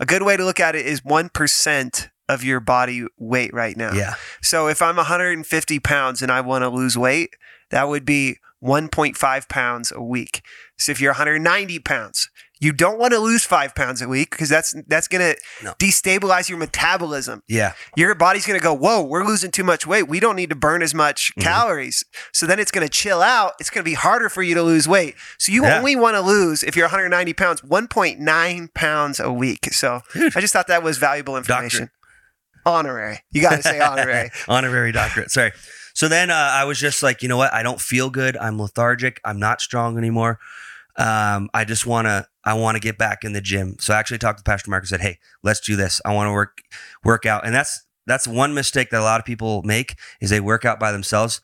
A 0.00 0.06
good 0.06 0.22
way 0.22 0.36
to 0.36 0.44
look 0.44 0.58
at 0.58 0.74
it 0.74 0.86
is 0.86 1.02
1% 1.02 2.08
of 2.28 2.44
your 2.44 2.60
body 2.60 3.04
weight 3.18 3.52
right 3.52 3.76
now. 3.76 3.92
yeah. 3.92 4.14
So 4.40 4.68
if 4.68 4.80
I'm 4.80 4.96
150 4.96 5.80
pounds 5.80 6.22
and 6.22 6.32
I 6.32 6.40
want 6.40 6.62
to 6.62 6.68
lose 6.68 6.96
weight, 6.96 7.34
that 7.70 7.88
would 7.88 8.04
be 8.04 8.38
1.5 8.62 9.48
pounds 9.48 9.92
a 9.94 10.02
week. 10.02 10.42
So 10.78 10.92
if 10.92 11.00
you're 11.00 11.12
190 11.12 11.78
pounds, 11.80 12.28
you 12.60 12.72
don't 12.72 12.96
want 12.98 13.12
to 13.12 13.18
lose 13.18 13.44
five 13.44 13.74
pounds 13.74 14.00
a 14.00 14.06
week 14.08 14.30
because 14.30 14.48
that's 14.48 14.72
that's 14.86 15.08
going 15.08 15.34
to 15.34 15.40
No. 15.64 15.74
destabilize 15.80 16.48
your 16.48 16.58
metabolism. 16.58 17.42
Yeah. 17.48 17.72
Your 17.96 18.14
body's 18.14 18.46
going 18.46 18.58
to 18.58 18.62
go, 18.62 18.72
whoa, 18.72 19.02
we're 19.02 19.24
losing 19.24 19.50
too 19.50 19.64
much 19.64 19.84
weight. 19.84 20.06
We 20.06 20.20
don't 20.20 20.36
need 20.36 20.50
to 20.50 20.54
burn 20.56 20.80
as 20.80 20.94
much 20.94 21.32
Mhm. 21.36 21.42
calories. 21.42 22.04
So 22.32 22.46
then 22.46 22.60
it's 22.60 22.70
going 22.70 22.86
to 22.86 22.92
chill 22.92 23.20
out. 23.20 23.54
It's 23.58 23.68
going 23.68 23.82
to 23.84 23.88
be 23.90 23.94
harder 23.94 24.28
for 24.28 24.42
you 24.44 24.54
to 24.54 24.62
lose 24.62 24.86
weight. 24.86 25.16
So 25.38 25.50
you 25.50 25.64
Yeah. 25.64 25.78
only 25.78 25.96
want 25.96 26.14
to 26.14 26.20
lose, 26.20 26.62
if 26.62 26.76
you're 26.76 26.86
190 26.86 27.32
pounds, 27.32 27.62
1.9 27.64 28.68
pounds 28.74 29.18
a 29.18 29.32
week. 29.32 29.70
So. 29.72 30.02
I 30.14 30.40
just 30.40 30.52
thought 30.52 30.68
that 30.68 30.84
was 30.84 30.98
valuable 30.98 31.36
information. 31.36 31.90
Honorary. 32.64 33.20
You 33.32 33.42
got 33.42 33.56
to 33.56 33.62
say 33.62 33.80
honorary. 33.80 34.30
Honorary 34.46 34.92
doctorate. 34.92 35.32
Sorry. 35.32 35.50
So 35.94 36.08
then 36.08 36.30
uh, 36.30 36.34
I 36.34 36.64
was 36.64 36.78
just 36.78 37.02
like, 37.02 37.22
you 37.22 37.28
know 37.28 37.36
what? 37.36 37.52
I 37.52 37.62
don't 37.62 37.80
feel 37.80 38.10
good. 38.10 38.36
I'm 38.36 38.60
lethargic. 38.60 39.20
I'm 39.24 39.38
not 39.38 39.60
strong 39.60 39.98
anymore. 39.98 40.38
Um, 40.96 41.48
I 41.54 41.64
just 41.64 41.86
want 41.86 42.06
to, 42.06 42.26
I 42.44 42.54
want 42.54 42.76
to 42.76 42.80
get 42.80 42.98
back 42.98 43.24
in 43.24 43.32
the 43.32 43.40
gym. 43.40 43.76
So 43.80 43.94
I 43.94 43.98
actually 43.98 44.18
talked 44.18 44.38
to 44.38 44.44
Pastor 44.44 44.70
Mark 44.70 44.82
and 44.82 44.88
said, 44.88 45.00
Hey, 45.00 45.18
let's 45.42 45.60
do 45.60 45.76
this. 45.76 46.00
I 46.04 46.12
want 46.14 46.28
to 46.28 46.32
work, 46.32 46.58
work 47.04 47.24
out. 47.24 47.46
And 47.46 47.54
that's, 47.54 47.84
that's 48.06 48.26
one 48.26 48.52
mistake 48.52 48.90
that 48.90 49.00
a 49.00 49.04
lot 49.04 49.20
of 49.20 49.24
people 49.24 49.62
make 49.62 49.96
is 50.20 50.30
they 50.30 50.40
work 50.40 50.64
out 50.64 50.80
by 50.80 50.92
themselves. 50.92 51.40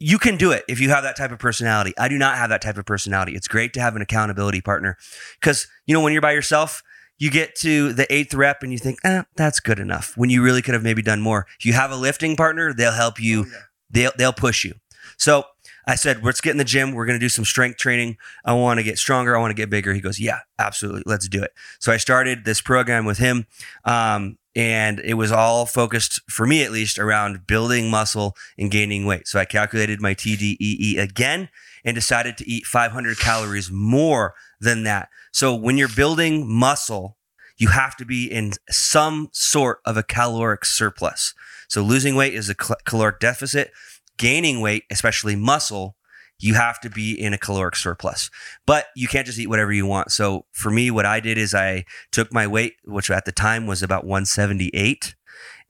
You 0.00 0.18
can 0.18 0.36
do 0.36 0.50
it 0.50 0.64
if 0.68 0.80
you 0.80 0.88
have 0.88 1.04
that 1.04 1.16
type 1.16 1.30
of 1.30 1.38
personality. 1.38 1.92
I 1.98 2.08
do 2.08 2.18
not 2.18 2.36
have 2.36 2.50
that 2.50 2.62
type 2.62 2.76
of 2.76 2.84
personality. 2.84 3.34
It's 3.36 3.46
great 3.46 3.72
to 3.74 3.80
have 3.80 3.94
an 3.94 4.02
accountability 4.02 4.60
partner 4.60 4.96
because, 5.40 5.68
you 5.86 5.94
know, 5.94 6.00
when 6.00 6.12
you're 6.12 6.22
by 6.22 6.32
yourself, 6.32 6.82
you 7.18 7.30
get 7.30 7.54
to 7.56 7.92
the 7.92 8.12
eighth 8.12 8.34
rep 8.34 8.62
and 8.62 8.72
you 8.72 8.78
think, 8.78 8.98
eh, 9.04 9.22
that's 9.36 9.60
good 9.60 9.78
enough. 9.78 10.16
When 10.16 10.30
you 10.30 10.42
really 10.42 10.62
could 10.62 10.74
have 10.74 10.82
maybe 10.82 11.02
done 11.02 11.20
more. 11.20 11.46
If 11.58 11.66
you 11.66 11.72
have 11.72 11.90
a 11.90 11.96
lifting 11.96 12.36
partner, 12.36 12.72
they'll 12.72 12.92
help 12.92 13.20
you. 13.20 13.46
They'll 13.90 14.12
they'll 14.16 14.32
push 14.32 14.64
you. 14.64 14.74
So 15.16 15.44
I 15.86 15.96
said, 15.96 16.24
let's 16.24 16.40
get 16.40 16.52
in 16.52 16.56
the 16.56 16.64
gym. 16.64 16.92
We're 16.92 17.06
gonna 17.06 17.18
do 17.18 17.28
some 17.28 17.44
strength 17.44 17.78
training. 17.78 18.16
I 18.44 18.54
want 18.54 18.78
to 18.78 18.84
get 18.84 18.98
stronger. 18.98 19.36
I 19.36 19.40
want 19.40 19.50
to 19.50 19.54
get 19.54 19.70
bigger. 19.70 19.92
He 19.92 20.00
goes, 20.00 20.18
yeah, 20.18 20.40
absolutely. 20.58 21.02
Let's 21.06 21.28
do 21.28 21.42
it. 21.42 21.52
So 21.78 21.92
I 21.92 21.96
started 21.96 22.44
this 22.44 22.60
program 22.60 23.04
with 23.04 23.18
him. 23.18 23.46
Um, 23.84 24.38
and 24.54 25.00
it 25.00 25.14
was 25.14 25.32
all 25.32 25.64
focused 25.66 26.20
for 26.28 26.46
me 26.46 26.62
at 26.62 26.72
least 26.72 26.98
around 26.98 27.46
building 27.46 27.90
muscle 27.90 28.36
and 28.58 28.70
gaining 28.70 29.06
weight. 29.06 29.26
So 29.26 29.38
I 29.38 29.44
calculated 29.44 30.00
my 30.00 30.14
TDEE 30.14 30.98
again 30.98 31.48
and 31.84 31.94
decided 31.94 32.36
to 32.38 32.48
eat 32.48 32.64
500 32.64 33.18
calories 33.18 33.70
more 33.70 34.34
than 34.60 34.84
that. 34.84 35.08
So 35.32 35.54
when 35.54 35.78
you're 35.78 35.88
building 35.88 36.48
muscle, 36.48 37.16
you 37.56 37.68
have 37.68 37.96
to 37.96 38.04
be 38.04 38.30
in 38.30 38.52
some 38.70 39.28
sort 39.32 39.80
of 39.84 39.96
a 39.96 40.02
caloric 40.02 40.64
surplus. 40.64 41.34
So 41.68 41.82
losing 41.82 42.14
weight 42.14 42.34
is 42.34 42.48
a 42.48 42.54
cal- 42.54 42.76
caloric 42.84 43.20
deficit. 43.20 43.72
Gaining 44.18 44.60
weight, 44.60 44.84
especially 44.90 45.36
muscle, 45.36 45.96
you 46.42 46.54
have 46.54 46.80
to 46.80 46.90
be 46.90 47.12
in 47.12 47.32
a 47.32 47.38
caloric 47.38 47.76
surplus. 47.76 48.28
But 48.66 48.86
you 48.96 49.06
can't 49.06 49.26
just 49.26 49.38
eat 49.38 49.46
whatever 49.46 49.72
you 49.72 49.86
want. 49.86 50.10
So 50.10 50.44
for 50.50 50.70
me, 50.70 50.90
what 50.90 51.06
I 51.06 51.20
did 51.20 51.38
is 51.38 51.54
I 51.54 51.84
took 52.10 52.32
my 52.32 52.48
weight, 52.48 52.74
which 52.84 53.10
at 53.10 53.24
the 53.24 53.32
time 53.32 53.66
was 53.66 53.82
about 53.82 54.04
178, 54.04 55.14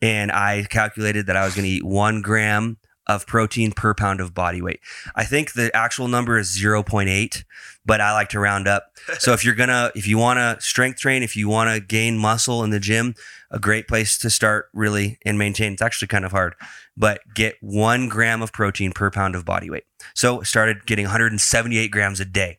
and 0.01 0.33
I 0.33 0.65
calculated 0.65 1.27
that 1.27 1.37
I 1.37 1.45
was 1.45 1.55
going 1.55 1.67
to 1.67 1.71
eat 1.71 1.85
one 1.85 2.23
gram 2.23 2.79
of 3.07 3.27
protein 3.27 3.73
per 3.73 3.95
pound 3.95 4.21
of 4.21 4.35
body 4.35 4.63
weight. 4.63 4.81
I 5.15 5.25
think 5.25 5.53
the 5.53 5.75
actual 5.75 6.09
number 6.09 6.39
is 6.39 6.57
0.8, 6.57 7.45
but 7.85 8.01
I 8.01 8.13
like 8.13 8.29
to 8.31 8.39
round 8.39 8.69
up. 8.69 8.93
So 9.19 9.33
if 9.33 9.45
you're 9.45 9.55
gonna, 9.55 9.91
if 9.95 10.07
you 10.07 10.19
want 10.19 10.39
to 10.39 10.65
strength 10.65 11.01
train, 11.01 11.23
if 11.23 11.37
you 11.37 11.49
want 11.49 11.71
to 11.71 11.81
gain 11.81 12.19
muscle 12.19 12.63
in 12.63 12.71
the 12.71 12.81
gym, 12.81 13.15
a 13.51 13.59
great 13.59 13.87
place 13.87 14.17
to 14.19 14.31
start 14.31 14.69
really 14.73 15.19
and 15.25 15.39
maintain. 15.39 15.73
It's 15.73 15.83
actually 15.83 16.09
kind 16.09 16.25
of 16.25 16.33
hard, 16.33 16.55
but 16.97 17.21
get 17.35 17.57
one 17.61 18.09
gram 18.09 18.41
of 18.41 18.53
protein 18.53 18.93
per 18.93 19.11
pound 19.11 19.35
of 19.35 19.45
body 19.45 19.69
weight. 19.69 19.85
So 20.15 20.43
started 20.43 20.87
getting 20.87 21.05
178 21.05 21.91
grams 21.91 22.21
a 22.21 22.25
day. 22.25 22.59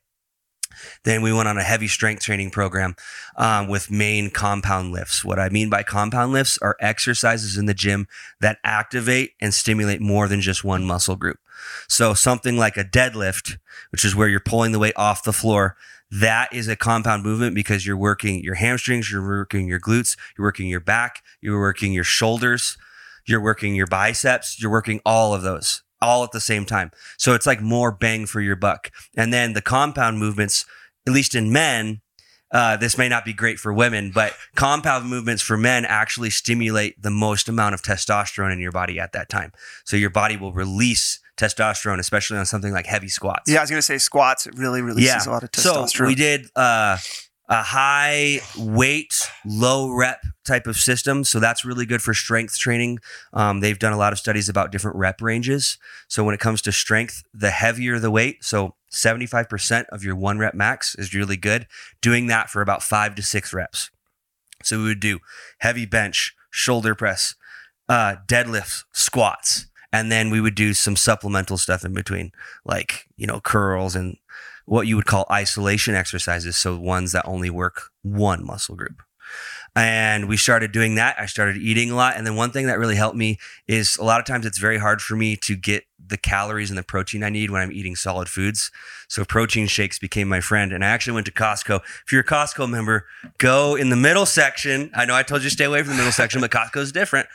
Then 1.03 1.21
we 1.21 1.33
went 1.33 1.47
on 1.47 1.57
a 1.57 1.63
heavy 1.63 1.87
strength 1.87 2.23
training 2.23 2.51
program 2.51 2.95
um, 3.35 3.67
with 3.67 3.91
main 3.91 4.29
compound 4.29 4.91
lifts. 4.91 5.23
What 5.23 5.39
I 5.39 5.49
mean 5.49 5.69
by 5.69 5.83
compound 5.83 6.31
lifts 6.31 6.57
are 6.59 6.77
exercises 6.79 7.57
in 7.57 7.65
the 7.65 7.73
gym 7.73 8.07
that 8.41 8.59
activate 8.63 9.31
and 9.41 9.53
stimulate 9.53 10.01
more 10.01 10.27
than 10.27 10.41
just 10.41 10.63
one 10.63 10.85
muscle 10.85 11.15
group. 11.15 11.37
So 11.87 12.13
something 12.13 12.57
like 12.57 12.77
a 12.77 12.83
deadlift, 12.83 13.57
which 13.91 14.03
is 14.03 14.15
where 14.15 14.27
you're 14.27 14.39
pulling 14.39 14.71
the 14.71 14.79
weight 14.79 14.95
off 14.95 15.23
the 15.23 15.33
floor, 15.33 15.75
that 16.11 16.53
is 16.53 16.67
a 16.67 16.75
compound 16.75 17.23
movement 17.23 17.55
because 17.55 17.85
you're 17.85 17.97
working 17.97 18.43
your 18.43 18.55
hamstrings, 18.55 19.11
you're 19.11 19.27
working 19.27 19.67
your 19.67 19.79
glutes, 19.79 20.17
you're 20.37 20.45
working 20.45 20.67
your 20.67 20.79
back, 20.79 21.23
you're 21.41 21.59
working 21.59 21.91
your 21.93 22.03
shoulders, 22.03 22.77
you're 23.25 23.41
working 23.41 23.75
your 23.75 23.87
biceps, 23.87 24.61
you're 24.61 24.71
working 24.71 25.01
all 25.05 25.33
of 25.33 25.41
those 25.41 25.82
all 26.03 26.23
at 26.23 26.31
the 26.31 26.39
same 26.39 26.65
time. 26.65 26.91
So 27.17 27.33
it's 27.33 27.47
like 27.47 27.61
more 27.61 27.91
bang 27.91 28.25
for 28.25 28.41
your 28.41 28.55
buck. 28.55 28.91
And 29.15 29.33
then 29.33 29.53
the 29.53 29.61
compound 29.61 30.19
movements, 30.19 30.65
at 31.07 31.13
least 31.13 31.35
in 31.35 31.51
men, 31.51 32.01
uh, 32.51 32.77
this 32.77 32.97
may 32.99 33.09
not 33.09 33.25
be 33.25 33.33
great 33.33 33.59
for 33.59 33.73
women, 33.73 34.11
but 34.13 34.33
compound 34.55 35.09
movements 35.09 35.41
for 35.41 35.57
men 35.57 35.85
actually 35.85 36.29
stimulate 36.29 37.01
the 37.01 37.09
most 37.09 37.49
amount 37.49 37.73
of 37.73 37.81
testosterone 37.81 38.53
in 38.53 38.59
your 38.59 38.71
body 38.71 38.99
at 38.99 39.11
that 39.13 39.27
time. 39.27 39.51
So 39.85 39.97
your 39.97 40.11
body 40.11 40.37
will 40.37 40.53
release 40.53 41.19
testosterone, 41.35 41.97
especially 41.97 42.37
on 42.37 42.45
something 42.45 42.71
like 42.71 42.85
heavy 42.85 43.07
squats. 43.07 43.51
Yeah, 43.51 43.57
I 43.57 43.61
was 43.61 43.71
gonna 43.71 43.81
say 43.81 43.97
squats. 43.97 44.45
It 44.45 44.55
really 44.55 44.81
releases 44.81 45.25
a 45.25 45.31
lot 45.31 45.43
of 45.43 45.51
testosterone. 45.51 45.89
So 45.89 46.05
we 46.05 46.13
did 46.15 46.45
uh, 46.55 46.97
a 47.49 47.61
high 47.61 48.39
weight, 48.57 49.13
low 49.45 49.91
rep 49.91 50.23
type 50.45 50.65
of 50.65 50.77
system. 50.77 51.23
So 51.23 51.39
that's 51.39 51.65
really 51.65 51.85
good 51.85 52.01
for 52.01 52.13
strength 52.13 52.57
training. 52.57 52.99
Um, 53.33 53.59
they've 53.59 53.77
done 53.77 53.93
a 53.93 53.97
lot 53.97 54.13
of 54.13 54.19
studies 54.19 54.49
about 54.49 54.71
different 54.71 54.97
rep 54.97 55.21
ranges. 55.21 55.77
So 56.07 56.23
when 56.23 56.33
it 56.33 56.39
comes 56.39 56.61
to 56.63 56.71
strength, 56.71 57.23
the 57.33 57.51
heavier 57.51 57.99
the 57.99 58.11
weight, 58.11 58.43
so 58.43 58.75
75% 58.91 59.85
of 59.89 60.03
your 60.03 60.15
one 60.15 60.39
rep 60.39 60.53
max 60.53 60.95
is 60.95 61.13
really 61.13 61.37
good. 61.37 61.67
Doing 62.01 62.27
that 62.27 62.49
for 62.49 62.61
about 62.61 62.83
five 62.83 63.15
to 63.15 63.21
six 63.21 63.53
reps. 63.53 63.89
So 64.63 64.77
we 64.77 64.85
would 64.85 64.99
do 64.99 65.19
heavy 65.59 65.85
bench, 65.85 66.35
shoulder 66.49 66.95
press, 66.95 67.35
uh, 67.89 68.15
deadlifts, 68.27 68.85
squats, 68.93 69.67
and 69.91 70.11
then 70.11 70.29
we 70.29 70.39
would 70.41 70.55
do 70.55 70.73
some 70.73 70.95
supplemental 70.95 71.57
stuff 71.57 71.83
in 71.83 71.93
between, 71.93 72.31
like 72.65 73.07
you 73.17 73.27
know 73.27 73.39
curls 73.41 73.95
and 73.95 74.17
what 74.65 74.87
you 74.87 74.95
would 74.95 75.05
call 75.05 75.25
isolation 75.31 75.95
exercises. 75.95 76.55
So 76.55 76.77
ones 76.77 77.11
that 77.11 77.25
only 77.25 77.49
work 77.49 77.89
one 78.01 78.45
muscle 78.45 78.75
group. 78.75 79.01
And 79.75 80.27
we 80.27 80.37
started 80.37 80.71
doing 80.71 80.95
that. 80.95 81.15
I 81.19 81.25
started 81.25 81.57
eating 81.57 81.89
a 81.89 81.95
lot. 81.95 82.15
And 82.15 82.27
then 82.27 82.35
one 82.35 82.51
thing 82.51 82.67
that 82.67 82.77
really 82.77 82.95
helped 82.95 83.17
me 83.17 83.39
is 83.67 83.97
a 83.97 84.03
lot 84.03 84.19
of 84.19 84.25
times 84.25 84.45
it's 84.45 84.59
very 84.59 84.77
hard 84.77 85.01
for 85.01 85.15
me 85.15 85.35
to 85.37 85.55
get 85.55 85.85
the 86.05 86.17
calories 86.17 86.69
and 86.69 86.77
the 86.77 86.83
protein 86.83 87.23
I 87.23 87.29
need 87.29 87.49
when 87.49 87.61
I'm 87.61 87.71
eating 87.71 87.95
solid 87.95 88.29
foods. 88.29 88.69
So 89.07 89.25
protein 89.25 89.65
shakes 89.65 89.97
became 89.97 90.27
my 90.27 90.41
friend. 90.41 90.71
And 90.71 90.85
I 90.85 90.89
actually 90.89 91.13
went 91.13 91.25
to 91.25 91.31
Costco. 91.31 91.81
If 92.05 92.11
you're 92.11 92.21
a 92.21 92.25
Costco 92.25 92.69
member, 92.69 93.07
go 93.39 93.75
in 93.75 93.89
the 93.89 93.95
middle 93.95 94.27
section. 94.27 94.91
I 94.93 95.05
know 95.05 95.15
I 95.15 95.23
told 95.23 95.43
you 95.43 95.49
stay 95.49 95.65
away 95.65 95.81
from 95.81 95.93
the 95.93 95.97
middle 95.97 96.11
section, 96.11 96.39
but 96.39 96.51
Costco 96.51 96.77
is 96.77 96.91
different. 96.91 97.27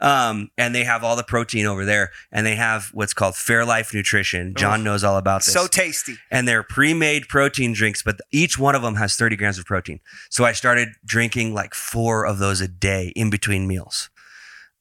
Um, 0.00 0.50
and 0.58 0.74
they 0.74 0.84
have 0.84 1.04
all 1.04 1.16
the 1.16 1.22
protein 1.24 1.66
over 1.66 1.84
there, 1.84 2.10
and 2.32 2.44
they 2.46 2.56
have 2.56 2.90
what's 2.92 3.14
called 3.14 3.34
Fairlife 3.34 3.94
Nutrition. 3.94 4.54
John 4.54 4.82
knows 4.84 5.04
all 5.04 5.16
about 5.16 5.44
this. 5.44 5.54
so 5.54 5.66
tasty. 5.66 6.16
and 6.30 6.46
they're 6.48 6.62
pre-made 6.62 7.28
protein 7.28 7.72
drinks, 7.72 8.02
but 8.02 8.18
each 8.32 8.58
one 8.58 8.74
of 8.74 8.82
them 8.82 8.96
has 8.96 9.16
30 9.16 9.36
grams 9.36 9.58
of 9.58 9.64
protein. 9.66 10.00
So 10.30 10.44
I 10.44 10.52
started 10.52 10.88
drinking 11.04 11.54
like 11.54 11.74
four 11.74 12.26
of 12.26 12.38
those 12.38 12.60
a 12.60 12.68
day 12.68 13.12
in 13.14 13.30
between 13.30 13.66
meals. 13.66 14.10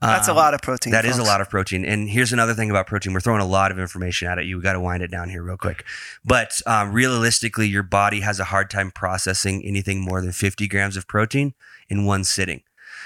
That's 0.02 0.28
a 0.28 0.32
Um, 0.32 0.38
lot 0.38 0.54
of 0.54 0.62
protein. 0.62 0.92
That 0.92 1.06
is 1.06 1.16
a 1.16 1.20
folks. 1.20 1.30
lot 1.30 1.40
of 1.40 1.50
protein. 1.50 1.86
And 1.86 2.10
here's 2.10 2.34
another 2.34 2.54
thing 2.54 2.70
about 2.70 2.88
protein. 2.88 3.14
We're 3.14 3.22
throwing 3.22 3.40
a 3.40 3.46
lot 3.46 3.72
of 3.72 3.80
information 3.80 4.28
at 4.28 4.38
it. 4.38 4.44
You 4.46 4.62
got 4.62 4.74
to 4.74 4.82
wind 4.82 5.02
it 5.02 5.10
down 5.10 5.30
here 5.30 5.42
real 5.42 5.56
quick. 5.56 5.86
But 6.26 6.62
um, 6.66 6.92
realistically, 6.92 7.70
your 7.70 7.84
body 7.84 8.20
has 8.20 8.38
a 8.38 8.44
hard 8.44 8.70
time 8.70 8.92
processing 8.92 9.64
anything 9.66 10.02
more 10.02 10.20
than 10.20 10.34
50 10.34 10.68
grams 10.68 10.98
of 10.98 11.08
protein 11.08 11.54
in 11.88 12.04
one 12.04 12.26
sitting. 12.26 12.64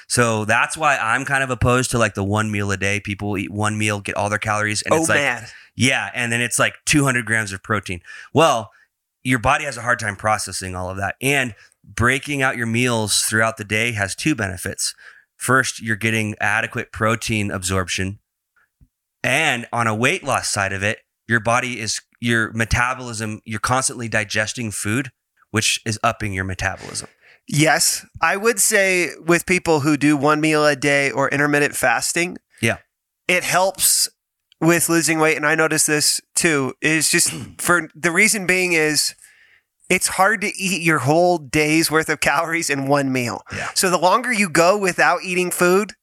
So 0.07 0.45
that's 0.45 0.77
why 0.77 0.97
I'm 0.97 1.25
kind 1.25 1.43
of 1.43 1.49
opposed 1.49 1.91
to 1.91 1.97
like 1.97 2.13
the 2.13 2.23
one 2.23 2.49
meal 2.49 2.71
a 2.71 2.77
day. 2.77 2.99
People 2.99 3.37
eat 3.37 3.51
one 3.51 3.77
meal, 3.77 3.99
get 3.99 4.15
all 4.15 4.29
their 4.29 4.39
calories, 4.39 4.81
and 4.81 4.93
Oh 4.93 4.99
it's 4.99 5.09
like 5.09 5.19
man, 5.19 5.45
yeah, 5.75 6.09
and 6.13 6.31
then 6.31 6.41
it's 6.41 6.57
like 6.57 6.75
200 6.85 7.25
grams 7.25 7.51
of 7.51 7.61
protein. 7.61 8.01
Well, 8.33 8.71
your 9.23 9.39
body 9.39 9.65
has 9.65 9.75
a 9.75 9.81
hard 9.81 9.99
time 9.99 10.15
processing 10.15 10.75
all 10.75 10.89
of 10.89 10.97
that. 10.97 11.15
And 11.21 11.53
breaking 11.83 12.41
out 12.41 12.55
your 12.55 12.65
meals 12.65 13.23
throughout 13.23 13.57
the 13.57 13.65
day 13.65 13.91
has 13.91 14.15
two 14.15 14.35
benefits. 14.35 14.95
First, 15.35 15.81
you're 15.81 15.97
getting 15.97 16.35
adequate 16.39 16.91
protein 16.91 17.51
absorption. 17.51 18.19
And 19.23 19.67
on 19.73 19.85
a 19.85 19.93
weight 19.93 20.23
loss 20.23 20.47
side 20.47 20.71
of 20.71 20.81
it, 20.81 20.99
your 21.27 21.41
body 21.41 21.79
is 21.79 22.01
your 22.21 22.51
metabolism, 22.53 23.41
you're 23.45 23.59
constantly 23.59 24.07
digesting 24.07 24.71
food, 24.71 25.11
which 25.51 25.81
is 25.85 25.99
upping 26.03 26.33
your 26.33 26.45
metabolism. 26.45 27.09
Yes, 27.47 28.05
I 28.21 28.37
would 28.37 28.59
say 28.59 29.11
with 29.25 29.45
people 29.45 29.81
who 29.81 29.97
do 29.97 30.17
one 30.17 30.41
meal 30.41 30.65
a 30.65 30.75
day 30.75 31.11
or 31.11 31.29
intermittent 31.29 31.75
fasting, 31.75 32.37
Yeah. 32.61 32.77
it 33.27 33.43
helps 33.43 34.07
with 34.59 34.89
losing 34.89 35.19
weight. 35.19 35.37
And 35.37 35.45
I 35.45 35.55
notice 35.55 35.85
this 35.85 36.19
too. 36.35 36.73
Is 36.81 37.09
just 37.09 37.31
for 37.59 37.89
the 37.95 38.11
reason 38.11 38.45
being 38.47 38.73
is 38.73 39.15
it's 39.89 40.07
hard 40.09 40.41
to 40.41 40.47
eat 40.57 40.81
your 40.81 40.99
whole 40.99 41.37
day's 41.37 41.89
worth 41.89 42.09
of 42.09 42.19
calories 42.19 42.69
in 42.69 42.87
one 42.87 43.11
meal. 43.11 43.41
Yeah. 43.55 43.69
So 43.73 43.89
the 43.89 43.97
longer 43.97 44.33
you 44.33 44.49
go 44.49 44.77
without 44.77 45.23
eating 45.23 45.49
food, 45.51 45.93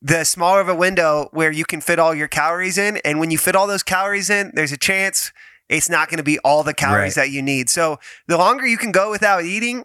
the 0.00 0.22
smaller 0.24 0.60
of 0.60 0.68
a 0.68 0.74
window 0.74 1.28
where 1.32 1.50
you 1.50 1.64
can 1.64 1.80
fit 1.80 1.98
all 1.98 2.14
your 2.14 2.28
calories 2.28 2.78
in. 2.78 2.98
And 2.98 3.18
when 3.18 3.30
you 3.30 3.38
fit 3.38 3.56
all 3.56 3.66
those 3.66 3.82
calories 3.82 4.28
in, 4.30 4.52
there's 4.54 4.70
a 4.70 4.76
chance 4.76 5.32
it's 5.68 5.88
not 5.88 6.08
going 6.10 6.18
to 6.18 6.22
be 6.24 6.38
all 6.40 6.62
the 6.62 6.74
calories 6.74 7.16
Right. 7.16 7.24
that 7.24 7.30
you 7.30 7.40
need. 7.42 7.70
So 7.70 7.98
the 8.28 8.36
longer 8.36 8.66
you 8.66 8.76
can 8.76 8.92
go 8.92 9.10
without 9.10 9.44
eating, 9.44 9.84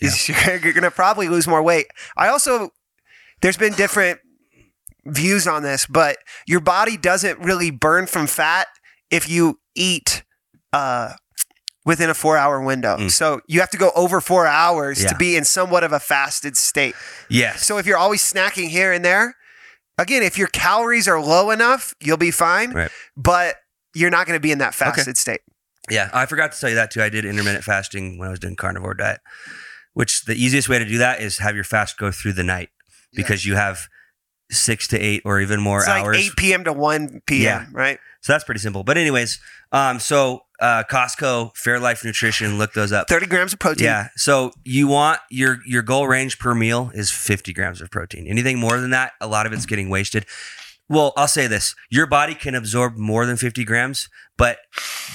is 0.00 0.28
you're, 0.28 0.58
going 0.58 0.82
to 0.82 0.90
probably 0.90 1.28
lose 1.28 1.46
more 1.46 1.62
weight. 1.62 1.86
I 2.16 2.28
also, 2.28 2.70
there's 3.40 3.56
been 3.56 3.72
different 3.74 4.20
views 5.04 5.46
on 5.46 5.62
this, 5.62 5.86
but 5.86 6.16
your 6.46 6.60
body 6.60 6.96
doesn't 6.96 7.38
really 7.40 7.70
burn 7.70 8.06
from 8.06 8.26
fat 8.26 8.66
if 9.10 9.28
you 9.28 9.60
eat 9.74 10.22
uh, 10.72 11.12
within 11.84 12.10
a 12.10 12.14
four 12.14 12.36
hour 12.36 12.60
window. 12.60 12.96
Mm. 12.96 13.10
So 13.10 13.40
you 13.46 13.60
have 13.60 13.70
to 13.70 13.78
go 13.78 13.92
over 13.94 14.20
four 14.20 14.46
hours 14.46 15.02
Yeah. 15.02 15.08
to 15.10 15.16
be 15.16 15.36
in 15.36 15.44
somewhat 15.44 15.84
of 15.84 15.92
a 15.92 16.00
fasted 16.00 16.56
state. 16.56 16.94
Yes. 17.28 17.64
So 17.66 17.78
if 17.78 17.86
you're 17.86 17.98
always 17.98 18.22
snacking 18.22 18.68
here 18.70 18.92
and 18.92 19.04
there, 19.04 19.36
again, 19.98 20.22
if 20.22 20.38
your 20.38 20.48
calories 20.48 21.06
are 21.06 21.20
low 21.20 21.50
enough, 21.50 21.94
you'll 22.00 22.16
be 22.16 22.30
fine, 22.30 22.72
Right. 22.72 22.90
but 23.16 23.56
you're 23.94 24.10
not 24.10 24.26
going 24.26 24.36
to 24.36 24.40
be 24.40 24.50
in 24.50 24.58
that 24.58 24.74
fasted 24.74 25.16
state. 25.16 25.40
Yeah, 25.90 26.08
I 26.14 26.24
forgot 26.26 26.52
to 26.52 26.58
tell 26.58 26.70
you 26.70 26.76
that 26.76 26.90
too. 26.90 27.02
I 27.02 27.10
did 27.10 27.26
intermittent 27.26 27.62
fasting 27.62 28.16
when 28.18 28.28
I 28.28 28.30
was 28.30 28.40
doing 28.40 28.56
carnivore 28.56 28.94
diet, 28.94 29.20
which 29.94 30.24
the 30.26 30.34
easiest 30.34 30.68
way 30.68 30.78
to 30.78 30.84
do 30.84 30.98
that 30.98 31.20
is 31.20 31.38
have 31.38 31.54
your 31.54 31.64
fast 31.64 31.96
go 31.98 32.10
through 32.12 32.34
the 32.34 32.44
night 32.44 32.68
because 33.14 33.46
you 33.46 33.54
have 33.54 33.88
six 34.50 34.86
to 34.88 34.98
eight 34.98 35.22
or 35.24 35.40
even 35.40 35.60
more 35.60 35.78
It's 35.80 35.88
hours. 35.88 36.16
like 36.16 36.26
8 36.26 36.36
p.m. 36.36 36.64
to 36.64 36.72
1 36.72 37.22
p.m., 37.26 37.42
Yeah. 37.42 37.66
right? 37.72 37.98
So 38.20 38.32
that's 38.32 38.44
pretty 38.44 38.60
simple. 38.60 38.84
But 38.84 38.98
anyways, 38.98 39.40
um, 39.72 39.98
so 40.00 40.42
uh, 40.60 40.84
Costco, 40.90 41.54
Fairlife 41.54 42.04
Nutrition, 42.04 42.58
look 42.58 42.72
those 42.74 42.92
up. 42.92 43.08
30 43.08 43.26
grams 43.26 43.52
of 43.52 43.58
protein. 43.58 43.84
Yeah. 43.86 44.08
So 44.16 44.52
you 44.64 44.86
want 44.88 45.20
your 45.30 45.58
your 45.66 45.82
goal 45.82 46.06
range 46.08 46.38
per 46.38 46.54
meal 46.54 46.90
is 46.94 47.10
50 47.10 47.52
grams 47.52 47.80
of 47.80 47.90
protein. 47.90 48.26
Anything 48.26 48.58
more 48.58 48.78
than 48.80 48.90
that, 48.90 49.12
a 49.20 49.26
lot 49.26 49.46
of 49.46 49.52
it's 49.52 49.66
getting 49.66 49.88
wasted. 49.90 50.26
Well, 50.88 51.12
I'll 51.16 51.28
say 51.28 51.46
this: 51.46 51.74
your 51.90 52.06
body 52.06 52.34
can 52.34 52.54
absorb 52.54 52.96
more 52.96 53.24
than 53.26 53.36
50 53.36 53.64
grams, 53.64 54.08
but 54.36 54.58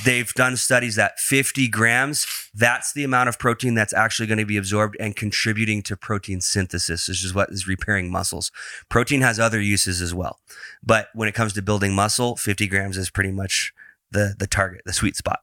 they've 0.04 0.34
done 0.34 0.58
studies 0.58 0.96
that 0.96 1.20
50 1.20 1.68
grams 1.68 2.26
that's 2.54 2.94
the 2.94 3.04
amount 3.04 3.30
of 3.30 3.38
protein 3.38 3.76
that's 3.76 3.94
actually 3.94 4.28
going 4.28 4.40
to 4.40 4.46
be 4.46 4.58
absorbed 4.58 4.98
and 5.00 5.16
contributing 5.16 5.84
to 5.84 5.96
protein 5.96 6.42
synthesis, 6.42 7.08
which 7.08 7.24
is 7.24 7.34
what 7.34 7.50
is 7.52 7.68
repairing 7.68 8.12
muscles. 8.12 8.52
Protein 8.90 9.22
has 9.22 9.40
other 9.40 9.62
uses 9.62 10.02
as 10.02 10.14
well, 10.14 10.40
but 10.84 11.10
when 11.14 11.30
it 11.30 11.36
comes 11.36 11.54
to 11.54 11.62
building 11.62 11.94
muscle, 11.94 12.36
50 12.36 12.68
grams 12.68 12.98
is 12.98 13.10
pretty 13.10 13.32
much 13.32 13.72
the 14.12 14.36
the 14.38 14.48
target, 14.48 14.82
the 14.86 14.94
sweet 14.94 15.16
spot. 15.16 15.40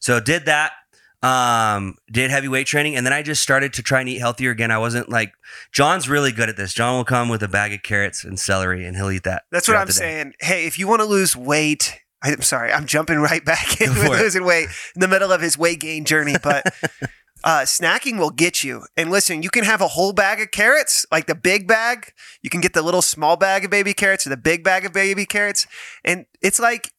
So 0.00 0.20
did 0.20 0.44
that. 0.46 0.72
Um, 1.22 1.96
did 2.10 2.32
heavy 2.32 2.48
weight 2.48 2.66
training, 2.66 2.96
and 2.96 3.06
then 3.06 3.12
I 3.12 3.22
just 3.22 3.42
started 3.42 3.72
to 3.74 3.82
try 3.82 4.00
and 4.00 4.08
eat 4.08 4.18
healthier 4.18 4.50
again. 4.50 4.72
I 4.72 4.78
wasn't 4.78 5.08
like 5.08 5.32
John's 5.70 6.08
really 6.08 6.32
good 6.32 6.48
at 6.48 6.56
this. 6.56 6.74
John 6.74 6.96
will 6.96 7.04
come 7.04 7.28
with 7.28 7.44
a 7.44 7.48
bag 7.48 7.72
of 7.72 7.84
carrots 7.84 8.24
and 8.24 8.40
celery, 8.40 8.84
and 8.84 8.96
he'll 8.96 9.10
eat 9.10 9.22
that. 9.22 9.44
That's 9.52 9.68
what 9.68 9.76
I'm 9.76 9.90
saying. 9.90 10.34
Hey, 10.40 10.66
if 10.66 10.80
you 10.80 10.88
want 10.88 11.00
to 11.00 11.06
lose 11.06 11.36
weight, 11.36 12.00
I'm 12.22 12.42
sorry, 12.42 12.72
I'm 12.72 12.86
jumping 12.86 13.18
right 13.18 13.44
back 13.44 13.80
in 13.80 13.90
with 13.90 14.08
losing 14.08 14.44
weight 14.44 14.68
in 14.94 15.00
the 15.00 15.08
middle 15.08 15.32
of 15.32 15.40
his 15.40 15.56
weight 15.56 15.80
gain 15.80 16.04
journey, 16.04 16.34
but 16.42 16.64
uh, 17.44 17.60
snacking 17.62 18.18
will 18.18 18.30
get 18.30 18.62
you. 18.62 18.84
And 18.96 19.10
listen, 19.10 19.42
you 19.42 19.50
can 19.50 19.64
have 19.64 19.80
a 19.80 19.88
whole 19.88 20.12
bag 20.12 20.40
of 20.40 20.50
carrots, 20.50 21.04
like 21.10 21.26
the 21.26 21.34
big 21.34 21.66
bag. 21.66 22.12
You 22.42 22.50
can 22.50 22.60
get 22.60 22.72
the 22.74 22.82
little 22.82 23.02
small 23.02 23.36
bag 23.36 23.64
of 23.64 23.70
baby 23.70 23.94
carrots 23.94 24.26
or 24.26 24.30
the 24.30 24.36
big 24.36 24.62
bag 24.62 24.84
of 24.84 24.92
baby 24.92 25.26
carrots, 25.26 25.66
and 26.04 26.26
it's 26.40 26.60
like 26.60 26.92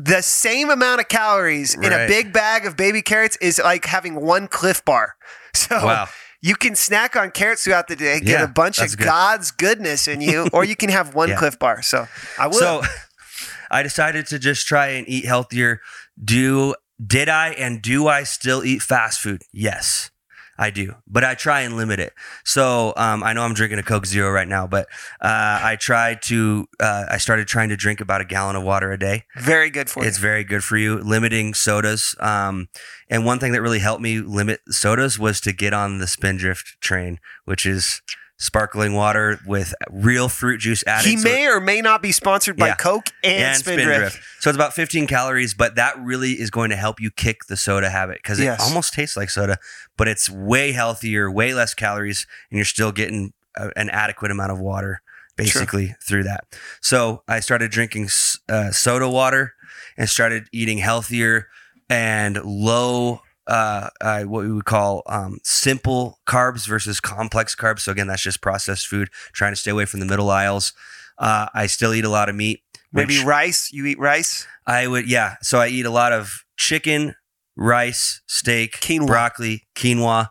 the 0.00 0.22
same 0.22 0.70
amount 0.70 1.00
of 1.00 1.08
calories 1.08 1.74
in 1.74 1.92
a 1.92 2.06
big 2.06 2.32
bag 2.32 2.64
of 2.64 2.76
baby 2.76 3.02
carrots 3.02 3.36
is 3.40 3.58
like 3.62 3.84
having 3.86 4.14
one 4.20 4.46
Clif 4.48 4.84
Bar. 4.84 5.16
So 5.54 5.74
Wow. 5.84 6.06
you 6.40 6.54
can 6.54 6.76
snack 6.76 7.16
on 7.16 7.30
carrots 7.32 7.64
throughout 7.64 7.88
the 7.88 7.96
day, 7.96 8.20
get 8.20 8.28
Yeah, 8.28 8.44
a 8.44 8.48
bunch 8.48 8.78
of 8.78 8.96
good. 8.96 9.04
God's 9.06 9.50
goodness 9.50 10.06
in 10.06 10.20
you, 10.20 10.48
or 10.52 10.62
you 10.64 10.76
can 10.76 10.88
have 10.90 11.14
one 11.14 11.28
Yeah. 11.34 11.36
Clif 11.36 11.58
Bar. 11.58 11.82
So 11.82 12.06
I 12.38 12.46
will. 12.46 12.54
So 12.54 12.82
I 13.70 13.82
decided 13.82 14.26
to 14.28 14.38
just 14.38 14.66
try 14.68 14.88
and 14.88 15.08
eat 15.08 15.24
healthier. 15.24 15.80
Do 16.22 16.74
did 17.04 17.28
I 17.28 17.48
and 17.50 17.82
do 17.82 18.06
I 18.08 18.22
still 18.24 18.64
eat 18.64 18.82
fast 18.82 19.20
food? 19.20 19.42
Yes. 19.52 20.10
I 20.58 20.70
do, 20.70 20.96
but 21.06 21.22
I 21.22 21.34
try 21.34 21.60
and 21.60 21.76
limit 21.76 22.00
it. 22.00 22.12
So 22.44 22.92
um, 22.96 23.22
I 23.22 23.32
know 23.32 23.42
I'm 23.42 23.54
drinking 23.54 23.78
a 23.78 23.82
Coke 23.84 24.06
Zero 24.06 24.30
right 24.30 24.48
now, 24.48 24.66
but 24.66 24.86
uh, 25.20 25.60
I 25.62 25.76
tried 25.76 26.20
to. 26.22 26.66
Uh, 26.80 27.06
I 27.08 27.18
started 27.18 27.46
trying 27.46 27.68
to 27.68 27.76
drink 27.76 28.00
about 28.00 28.20
a 28.20 28.24
gallon 28.24 28.56
of 28.56 28.64
water 28.64 28.90
a 28.90 28.98
day. 28.98 29.24
Very 29.36 29.70
good 29.70 29.88
for 29.88 30.02
you. 30.02 30.08
It's 30.08 30.18
very 30.18 30.42
good 30.42 30.64
for 30.64 30.76
you. 30.76 30.98
Limiting 30.98 31.54
sodas. 31.54 32.16
Um, 32.18 32.68
and 33.08 33.24
one 33.24 33.38
thing 33.38 33.52
that 33.52 33.62
really 33.62 33.78
helped 33.78 34.02
me 34.02 34.18
limit 34.18 34.60
sodas 34.68 35.18
was 35.18 35.40
to 35.42 35.52
get 35.52 35.72
on 35.72 35.98
the 35.98 36.08
Spindrift 36.08 36.80
train, 36.80 37.20
which 37.44 37.64
is 37.64 38.02
sparkling 38.38 38.94
water 38.94 39.40
with 39.44 39.74
real 39.90 40.28
fruit 40.28 40.58
juice 40.58 40.84
added. 40.86 41.08
He 41.08 41.16
So- 41.16 41.24
may 41.28 41.48
or 41.48 41.60
may 41.60 41.80
not 41.80 42.00
be 42.02 42.12
sponsored 42.12 42.56
by 42.56 42.68
Yeah. 42.68 42.74
Coke 42.76 43.08
and, 43.24 43.42
and 43.44 43.56
Spindrift. 43.58 43.88
Spindrift. 44.12 44.20
So 44.40 44.50
it's 44.50 44.56
about 44.56 44.74
15 44.74 45.06
calories, 45.08 45.54
but 45.54 45.74
that 45.74 45.98
really 45.98 46.32
is 46.40 46.50
going 46.50 46.70
to 46.70 46.76
help 46.76 47.00
you 47.00 47.10
kick 47.10 47.46
the 47.48 47.56
soda 47.56 47.90
habit 47.90 48.18
because 48.22 48.38
Yes. 48.38 48.60
it 48.60 48.62
almost 48.64 48.94
tastes 48.94 49.16
like 49.16 49.28
soda, 49.30 49.58
but 49.96 50.06
it's 50.06 50.30
way 50.30 50.70
healthier, 50.72 51.28
way 51.30 51.52
less 51.52 51.74
calories, 51.74 52.26
and 52.50 52.58
you're 52.58 52.64
still 52.64 52.92
getting 52.92 53.32
a, 53.56 53.70
an 53.76 53.90
adequate 53.90 54.30
amount 54.30 54.52
of 54.52 54.60
water 54.60 55.02
basically 55.36 55.94
through 56.02 56.22
that. 56.24 56.44
So 56.80 57.22
I 57.28 57.40
started 57.40 57.70
drinking 57.72 58.08
uh, 58.48 58.70
soda 58.70 59.08
water 59.08 59.54
and 59.96 60.08
started 60.08 60.48
eating 60.52 60.78
healthier 60.78 61.48
and 61.90 62.40
low. 62.44 63.22
Uh, 63.48 63.88
uh, 64.02 64.22
what 64.24 64.44
we 64.44 64.52
would 64.52 64.66
call 64.66 65.02
um, 65.06 65.38
simple 65.42 66.18
carbs 66.26 66.68
versus 66.68 67.00
complex 67.00 67.56
carbs. 67.56 67.80
So 67.80 67.92
again, 67.92 68.06
that's 68.06 68.22
just 68.22 68.42
processed 68.42 68.86
food. 68.86 69.08
Trying 69.32 69.52
to 69.52 69.56
stay 69.56 69.70
away 69.70 69.86
from 69.86 70.00
the 70.00 70.06
middle 70.06 70.28
aisles. 70.28 70.74
Uh, 71.16 71.46
I 71.54 71.66
still 71.66 71.94
eat 71.94 72.04
a 72.04 72.10
lot 72.10 72.28
of 72.28 72.34
meat. 72.36 72.62
Maybe 72.92 73.24
rice. 73.24 73.72
You 73.72 73.86
eat 73.86 73.98
rice. 73.98 74.46
I 74.66 74.86
would, 74.86 75.08
yeah. 75.08 75.36
So 75.42 75.58
I 75.58 75.68
eat 75.68 75.86
a 75.86 75.90
lot 75.90 76.12
of 76.12 76.44
chicken, 76.56 77.14
rice, 77.56 78.20
steak, 78.26 78.80
Quinoa. 78.80 79.06
broccoli, 79.06 79.66
quinoa, 79.74 80.28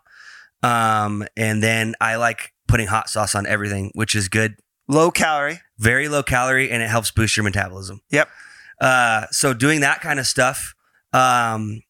um, 0.64 1.26
and 1.36 1.62
then 1.62 1.96
I 2.00 2.16
like 2.16 2.54
putting 2.68 2.88
hot 2.88 3.10
sauce 3.10 3.36
on 3.36 3.46
everything, 3.48 3.92
which 3.96 4.16
is 4.16 4.30
good. 4.30 4.56
Low 4.88 5.12
calorie. 5.12 5.62
Very 5.78 6.08
low 6.08 6.24
calorie, 6.24 6.72
and 6.72 6.82
it 6.82 6.90
helps 6.90 7.12
boost 7.12 7.36
your 7.36 7.44
metabolism. 7.44 8.02
Yep. 8.12 8.30
Uh, 8.80 9.26
so 9.32 9.54
doing 9.54 9.82
that 9.82 10.02
kind 10.02 10.20
of 10.20 10.28
stuff. 10.28 10.76
Um, 11.14 11.82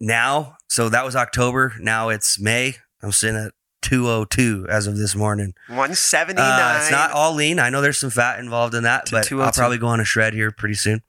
now, 0.00 0.56
so 0.68 0.88
that 0.88 1.04
was 1.04 1.16
October. 1.16 1.74
Now 1.80 2.08
it's 2.08 2.38
May. 2.40 2.76
I'm 3.02 3.12
sitting 3.12 3.36
at 3.36 3.52
202 3.82 4.66
as 4.68 4.86
of 4.86 4.96
this 4.96 5.14
morning. 5.14 5.52
179. 5.68 6.42
Uh, 6.44 6.78
it's 6.80 6.90
not 6.90 7.10
all 7.12 7.34
lean. 7.34 7.58
I 7.58 7.70
know 7.70 7.80
there's 7.80 7.98
some 7.98 8.10
fat 8.10 8.38
involved 8.38 8.74
in 8.74 8.82
that, 8.84 9.08
but 9.10 9.30
I'll 9.30 9.52
probably 9.52 9.78
go 9.78 9.88
on 9.88 10.00
a 10.00 10.04
shred 10.04 10.32
here 10.32 10.50
pretty 10.50 10.74
soon 10.74 11.02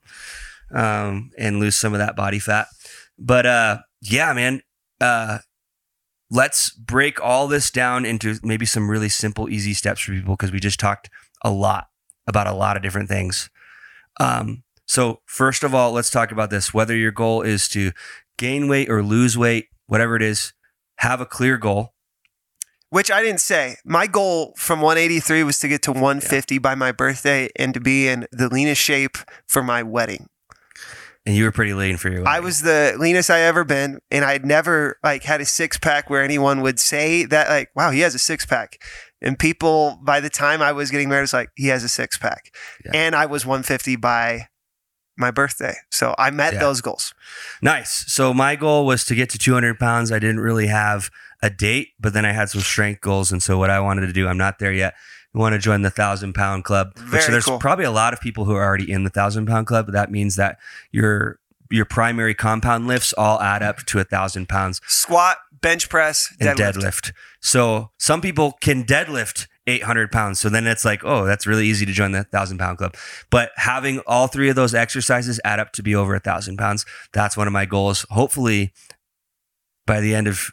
um, 0.74 1.30
and 1.38 1.58
lose 1.58 1.76
some 1.76 1.94
of 1.94 1.98
that 1.98 2.16
body 2.16 2.38
fat. 2.38 2.68
But 3.18 3.46
uh, 3.46 3.78
yeah, 4.02 4.32
man, 4.34 4.62
uh, 5.00 5.38
let's 6.30 6.70
break 6.70 7.20
all 7.20 7.48
this 7.48 7.70
down 7.70 8.04
into 8.04 8.36
maybe 8.42 8.66
some 8.66 8.90
really 8.90 9.08
simple, 9.08 9.48
easy 9.48 9.74
steps 9.74 10.02
for 10.02 10.12
people 10.12 10.34
because 10.36 10.52
we 10.52 10.60
just 10.60 10.80
talked 10.80 11.08
a 11.42 11.50
lot 11.50 11.88
about 12.26 12.46
a 12.46 12.52
lot 12.52 12.76
of 12.76 12.82
different 12.82 13.08
things. 13.08 13.48
Um, 14.20 14.64
so, 14.86 15.20
first 15.26 15.64
of 15.64 15.74
all, 15.74 15.92
let's 15.92 16.10
talk 16.10 16.30
about 16.30 16.50
this. 16.50 16.72
Whether 16.72 16.96
your 16.96 17.10
goal 17.10 17.42
is 17.42 17.68
to 17.70 17.92
gain 18.38 18.68
weight 18.68 18.88
or 18.90 19.02
lose 19.02 19.36
weight, 19.36 19.66
whatever 19.86 20.16
it 20.16 20.22
is, 20.22 20.52
have 20.98 21.20
a 21.20 21.26
clear 21.26 21.56
goal. 21.56 21.92
Which 22.90 23.10
I 23.10 23.20
didn't 23.22 23.40
say. 23.40 23.76
My 23.84 24.06
goal 24.06 24.54
from 24.56 24.80
183 24.80 25.42
was 25.42 25.58
to 25.58 25.68
get 25.68 25.82
to 25.82 25.92
150 25.92 26.58
by 26.58 26.74
my 26.74 26.92
birthday 26.92 27.48
and 27.56 27.74
to 27.74 27.80
be 27.80 28.06
in 28.08 28.26
the 28.30 28.48
leanest 28.48 28.80
shape 28.80 29.18
for 29.46 29.62
my 29.62 29.82
wedding. 29.82 30.28
And 31.26 31.34
you 31.34 31.42
were 31.42 31.50
pretty 31.50 31.74
lean 31.74 31.96
for 31.96 32.08
your 32.08 32.26
I 32.26 32.38
was 32.38 32.62
the 32.62 32.94
leanest 32.96 33.30
I 33.30 33.40
ever 33.40 33.64
been, 33.64 33.98
and 34.12 34.24
I'd 34.24 34.46
never 34.46 34.96
like 35.02 35.24
had 35.24 35.40
a 35.40 35.44
six 35.44 35.76
pack 35.76 36.08
where 36.08 36.22
anyone 36.22 36.60
would 36.60 36.78
say 36.78 37.24
that 37.24 37.48
like, 37.48 37.70
"Wow, 37.74 37.90
he 37.90 38.00
has 38.00 38.14
a 38.14 38.18
six 38.20 38.46
pack." 38.46 38.80
And 39.20 39.36
people 39.36 39.98
by 40.04 40.20
the 40.20 40.30
time 40.30 40.62
I 40.62 40.70
was 40.70 40.92
getting 40.92 41.08
married 41.08 41.22
was 41.22 41.32
like, 41.32 41.50
"He 41.56 41.66
has 41.66 41.82
a 41.82 41.88
six 41.88 42.16
pack," 42.16 42.52
Yeah. 42.84 42.92
and 42.94 43.16
I 43.16 43.26
was 43.26 43.44
150 43.44 43.96
by 43.96 44.46
my 45.16 45.30
birthday, 45.30 45.74
so 45.90 46.14
I 46.18 46.30
met 46.30 46.54
Yeah. 46.54 46.60
those 46.60 46.80
goals. 46.80 47.14
Nice. 47.62 48.04
So 48.06 48.34
my 48.34 48.56
goal 48.56 48.84
was 48.86 49.04
to 49.06 49.14
get 49.14 49.30
to 49.30 49.38
200 49.38 49.78
pounds. 49.78 50.12
I 50.12 50.18
didn't 50.18 50.40
really 50.40 50.66
have 50.66 51.10
a 51.42 51.50
date, 51.50 51.90
but 52.00 52.12
then 52.12 52.24
I 52.24 52.32
had 52.32 52.50
some 52.50 52.60
strength 52.60 53.00
goals. 53.00 53.32
And 53.32 53.42
so 53.42 53.58
what 53.58 53.70
I 53.70 53.80
wanted 53.80 54.06
to 54.06 54.12
do, 54.12 54.28
I'm 54.28 54.38
not 54.38 54.58
there 54.58 54.72
yet. 54.72 54.94
I 55.34 55.38
want 55.38 55.52
to 55.52 55.58
join 55.58 55.82
the 55.82 55.90
thousand 55.90 56.32
pound 56.34 56.64
club. 56.64 56.96
Very 56.98 57.30
there's 57.30 57.44
cool. 57.44 57.58
probably 57.58 57.84
a 57.84 57.90
lot 57.90 58.12
of 58.14 58.20
people 58.20 58.46
who 58.46 58.54
are 58.54 58.64
already 58.64 58.90
in 58.90 59.04
the 59.04 59.10
thousand 59.10 59.44
pound 59.46 59.66
club. 59.66 59.86
But 59.86 59.92
that 59.92 60.10
means 60.10 60.36
that 60.36 60.58
your 60.92 61.38
your 61.70 61.84
primary 61.84 62.32
compound 62.34 62.86
lifts 62.86 63.12
all 63.18 63.40
add 63.42 63.62
up 63.62 63.84
to 63.86 63.98
a 63.98 64.04
thousand 64.04 64.48
pounds 64.48 64.80
Squat, 64.86 65.36
bench 65.60 65.88
press, 65.90 66.32
and 66.40 66.56
deadlift. 66.58 66.72
deadlift. 66.76 67.12
So 67.40 67.90
some 67.98 68.20
people 68.20 68.52
can 68.60 68.84
deadlift 68.84 69.46
800 69.66 70.12
pounds. 70.12 70.38
So 70.40 70.48
then 70.48 70.66
it's 70.66 70.84
like, 70.84 71.04
oh, 71.04 71.24
that's 71.24 71.46
really 71.46 71.66
easy 71.66 71.86
to 71.86 71.92
join 71.92 72.12
the 72.12 72.24
thousand 72.24 72.58
pound 72.58 72.78
club. 72.78 72.94
But 73.30 73.50
having 73.56 74.00
all 74.06 74.26
three 74.26 74.48
of 74.48 74.56
those 74.56 74.74
exercises 74.74 75.40
add 75.44 75.60
up 75.60 75.72
to 75.72 75.82
be 75.82 75.94
over 75.94 76.14
a 76.14 76.20
thousand 76.20 76.56
pounds, 76.56 76.86
that's 77.12 77.36
one 77.36 77.46
of 77.46 77.52
my 77.52 77.66
goals. 77.66 78.06
Hopefully 78.10 78.72
by 79.86 80.00
the 80.00 80.14
end 80.14 80.26
of 80.26 80.50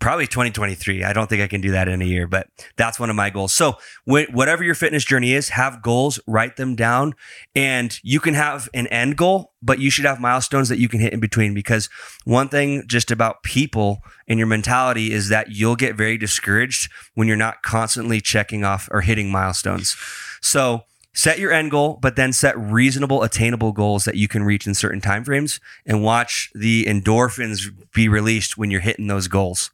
probably 0.00 0.26
2023. 0.26 1.04
I 1.04 1.12
don't 1.12 1.28
think 1.28 1.42
I 1.42 1.46
can 1.46 1.60
do 1.60 1.70
that 1.72 1.86
in 1.86 2.02
a 2.02 2.04
year, 2.04 2.26
but 2.26 2.48
that's 2.76 2.98
one 2.98 3.10
of 3.10 3.16
my 3.16 3.30
goals. 3.30 3.52
So 3.52 3.72
wh- 4.04 4.32
whatever 4.32 4.64
your 4.64 4.74
fitness 4.74 5.04
journey 5.04 5.32
is, 5.32 5.50
have 5.50 5.82
goals, 5.82 6.18
write 6.26 6.56
them 6.56 6.74
down, 6.74 7.14
and 7.54 7.98
you 8.02 8.18
can 8.18 8.34
have 8.34 8.68
an 8.74 8.86
end 8.88 9.16
goal, 9.16 9.52
but 9.62 9.78
you 9.78 9.90
should 9.90 10.06
have 10.06 10.18
milestones 10.18 10.68
that 10.70 10.78
you 10.78 10.88
can 10.88 11.00
hit 11.00 11.12
in 11.12 11.20
between. 11.20 11.54
Because 11.54 11.88
one 12.24 12.48
thing 12.48 12.82
just 12.86 13.10
about 13.10 13.42
people 13.42 13.98
and 14.26 14.38
your 14.38 14.48
mentality 14.48 15.12
is 15.12 15.28
that 15.28 15.50
you'll 15.50 15.76
get 15.76 15.94
very 15.94 16.16
discouraged 16.16 16.90
when 17.14 17.28
you're 17.28 17.36
not 17.36 17.62
constantly 17.62 18.20
checking 18.20 18.64
off 18.64 18.88
or 18.90 19.02
hitting 19.02 19.30
milestones. 19.30 19.96
So 20.40 20.84
set 21.20 21.38
your 21.38 21.52
end 21.52 21.70
goal, 21.70 21.98
but 22.00 22.16
then 22.16 22.32
set 22.32 22.58
reasonable, 22.58 23.22
attainable 23.22 23.72
goals 23.72 24.04
that 24.06 24.14
you 24.14 24.26
can 24.26 24.42
reach 24.42 24.66
in 24.66 24.74
certain 24.74 25.00
timeframes 25.02 25.60
and 25.84 26.02
watch 26.02 26.50
the 26.54 26.84
endorphins 26.86 27.64
be 27.94 28.08
released 28.08 28.56
when 28.56 28.70
you're 28.70 28.80
hitting 28.80 29.06
those 29.06 29.28
goals. 29.28 29.70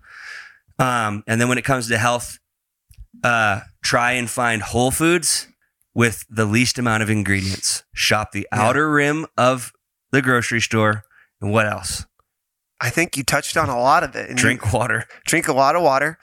Um, 0.79 1.23
and 1.29 1.41
then 1.41 1.49
when 1.49 1.57
it 1.59 1.65
comes 1.65 1.89
to 1.89 1.99
health, 1.99 2.39
uh, 3.23 3.61
try 3.83 4.13
and 4.13 4.29
find 4.29 4.61
whole 4.61 4.91
foods 4.91 5.47
with 5.95 6.25
the 6.29 6.45
least 6.45 6.79
amount 6.79 7.03
of 7.05 7.09
ingredients. 7.11 7.85
Shop 7.95 8.33
the 8.33 8.47
Yeah. 8.53 8.63
outer 8.63 8.91
rim 8.91 9.27
of 9.39 9.73
the 10.11 10.21
grocery 10.23 10.61
store. 10.61 11.05
And 11.41 11.53
what 11.53 11.67
else? 11.67 12.07
I 12.81 12.91
think 12.91 13.17
you 13.17 13.23
touched 13.23 13.57
on 13.57 13.69
a 13.71 13.79
lot 13.79 14.03
of 14.03 14.15
it. 14.17 14.29
And 14.29 14.39
you- 14.39 14.43
Drink 14.43 14.73
water. 14.73 15.07
drink 15.27 15.47
a 15.49 15.53
lot 15.55 15.77
of 15.77 15.83
water. 15.83 16.19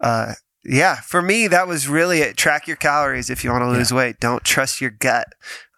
Uh, 0.00 0.34
yeah, 0.64 0.96
for 0.96 1.22
me, 1.22 1.46
that 1.48 1.66
was 1.68 1.88
really 1.88 2.18
it. 2.20 2.36
Track 2.36 2.66
your 2.66 2.76
calories 2.76 3.30
if 3.30 3.44
you 3.44 3.50
want 3.50 3.62
to 3.62 3.70
lose 3.70 3.92
weight. 3.92 4.20
Don't 4.20 4.44
trust 4.44 4.80
your 4.80 4.90
gut. 4.90 5.28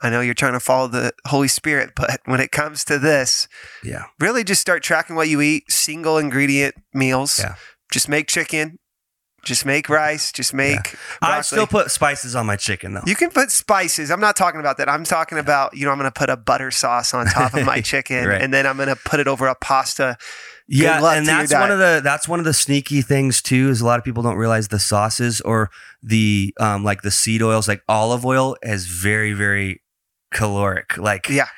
I 0.03 0.09
know 0.11 0.21
you're 0.21 0.35
trying 0.35 0.55
to 0.55 0.61
follow 0.61 0.89
the 0.89 1.13
Holy 1.27 1.49
Spirit, 1.49 1.91
but 1.97 2.21
when 2.25 2.41
it 2.41 2.51
comes 2.51 2.85
to 2.87 2.99
this, 2.99 3.47
Yeah. 3.85 4.05
really 4.19 4.45
just 4.45 4.61
start 4.61 4.83
tracking 4.83 5.17
what 5.17 5.29
you 5.29 5.41
eat. 5.41 5.71
Single 5.71 6.19
ingredient 6.19 6.75
meals. 6.95 7.39
Yeah. 7.39 7.55
Just 7.93 8.09
make 8.09 8.27
chicken. 8.29 8.79
Just 9.43 9.65
make 9.65 9.89
rice. 9.89 10.33
Just 10.33 10.53
make. 10.53 10.95
I 11.23 11.41
still 11.41 11.67
put 11.67 11.91
spices 11.91 12.37
on 12.37 12.45
my 12.45 12.57
chicken 12.57 12.93
though. 12.93 13.01
You 13.07 13.15
can 13.17 13.31
put 13.31 13.51
spices. 13.51 14.11
I'm 14.11 14.21
not 14.21 14.37
talking 14.37 14.61
about 14.61 14.77
that. 14.77 14.89
I'm 14.89 15.03
talking 15.05 15.39
about, 15.39 15.75
you 15.75 15.87
know, 15.87 15.93
I'm 15.93 15.99
going 15.99 16.11
to 16.11 16.19
put 16.19 16.29
a 16.29 16.37
butter 16.37 16.71
sauce 16.71 17.15
on 17.15 17.25
top 17.27 17.55
of 17.55 17.65
my 17.65 17.81
chicken 17.83 18.27
Right. 18.27 18.43
and 18.43 18.53
then 18.53 18.67
I'm 18.67 18.77
going 18.77 18.91
to 18.91 18.97
put 18.97 19.19
it 19.19 19.27
over 19.27 19.47
a 19.47 19.55
pasta. 19.55 20.19
Yeah, 20.73 21.05
and 21.15 21.27
that's 21.27 21.53
one 21.53 21.71
of 21.73 21.79
the 21.79 22.01
that's 22.03 22.29
one 22.29 22.39
of 22.39 22.45
the 22.45 22.55
sneaky 22.55 23.03
things 23.03 23.43
too. 23.43 23.69
Is 23.71 23.81
a 23.81 23.85
lot 23.87 23.99
of 23.99 24.05
people 24.05 24.23
don't 24.23 24.37
realize 24.37 24.69
the 24.69 24.79
sauces 24.79 25.41
or 25.41 25.69
the 26.03 26.55
um 26.61 26.85
like 26.85 27.03
the 27.03 27.11
seed 27.11 27.43
oils, 27.43 27.67
like 27.67 27.83
olive 27.89 28.25
oil, 28.25 28.57
is 28.63 28.87
very 28.87 29.33
very 29.33 29.83
caloric. 30.33 30.97
Like 30.97 31.29
Yeah. 31.29 31.49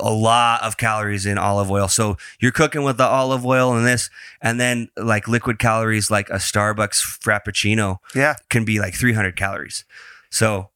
a 0.00 0.10
lot 0.10 0.62
of 0.62 0.76
calories 0.78 1.26
in 1.26 1.36
olive 1.36 1.70
oil. 1.70 1.88
So 1.88 2.16
you're 2.40 2.52
cooking 2.52 2.84
with 2.84 2.96
the 2.96 3.04
olive 3.06 3.44
oil 3.44 3.76
and 3.76 3.86
this, 3.86 4.08
and 4.40 4.58
then 4.58 4.88
like 4.96 5.28
liquid 5.28 5.58
calories, 5.58 6.10
like 6.10 6.30
a 6.30 6.36
Starbucks 6.36 7.02
Frappuccino 7.22 7.98
Yeah. 8.14 8.36
can 8.48 8.64
be 8.64 8.78
like 8.80 8.94
300 8.94 9.36
calories. 9.36 9.84
So 10.30 10.70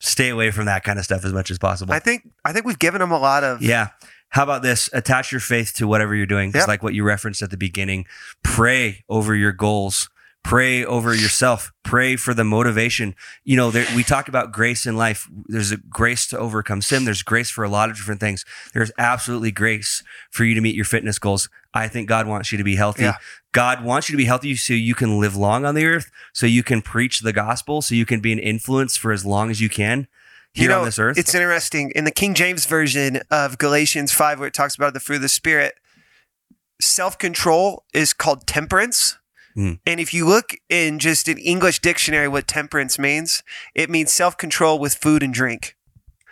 stay 0.00 0.30
away 0.30 0.50
from 0.50 0.64
that 0.64 0.82
kind 0.84 0.98
of 0.98 1.04
stuff 1.04 1.24
as 1.26 1.32
much 1.34 1.50
as 1.50 1.58
possible. 1.58 1.92
I 1.92 1.98
think 1.98 2.22
I 2.44 2.52
think 2.54 2.64
we've 2.64 2.78
given 2.78 3.00
them 3.00 3.10
a 3.10 3.18
lot 3.18 3.44
of 3.44 3.60
Yeah. 3.60 3.88
How 4.30 4.42
about 4.42 4.62
this? 4.62 4.90
Attach 4.92 5.32
your 5.32 5.40
faith 5.40 5.72
to 5.76 5.86
whatever 5.86 6.14
you're 6.14 6.26
doing. 6.26 6.50
It's 6.50 6.58
Yep. 6.58 6.68
like 6.68 6.82
what 6.82 6.94
you 6.94 7.04
referenced 7.04 7.42
at 7.42 7.50
the 7.50 7.56
beginning. 7.56 8.06
Pray 8.42 9.04
over 9.08 9.34
your 9.34 9.52
goals. 9.52 10.08
Pray 10.44 10.84
over 10.84 11.14
yourself. 11.14 11.72
Pray 11.82 12.16
for 12.16 12.32
the 12.32 12.44
motivation. 12.44 13.14
You 13.44 13.56
know, 13.56 13.70
there, 13.70 13.86
we 13.94 14.02
talk 14.02 14.28
about 14.28 14.52
grace 14.52 14.86
in 14.86 14.96
life. 14.96 15.28
There's 15.46 15.72
a 15.72 15.76
grace 15.76 16.26
to 16.28 16.38
overcome 16.38 16.80
sin. 16.80 17.04
There's 17.04 17.22
grace 17.22 17.50
for 17.50 17.64
a 17.64 17.68
lot 17.68 17.90
of 17.90 17.96
different 17.96 18.20
things. 18.20 18.44
There's 18.72 18.92
absolutely 18.98 19.50
grace 19.50 20.02
for 20.30 20.44
you 20.44 20.54
to 20.54 20.60
meet 20.60 20.74
your 20.74 20.84
fitness 20.84 21.18
goals. 21.18 21.48
I 21.74 21.88
think 21.88 22.08
God 22.08 22.26
wants 22.26 22.50
you 22.52 22.56
to 22.58 22.64
be 22.64 22.76
healthy. 22.76 23.02
Yeah. 23.02 23.16
God 23.52 23.84
wants 23.84 24.08
you 24.08 24.14
to 24.14 24.16
be 24.16 24.24
healthy 24.24 24.54
so 24.56 24.72
you 24.74 24.94
can 24.94 25.18
live 25.20 25.36
long 25.36 25.64
on 25.64 25.74
the 25.74 25.84
earth, 25.84 26.10
so 26.32 26.46
you 26.46 26.62
can 26.62 26.80
preach 26.82 27.20
the 27.20 27.32
gospel, 27.32 27.82
so 27.82 27.94
you 27.94 28.06
can 28.06 28.20
be 28.20 28.32
an 28.32 28.38
influence 28.38 28.96
for 28.96 29.12
as 29.12 29.26
long 29.26 29.50
as 29.50 29.60
you 29.60 29.68
can 29.68 30.06
here 30.54 30.64
you 30.64 30.68
know, 30.68 30.80
on 30.80 30.84
this 30.84 30.98
earth. 30.98 31.18
It's 31.18 31.34
interesting 31.34 31.92
in 31.94 32.04
the 32.04 32.10
King 32.10 32.34
James 32.34 32.66
version 32.66 33.20
of 33.30 33.58
Galatians 33.58 34.12
five, 34.12 34.38
where 34.38 34.48
it 34.48 34.54
talks 34.54 34.74
about 34.74 34.94
the 34.94 35.00
fruit 35.00 35.16
of 35.16 35.22
the 35.22 35.28
spirit. 35.28 35.74
Self 36.80 37.18
control 37.18 37.84
is 37.92 38.12
called 38.12 38.46
temperance. 38.46 39.18
Mm. 39.56 39.80
And 39.86 39.98
if 39.98 40.14
you 40.14 40.26
look 40.26 40.54
in 40.68 40.98
just 40.98 41.26
an 41.26 41.38
English 41.38 41.80
dictionary, 41.80 42.28
what 42.28 42.46
temperance 42.46 42.98
means, 42.98 43.42
it 43.74 43.90
means 43.90 44.12
self 44.12 44.36
control 44.36 44.78
with 44.78 44.94
food 44.94 45.22
and 45.22 45.34
drink. 45.34 45.76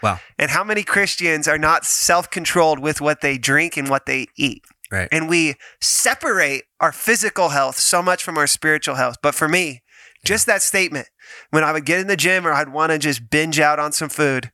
Wow. 0.03 0.21
And 0.39 0.51
how 0.51 0.63
many 0.63 0.83
Christians 0.83 1.49
are 1.49 1.59
not 1.59 1.85
self 1.85 2.31
controlled 2.31 2.79
with 2.79 3.01
what 3.01 3.21
they 3.21 3.39
drink 3.39 3.77
and 3.77 3.89
what 3.89 4.07
they 4.07 4.27
eat? 4.37 4.65
Right. 4.91 5.09
And 5.11 5.29
we 5.29 5.55
separate 5.81 6.65
our 6.79 6.93
physical 6.93 7.49
health 7.49 7.79
so 7.79 8.03
much 8.03 8.23
from 8.23 8.39
our 8.39 8.47
spiritual 8.47 8.95
health. 8.95 9.17
But 9.21 9.35
for 9.35 9.49
me, 9.49 9.83
just 10.27 10.47
that 10.47 10.63
statement, 10.63 11.09
when 11.51 11.65
I 11.65 11.73
would 11.73 11.85
get 11.85 12.01
in 12.01 12.07
the 12.07 12.17
gym 12.17 12.47
or 12.47 12.53
I'd 12.53 12.69
want 12.69 12.93
to 12.93 12.99
just 12.99 13.31
binge 13.31 13.59
out 13.59 13.79
on 13.79 13.93
some 13.93 14.09
food, 14.09 14.51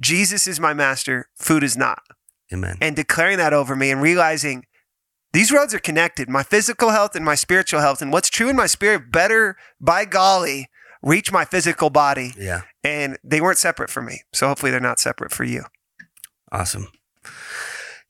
Jesus 0.00 0.46
is 0.46 0.60
my 0.60 0.74
master, 0.74 1.28
food 1.36 1.62
is 1.62 1.76
not. 1.76 2.00
Amen. 2.52 2.76
And 2.80 2.94
declaring 2.94 3.38
that 3.38 3.52
over 3.52 3.74
me 3.74 3.90
and 3.90 4.02
realizing 4.02 4.66
these 5.32 5.50
roads 5.50 5.74
are 5.74 5.80
connected 5.80 6.28
my 6.28 6.42
physical 6.42 6.90
health 6.90 7.16
and 7.16 7.24
my 7.24 7.34
spiritual 7.34 7.80
health. 7.80 8.02
And 8.02 8.12
what's 8.12 8.28
true 8.28 8.48
in 8.48 8.56
my 8.56 8.66
spirit 8.66 9.10
better, 9.10 9.56
by 9.80 10.04
golly, 10.04 10.68
reach 11.02 11.32
my 11.32 11.44
physical 11.44 11.90
body. 11.90 12.32
Yeah. 12.38 12.62
And 12.82 13.18
they 13.24 13.40
weren't 13.40 13.58
separate 13.58 13.90
for 13.90 14.02
me. 14.02 14.22
So 14.32 14.48
hopefully 14.48 14.70
they're 14.70 14.80
not 14.80 14.98
separate 14.98 15.32
for 15.32 15.44
you. 15.44 15.64
Awesome. 16.52 16.88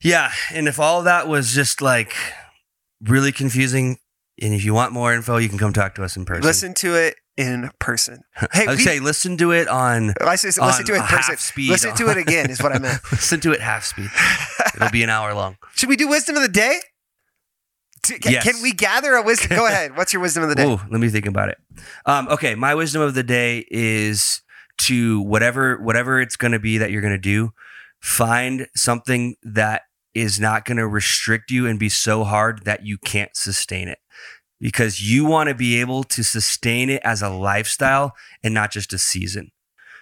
Yeah. 0.03 0.31
And 0.51 0.67
if 0.67 0.79
all 0.79 0.99
of 0.99 1.05
that 1.05 1.27
was 1.27 1.53
just 1.53 1.81
like 1.81 2.13
really 3.01 3.31
confusing, 3.31 3.97
and 4.41 4.53
if 4.53 4.63
you 4.63 4.73
want 4.73 4.91
more 4.91 5.13
info, 5.13 5.37
you 5.37 5.49
can 5.49 5.57
come 5.57 5.73
talk 5.73 5.95
to 5.95 6.03
us 6.03 6.15
in 6.17 6.25
person. 6.25 6.43
Listen 6.43 6.73
to 6.75 6.95
it 6.95 7.15
in 7.37 7.69
person. 7.79 8.21
Hey, 8.53 8.63
I 8.63 8.67
would 8.67 8.77
we- 8.77 8.83
say 8.83 8.99
listen 8.99 9.37
to 9.37 9.51
it 9.51 9.67
on 9.67 10.13
I 10.21 10.35
say, 10.35 10.49
listen 10.49 10.63
on 10.63 10.83
to 10.85 10.93
it 10.93 10.97
in 10.97 11.01
person. 11.03 11.17
half 11.33 11.39
speed. 11.39 11.69
Listen 11.69 11.95
to 11.95 12.09
it 12.09 12.17
again 12.17 12.49
is 12.49 12.61
what 12.61 12.73
I 12.73 12.79
meant. 12.79 12.99
listen 13.11 13.39
to 13.41 13.51
it 13.51 13.61
half 13.61 13.85
speed. 13.85 14.09
It'll 14.75 14.89
be 14.91 15.03
an 15.03 15.09
hour 15.09 15.33
long. 15.33 15.57
Should 15.75 15.89
we 15.89 15.95
do 15.95 16.07
wisdom 16.07 16.35
of 16.35 16.41
the 16.41 16.47
day? 16.49 16.79
Yes. 18.23 18.43
can 18.43 18.61
we 18.61 18.71
gather 18.71 19.13
a 19.13 19.23
wisdom? 19.23 19.57
Go 19.57 19.65
ahead. 19.65 19.97
What's 19.97 20.13
your 20.13 20.21
wisdom 20.21 20.43
of 20.43 20.49
the 20.49 20.55
day? 20.55 20.65
Ooh, 20.65 20.79
let 20.91 21.01
me 21.01 21.09
think 21.09 21.25
about 21.25 21.49
it. 21.49 21.57
Um, 22.05 22.27
okay, 22.27 22.53
my 22.53 22.75
wisdom 22.75 23.01
of 23.01 23.15
the 23.15 23.23
day 23.23 23.65
is 23.71 24.41
to 24.77 25.21
whatever 25.21 25.77
whatever 25.81 26.21
it's 26.21 26.35
going 26.35 26.51
to 26.51 26.59
be 26.59 26.77
that 26.77 26.91
you're 26.91 27.01
going 27.01 27.13
to 27.13 27.17
do, 27.17 27.51
find 27.99 28.67
something 28.75 29.35
that 29.41 29.83
is 30.13 30.39
not 30.39 30.65
going 30.65 30.77
to 30.77 30.87
restrict 30.87 31.49
you 31.49 31.65
and 31.65 31.79
be 31.79 31.89
so 31.89 32.23
hard 32.23 32.63
that 32.65 32.85
you 32.85 32.97
can't 32.97 33.35
sustain 33.35 33.87
it. 33.87 33.97
Because 34.65 34.99
you 34.99 35.25
want 35.25 35.49
to 35.49 35.53
be 35.53 35.79
able 35.79 36.03
to 36.05 36.23
sustain 36.23 36.89
it 36.89 36.99
as 37.03 37.21
a 37.21 37.29
lifestyle 37.29 38.15
and 38.43 38.51
not 38.51 38.71
just 38.71 38.93
a 38.93 38.97
season. 38.97 39.51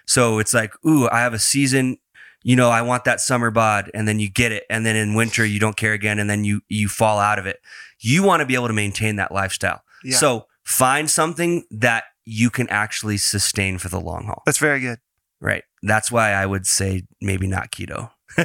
So 0.05 0.39
it's 0.39 0.53
like, 0.53 0.71
ooh, 0.85 1.09
I 1.09 1.19
have 1.19 1.33
a 1.33 1.39
season, 1.39 1.97
you 2.43 2.55
know, 2.55 2.69
I 2.69 2.81
want 2.81 3.03
that 3.03 3.19
summer 3.19 3.51
bod, 3.51 3.91
and 3.93 4.07
then 4.07 4.21
you 4.21 4.29
get 4.29 4.53
it, 4.53 4.63
and 4.69 4.85
then 4.85 4.95
in 4.95 5.15
winter 5.15 5.45
you 5.45 5.59
don't 5.59 5.75
care 5.75 5.91
again, 5.91 6.17
and 6.17 6.29
then 6.29 6.45
you 6.45 6.61
you 6.69 6.87
fall 6.87 7.19
out 7.19 7.39
of 7.39 7.45
it. 7.45 7.59
You 7.99 8.23
want 8.23 8.39
to 8.39 8.45
be 8.45 8.55
able 8.55 8.67
to 8.67 8.73
maintain 8.73 9.17
that 9.17 9.33
lifestyle. 9.33 9.81
Yeah. 10.01 10.15
So 10.15 10.45
find 10.63 11.11
something 11.11 11.65
that 11.69 12.05
you 12.23 12.49
can 12.49 12.69
actually 12.69 13.17
sustain 13.17 13.77
for 13.79 13.89
the 13.89 13.99
long 13.99 14.27
haul. 14.27 14.43
That's 14.45 14.59
very 14.59 14.79
good. 14.79 14.99
Right. 15.41 15.65
That's 15.81 16.09
why 16.09 16.31
I 16.31 16.45
would 16.45 16.65
say 16.65 17.03
maybe 17.19 17.47
not 17.47 17.69
keto. 17.69 18.11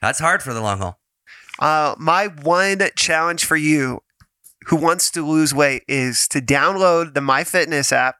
That's 0.00 0.18
hard 0.18 0.42
for 0.42 0.54
the 0.54 0.62
long 0.62 0.78
haul. 0.78 0.98
Uh, 1.58 1.94
my 1.98 2.28
one 2.28 2.80
challenge 2.96 3.44
for 3.44 3.56
you 3.56 4.00
who 4.66 4.76
wants 4.76 5.10
to 5.12 5.26
lose 5.26 5.54
weight 5.54 5.82
is 5.88 6.28
to 6.28 6.40
download 6.40 7.14
the 7.14 7.20
MyFitness 7.20 7.92
app 7.92 8.16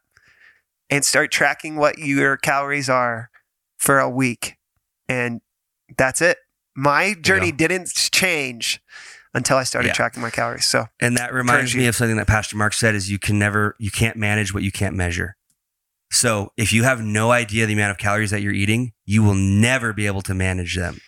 and 0.90 1.04
start 1.04 1.30
tracking 1.30 1.76
what 1.76 1.98
your 1.98 2.36
calories 2.36 2.88
are 2.88 3.30
for 3.78 3.98
a 3.98 4.08
week. 4.10 4.56
And 5.08 5.40
that's 5.96 6.20
it. 6.20 6.38
My 6.76 7.14
journey 7.14 7.52
didn't 7.52 7.88
change 8.12 8.80
until 9.34 9.56
I 9.56 9.64
started 9.64 9.88
Yeah. 9.88 9.94
tracking 9.94 10.22
my 10.22 10.30
calories. 10.30 10.66
So 10.66 10.86
And 11.00 11.16
that 11.16 11.32
reminds 11.32 11.74
me 11.74 11.86
of 11.86 11.96
something 11.96 12.16
that 12.16 12.26
Pastor 12.26 12.56
Mark 12.56 12.74
said 12.74 12.94
is 12.94 13.10
you 13.10 13.18
can 13.18 13.38
never 13.38 13.74
you 13.78 13.90
can't 13.90 14.16
manage 14.16 14.52
what 14.52 14.62
you 14.62 14.72
can't 14.72 14.94
measure. 14.94 15.36
So 16.10 16.52
if 16.58 16.72
you 16.72 16.84
have 16.84 17.00
no 17.00 17.30
idea 17.30 17.64
the 17.64 17.72
amount 17.72 17.92
of 17.92 17.98
calories 17.98 18.30
that 18.30 18.42
you're 18.42 18.52
eating, 18.52 18.92
you 19.06 19.22
will 19.22 19.34
never 19.34 19.94
be 19.94 20.06
able 20.06 20.20
to 20.22 20.34
manage 20.34 20.76
them. 20.76 21.00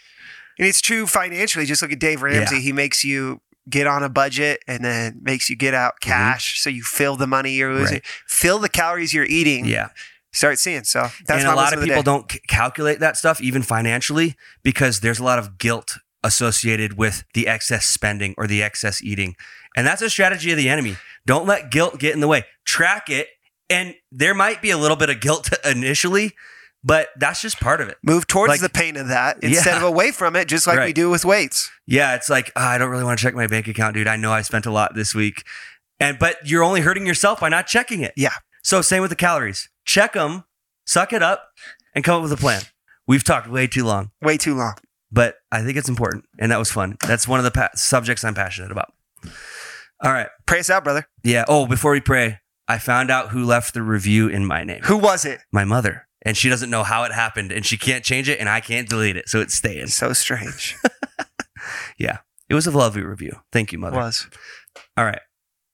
And 0.59 0.67
it's 0.69 0.81
true 0.81 1.07
financially. 1.07 1.67
Just 1.67 1.83
look 1.83 1.93
at 1.93 1.99
Dave 1.99 2.23
Ramsey. 2.23 2.61
He 2.61 2.73
makes 2.73 3.05
you 3.05 3.41
get 3.71 3.87
on 3.87 4.03
a 4.03 4.09
budget 4.09 4.61
and 4.69 4.85
then 4.85 5.19
makes 5.23 5.49
you 5.49 5.57
get 5.57 5.75
out 5.75 5.95
cash. 6.01 6.61
So 6.61 6.69
you 6.71 6.83
fill 6.83 7.17
the 7.17 7.27
money 7.27 7.53
you're 7.53 7.73
losing, 7.75 7.99
Mm-hmm. 7.99 8.07
Right. 8.07 8.25
fill 8.29 8.59
the 8.59 8.69
calories 8.69 9.13
you're 9.15 9.25
eating. 9.25 9.65
Yeah. 9.67 9.89
Start 10.33 10.59
seeing. 10.59 10.85
So 10.85 11.09
that's 11.27 11.45
and 11.45 11.53
a 11.53 11.55
lot 11.55 11.67
wisdom 11.67 11.79
of 11.81 11.85
people 11.85 12.03
day. 12.03 12.05
don't 12.05 12.31
c- 12.33 12.41
calculate 12.49 13.01
that 13.01 13.17
stuff 13.17 13.41
even 13.41 13.63
financially 13.63 14.35
because 14.63 15.01
there's 15.01 15.19
a 15.21 15.25
lot 15.25 15.39
of 15.39 15.59
guilt 15.59 15.99
associated 16.25 16.97
with 16.99 17.25
the 17.35 17.47
excess 17.47 17.87
spending 17.87 18.35
or 18.37 18.47
the 18.47 18.63
excess 18.63 19.03
eating. 19.03 19.37
And 19.77 19.87
that's 19.87 20.03
a 20.03 20.11
strategy 20.11 20.51
of 20.51 20.57
the 20.57 20.69
enemy. 20.69 20.97
Don't 21.27 21.47
let 21.47 21.71
guilt 21.71 21.99
get 21.99 22.15
in 22.15 22.21
the 22.21 22.29
way. 22.29 22.45
Track 22.65 23.09
it 23.11 23.29
and 23.71 23.95
there 24.11 24.35
might 24.35 24.61
be 24.61 24.71
a 24.71 24.77
little 24.79 24.97
bit 24.97 25.09
of 25.11 25.21
guilt 25.21 25.51
initially, 25.65 26.33
but 26.85 27.09
that's 27.17 27.41
just 27.41 27.59
part 27.59 27.81
of 27.81 27.89
it. 27.89 27.97
Move 28.03 28.27
towards 28.27 28.51
Like- 28.51 28.61
the 28.61 28.69
pain 28.69 28.97
of 28.97 29.09
that 29.09 29.39
instead 29.43 29.71
Yeah. 29.73 29.77
of 29.79 29.83
away 29.83 30.13
from 30.13 30.37
it, 30.37 30.47
just 30.47 30.67
like 30.67 30.79
we 30.79 30.93
do 30.93 31.11
with 31.11 31.25
weights. 31.25 31.71
Yeah, 31.87 32.15
it's 32.15 32.29
like 32.29 32.53
"Ah, 32.55 32.71
I 32.71 32.79
don't 32.79 32.91
really 32.91 33.05
want 33.05 33.19
to 33.19 33.23
check 33.25 33.35
my 33.35 33.47
bank 33.47 33.67
account, 33.69 33.95
dude. 33.95 34.07
I 34.07 34.17
know 34.17 34.33
I 34.33 34.43
spent 34.43 34.67
a 34.67 34.71
lot 34.71 34.95
this 34.95 35.15
week. 35.15 35.43
And 36.01 36.19
but 36.19 36.37
you're 36.49 36.63
only 36.63 36.81
hurting 36.83 37.07
yourself 37.07 37.41
by 37.41 37.49
not 37.49 37.67
checking 37.67 38.01
it. 38.03 38.13
Yeah. 38.17 38.35
So 38.63 38.83
same 38.83 39.01
with 39.01 39.11
the 39.11 39.17
calories. 39.17 39.69
Check 39.85 40.13
them, 40.15 40.45
suck 40.87 41.13
it 41.13 41.23
up 41.23 41.51
and 41.95 42.05
come 42.05 42.17
up 42.17 42.23
with 42.23 42.33
a 42.33 42.37
plan. 42.37 42.63
We've 43.07 43.23
talked 43.25 43.49
way 43.49 43.67
too 43.67 43.85
long. 43.85 44.11
Way 44.23 44.37
too 44.37 44.55
long. 44.55 44.75
but 45.13 45.37
I 45.53 45.63
think 45.63 45.77
it's 45.77 45.89
important, 45.89 46.25
and 46.41 46.51
that 46.51 46.59
was 46.59 46.73
fun. 46.73 46.97
That's 47.07 47.29
one 47.29 47.39
of 47.39 47.45
the 47.45 47.53
pa- 47.53 47.71
subjects 47.77 48.25
I'm 48.25 48.35
passionate 48.35 48.73
about. 48.73 48.93
All 50.03 50.13
right, 50.13 50.27
Pray 50.47 50.59
us 50.59 50.69
out, 50.71 50.83
brother. 50.85 51.07
yeah. 51.23 51.45
Oh, 51.49 51.67
before 51.67 51.93
we 51.93 52.01
pray, 52.01 52.41
I 52.67 52.79
found 52.79 53.11
out 53.13 53.29
who 53.31 53.45
left 53.45 53.75
the 53.75 53.83
review 53.83 54.27
in 54.29 54.45
my 54.45 54.65
name. 54.65 54.81
Who 54.85 54.97
was 54.97 55.25
it? 55.25 55.41
My 55.53 55.65
mother, 55.65 56.09
and 56.25 56.37
she 56.37 56.49
doesn't 56.49 56.71
know 56.71 56.83
how 56.83 57.05
it 57.05 57.13
happened, 57.13 57.53
and 57.53 57.65
she 57.65 57.77
can't 57.77 58.05
change 58.05 58.29
it, 58.29 58.41
and 58.41 58.49
I 58.49 58.61
can't 58.61 58.89
delete 58.89 59.17
it, 59.17 59.29
so 59.29 59.41
it's 59.41 59.55
staying. 59.55 59.89
So 59.89 60.13
strange. 60.13 60.77
Yeah, 61.97 62.19
it 62.49 62.55
was 62.55 62.67
a 62.67 62.71
lovely 62.71 63.03
review. 63.03 63.41
Thank 63.51 63.73
you, 63.73 63.79
mother. 63.79 63.97
It 63.97 64.01
was. 64.01 64.29
All 64.99 65.05
right, 65.05 65.21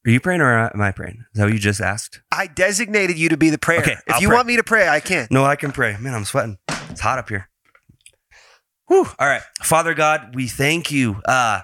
are 0.07 0.11
you 0.11 0.21
praying 0.21 0.41
or 0.41 0.71
am 0.73 0.81
I 0.81 0.93
praying? 0.93 1.25
Is 1.35 1.39
that 1.39 1.45
what 1.45 1.53
you 1.53 1.59
just 1.59 1.81
asked? 1.81 2.23
I 2.33 2.47
designated 2.47 3.19
you 3.19 3.29
to 3.29 3.37
be 3.37 3.51
the 3.51 3.59
prayer. 3.59 3.81
Okay, 3.81 3.97
if 4.07 4.15
I'll 4.15 4.21
you 4.21 4.29
pray. 4.29 4.37
want 4.37 4.47
me 4.47 4.57
to 4.57 4.65
pray, 4.65 4.89
I 4.89 5.01
can. 5.01 5.29
No, 5.31 5.45
I 5.45 5.57
can 5.57 5.73
pray. 5.73 5.97
Man, 5.99 6.15
I'm 6.15 6.25
sweating. 6.25 6.59
It's 6.91 7.01
hot 7.01 7.19
up 7.19 7.29
here. 7.29 7.49
Whew. 8.87 9.07
All 9.19 9.29
right. 9.29 9.43
Father 9.63 9.95
God, 9.95 10.35
we 10.35 10.49
thank 10.49 10.91
you 10.91 11.21
uh, 11.27 11.61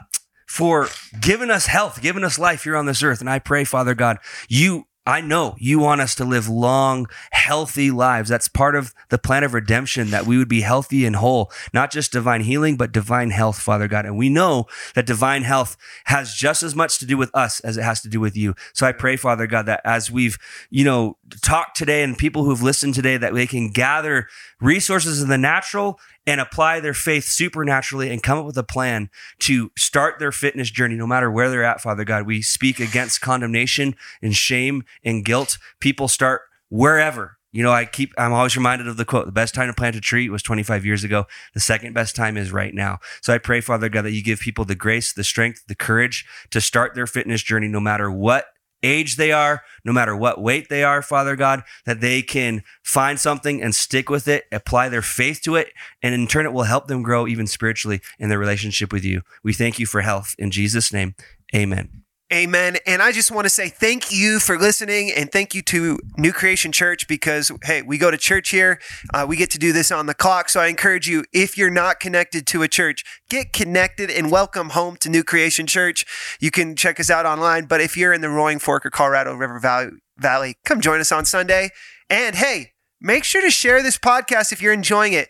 for 0.47 0.89
giving 1.20 1.51
us 1.51 1.66
health, 1.66 2.03
giving 2.03 2.24
us 2.24 2.39
life 2.39 2.64
here 2.64 2.76
on 2.76 2.87
this 2.87 3.03
earth. 3.03 3.20
And 3.20 3.30
I 3.30 3.39
pray, 3.39 3.64
Father 3.64 3.95
God, 3.95 4.18
you. 4.49 4.84
I 5.07 5.21
know 5.21 5.55
you 5.59 5.79
want 5.79 6.01
us 6.01 6.17
to 6.17 6.25
live 6.25 6.49
long, 6.49 7.07
healthy 7.31 7.93
lives. 7.93 8.29
That's 8.29 8.49
part 8.49 8.75
of 8.75 8.93
the 9.09 9.19
plan 9.19 9.45
of 9.45 9.55
redemption 9.55 10.11
that 10.11 10.27
we 10.27 10.37
would 10.37 10.49
be 10.49 10.63
healthy 10.63 11.07
and 11.07 11.15
whole, 11.15 11.53
not 11.73 11.93
just 11.93 12.11
divine 12.11 12.41
healing, 12.41 12.77
but 12.77 12.91
divine 12.91 13.31
health, 13.31 13.59
Father 13.61 13.87
God. 13.87 14.05
And 14.05 14.19
we 14.19 14.29
know 14.29 14.67
that 14.95 15.07
divine 15.07 15.43
health 15.43 15.77
has 16.07 16.35
just 16.35 16.65
as 16.65 16.75
much 16.75 16.99
to 16.99 17.07
do 17.07 17.17
with 17.17 17.31
us 17.35 17.61
as 17.61 17.77
it 17.77 17.85
has 17.85 18.01
to 18.03 18.09
do 18.09 18.19
with 18.19 18.37
you. 18.37 18.55
So 18.73 18.85
I 18.85 18.91
pray, 18.93 19.17
Father 19.17 19.47
God, 19.47 19.67
that 19.67 19.81
as 19.85 20.11
we've, 20.11 20.39
you 20.71 20.85
know, 20.85 21.17
talked 21.41 21.77
today 21.77 22.03
and 22.03 22.19
people 22.19 22.45
who've 22.45 22.63
listened 22.63 22.95
today, 22.95 23.17
that 23.17 23.33
they 23.33 23.47
can 23.47 23.71
gather 23.71 24.27
resources 24.61 25.23
in 25.23 25.29
the 25.29 25.39
natural 25.39 26.01
and 26.27 26.41
apply 26.41 26.81
their 26.81 26.95
faith 26.95 27.24
supernaturally 27.24 28.11
and 28.11 28.22
come 28.22 28.39
up 28.39 28.45
with 28.47 28.59
a 28.59 28.64
plan 28.64 29.11
to 29.41 29.70
start 29.77 30.18
their 30.18 30.33
fitness 30.33 30.70
journey, 30.70 30.97
no 30.97 31.07
matter 31.07 31.31
where 31.31 31.49
they're 31.49 31.64
at, 31.64 31.81
Father 31.81 32.05
God. 32.05 32.27
We 32.27 32.43
speak 32.43 32.81
against 32.81 33.20
condemnation 33.20 33.95
and 34.20 34.35
shame 34.35 34.83
and 35.05 35.24
guilt. 35.24 35.59
People 35.81 36.09
start 36.09 36.43
wherever. 36.68 37.39
You 37.53 37.62
know, 37.62 37.72
I 37.72 37.87
keep, 37.87 38.12
I'm 38.18 38.35
always 38.35 38.57
reminded 38.57 38.87
of 38.87 38.99
the 38.99 39.07
quote 39.07 39.24
the 39.24 39.33
best 39.33 39.55
time 39.55 39.68
to 39.68 39.72
plant 39.72 39.97
a 39.97 40.01
tree 40.01 40.29
was 40.29 40.43
25 40.43 40.85
years 40.85 41.05
ago. 41.05 41.27
The 41.55 41.61
second 41.61 41.95
best 41.95 42.14
time 42.14 42.37
is 42.37 42.53
right 42.53 42.74
now. 42.74 42.99
So 43.22 43.33
I 43.33 43.39
pray, 43.39 43.62
Father 43.62 43.89
God, 43.89 44.03
that 44.03 44.12
you 44.12 44.22
give 44.22 44.41
people 44.41 44.66
the 44.66 44.74
grace, 44.74 45.12
the 45.12 45.24
strength, 45.24 45.64
the 45.66 45.74
courage 45.74 46.27
to 46.51 46.61
start 46.61 46.95
their 46.95 47.07
fitness 47.07 47.43
journey 47.43 47.68
no 47.68 47.81
matter 47.81 48.11
what 48.11 48.49
age 48.87 49.16
they 49.16 49.32
are, 49.32 49.62
no 49.84 49.93
matter 49.93 50.16
what 50.16 50.41
weight 50.41 50.68
they 50.68 50.84
are, 50.84 51.03
Father 51.03 51.37
God, 51.37 51.62
that 51.84 52.01
they 52.01 52.22
can 52.22 52.62
find 52.82 53.18
something 53.20 53.62
and 53.62 53.74
stick 53.74 54.09
with 54.09 54.28
it, 54.28 54.45
apply 54.51 54.89
their 54.89 55.03
faith 55.03 55.41
to 55.43 55.57
it, 55.57 55.72
and 56.03 56.14
in 56.14 56.26
turn, 56.26 56.47
it 56.47 56.53
will 56.53 56.64
help 56.64 56.87
them 56.87 57.03
grow 57.03 57.26
even 57.26 57.47
spiritually 57.47 58.01
in 58.18 58.28
their 58.28 58.39
relationship 58.39 58.93
with 58.93 59.05
you. 59.05 59.22
We 59.43 59.53
thank 59.53 59.78
you 59.78 59.87
for 59.87 60.01
health. 60.01 60.34
In 60.39 60.51
Jesus' 60.51 60.93
name, 60.93 61.14
amen. 61.55 62.06
Amen. 62.33 62.77
And 62.89 63.03
I 63.03 63.12
just 63.12 63.31
want 63.31 63.45
to 63.45 63.49
say 63.49 63.68
thank 63.68 64.11
you 64.11 64.41
for 64.41 64.59
listening 64.59 65.12
and 65.12 65.31
thank 65.31 65.55
you 65.55 65.62
to 65.62 65.97
New 66.18 66.33
Creation 66.33 66.72
Church 66.72 67.07
because, 67.07 67.53
hey, 67.62 67.83
we 67.83 67.99
go 67.99 68.11
to 68.11 68.16
church 68.16 68.49
here. 68.49 68.81
Uh, 69.14 69.24
we 69.29 69.37
get 69.37 69.49
to 69.51 69.59
do 69.59 69.72
this 69.72 69.93
on 69.93 70.07
the 70.07 70.14
clock. 70.14 70.49
So 70.49 70.59
I 70.59 70.66
encourage 70.66 71.09
you, 71.09 71.24
if 71.33 71.57
you're 71.57 71.70
not 71.70 72.01
connected 72.01 72.45
to 72.49 72.62
a 72.62 72.68
church, 72.68 73.05
get 73.31 73.53
connected 73.53 74.11
and 74.11 74.29
welcome 74.29 74.70
home 74.70 74.97
to 74.97 75.09
New 75.09 75.22
Creation 75.22 75.68
Church. 75.68 76.05
You 76.41 76.51
can 76.51 76.74
check 76.74 76.99
us 76.99 77.11
out 77.11 77.27
online. 77.27 77.66
But 77.66 77.81
if 77.81 77.97
you're 77.97 78.12
in 78.12 78.22
the 78.22 78.29
Roaring 78.29 78.59
Fork 78.59 78.85
or 78.85 78.91
Colorado 78.91 79.33
River 79.33 79.61
Valley, 79.61 79.91
Valley 80.18 80.57
come 80.64 80.81
join 80.81 80.99
us 80.99 81.12
on 81.12 81.27
Sunday. 81.27 81.70
And 82.11 82.35
hey, 82.35 82.72
make 83.01 83.22
sure 83.22 83.41
to 83.41 83.51
share 83.51 83.85
this 83.85 83.99
podcast 83.99 84.51
if 84.51 84.61
you're 84.61 84.72
enjoying 84.72 85.12
it. 85.12 85.29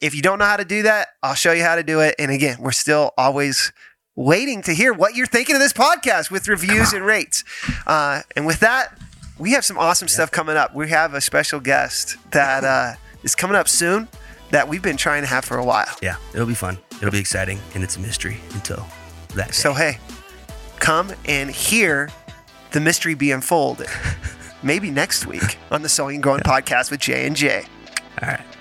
If 0.00 0.14
you 0.14 0.22
don't 0.22 0.38
know 0.38 0.46
how 0.46 0.56
to 0.56 0.64
do 0.64 0.80
that, 0.84 1.08
I'll 1.22 1.34
show 1.34 1.52
you 1.52 1.62
how 1.62 1.76
to 1.76 1.82
do 1.82 2.00
it. 2.00 2.14
And 2.18 2.30
again, 2.30 2.56
we're 2.58 2.72
still 2.72 3.10
always 3.18 3.70
waiting 4.18 4.60
to 4.62 4.74
hear 4.74 4.92
what 4.92 5.14
you're 5.14 5.26
thinking 5.26 5.54
of 5.54 5.60
this 5.60 5.72
podcast 5.72 6.28
with 6.28 6.48
reviews 6.48 6.92
and 6.92 7.06
rates. 7.06 7.44
Uh, 7.86 8.22
and 8.34 8.46
with 8.46 8.58
that, 8.60 8.98
we 9.38 9.52
have 9.52 9.64
some 9.64 9.78
awesome 9.78 10.08
stuff 10.08 10.32
coming 10.32 10.56
up. 10.56 10.74
We 10.74 10.88
have 10.90 11.14
a 11.14 11.20
special 11.20 11.60
guest 11.60 12.16
that 12.32 12.64
uh, 12.64 12.94
is 13.22 13.36
coming 13.36 13.56
up 13.56 13.68
soon 13.68 14.08
that 14.50 14.66
we've 14.66 14.82
been 14.82 14.96
trying 14.96 15.22
to 15.22 15.28
have 15.28 15.44
for 15.44 15.56
a 15.56 15.64
while. 15.64 15.86
Yeah, 16.02 16.16
it'll 16.34 16.46
be 16.46 16.54
fun. 16.54 16.78
It'll 16.96 17.12
be 17.12 17.20
exciting, 17.20 17.60
and 17.74 17.84
it's 17.84 17.96
a 17.96 18.00
mystery 18.00 18.38
until 18.54 18.84
that. 19.36 19.46
Day. 19.46 19.52
So, 19.52 19.72
hey, 19.72 19.98
come 20.80 21.12
and 21.26 21.48
hear 21.48 22.10
the 22.72 22.80
mystery 22.80 23.14
be 23.14 23.30
unfolded. 23.30 23.86
Maybe 24.64 24.90
next 24.90 25.26
week 25.26 25.58
on 25.70 25.82
the 25.82 25.88
Sowing 25.88 26.16
and 26.16 26.22
Growing 26.24 26.40
podcast 26.40 26.90
with 26.90 26.98
J 26.98 27.24
and 27.24 27.36
J. 27.36 27.64
All 28.20 28.28
right. 28.28 28.57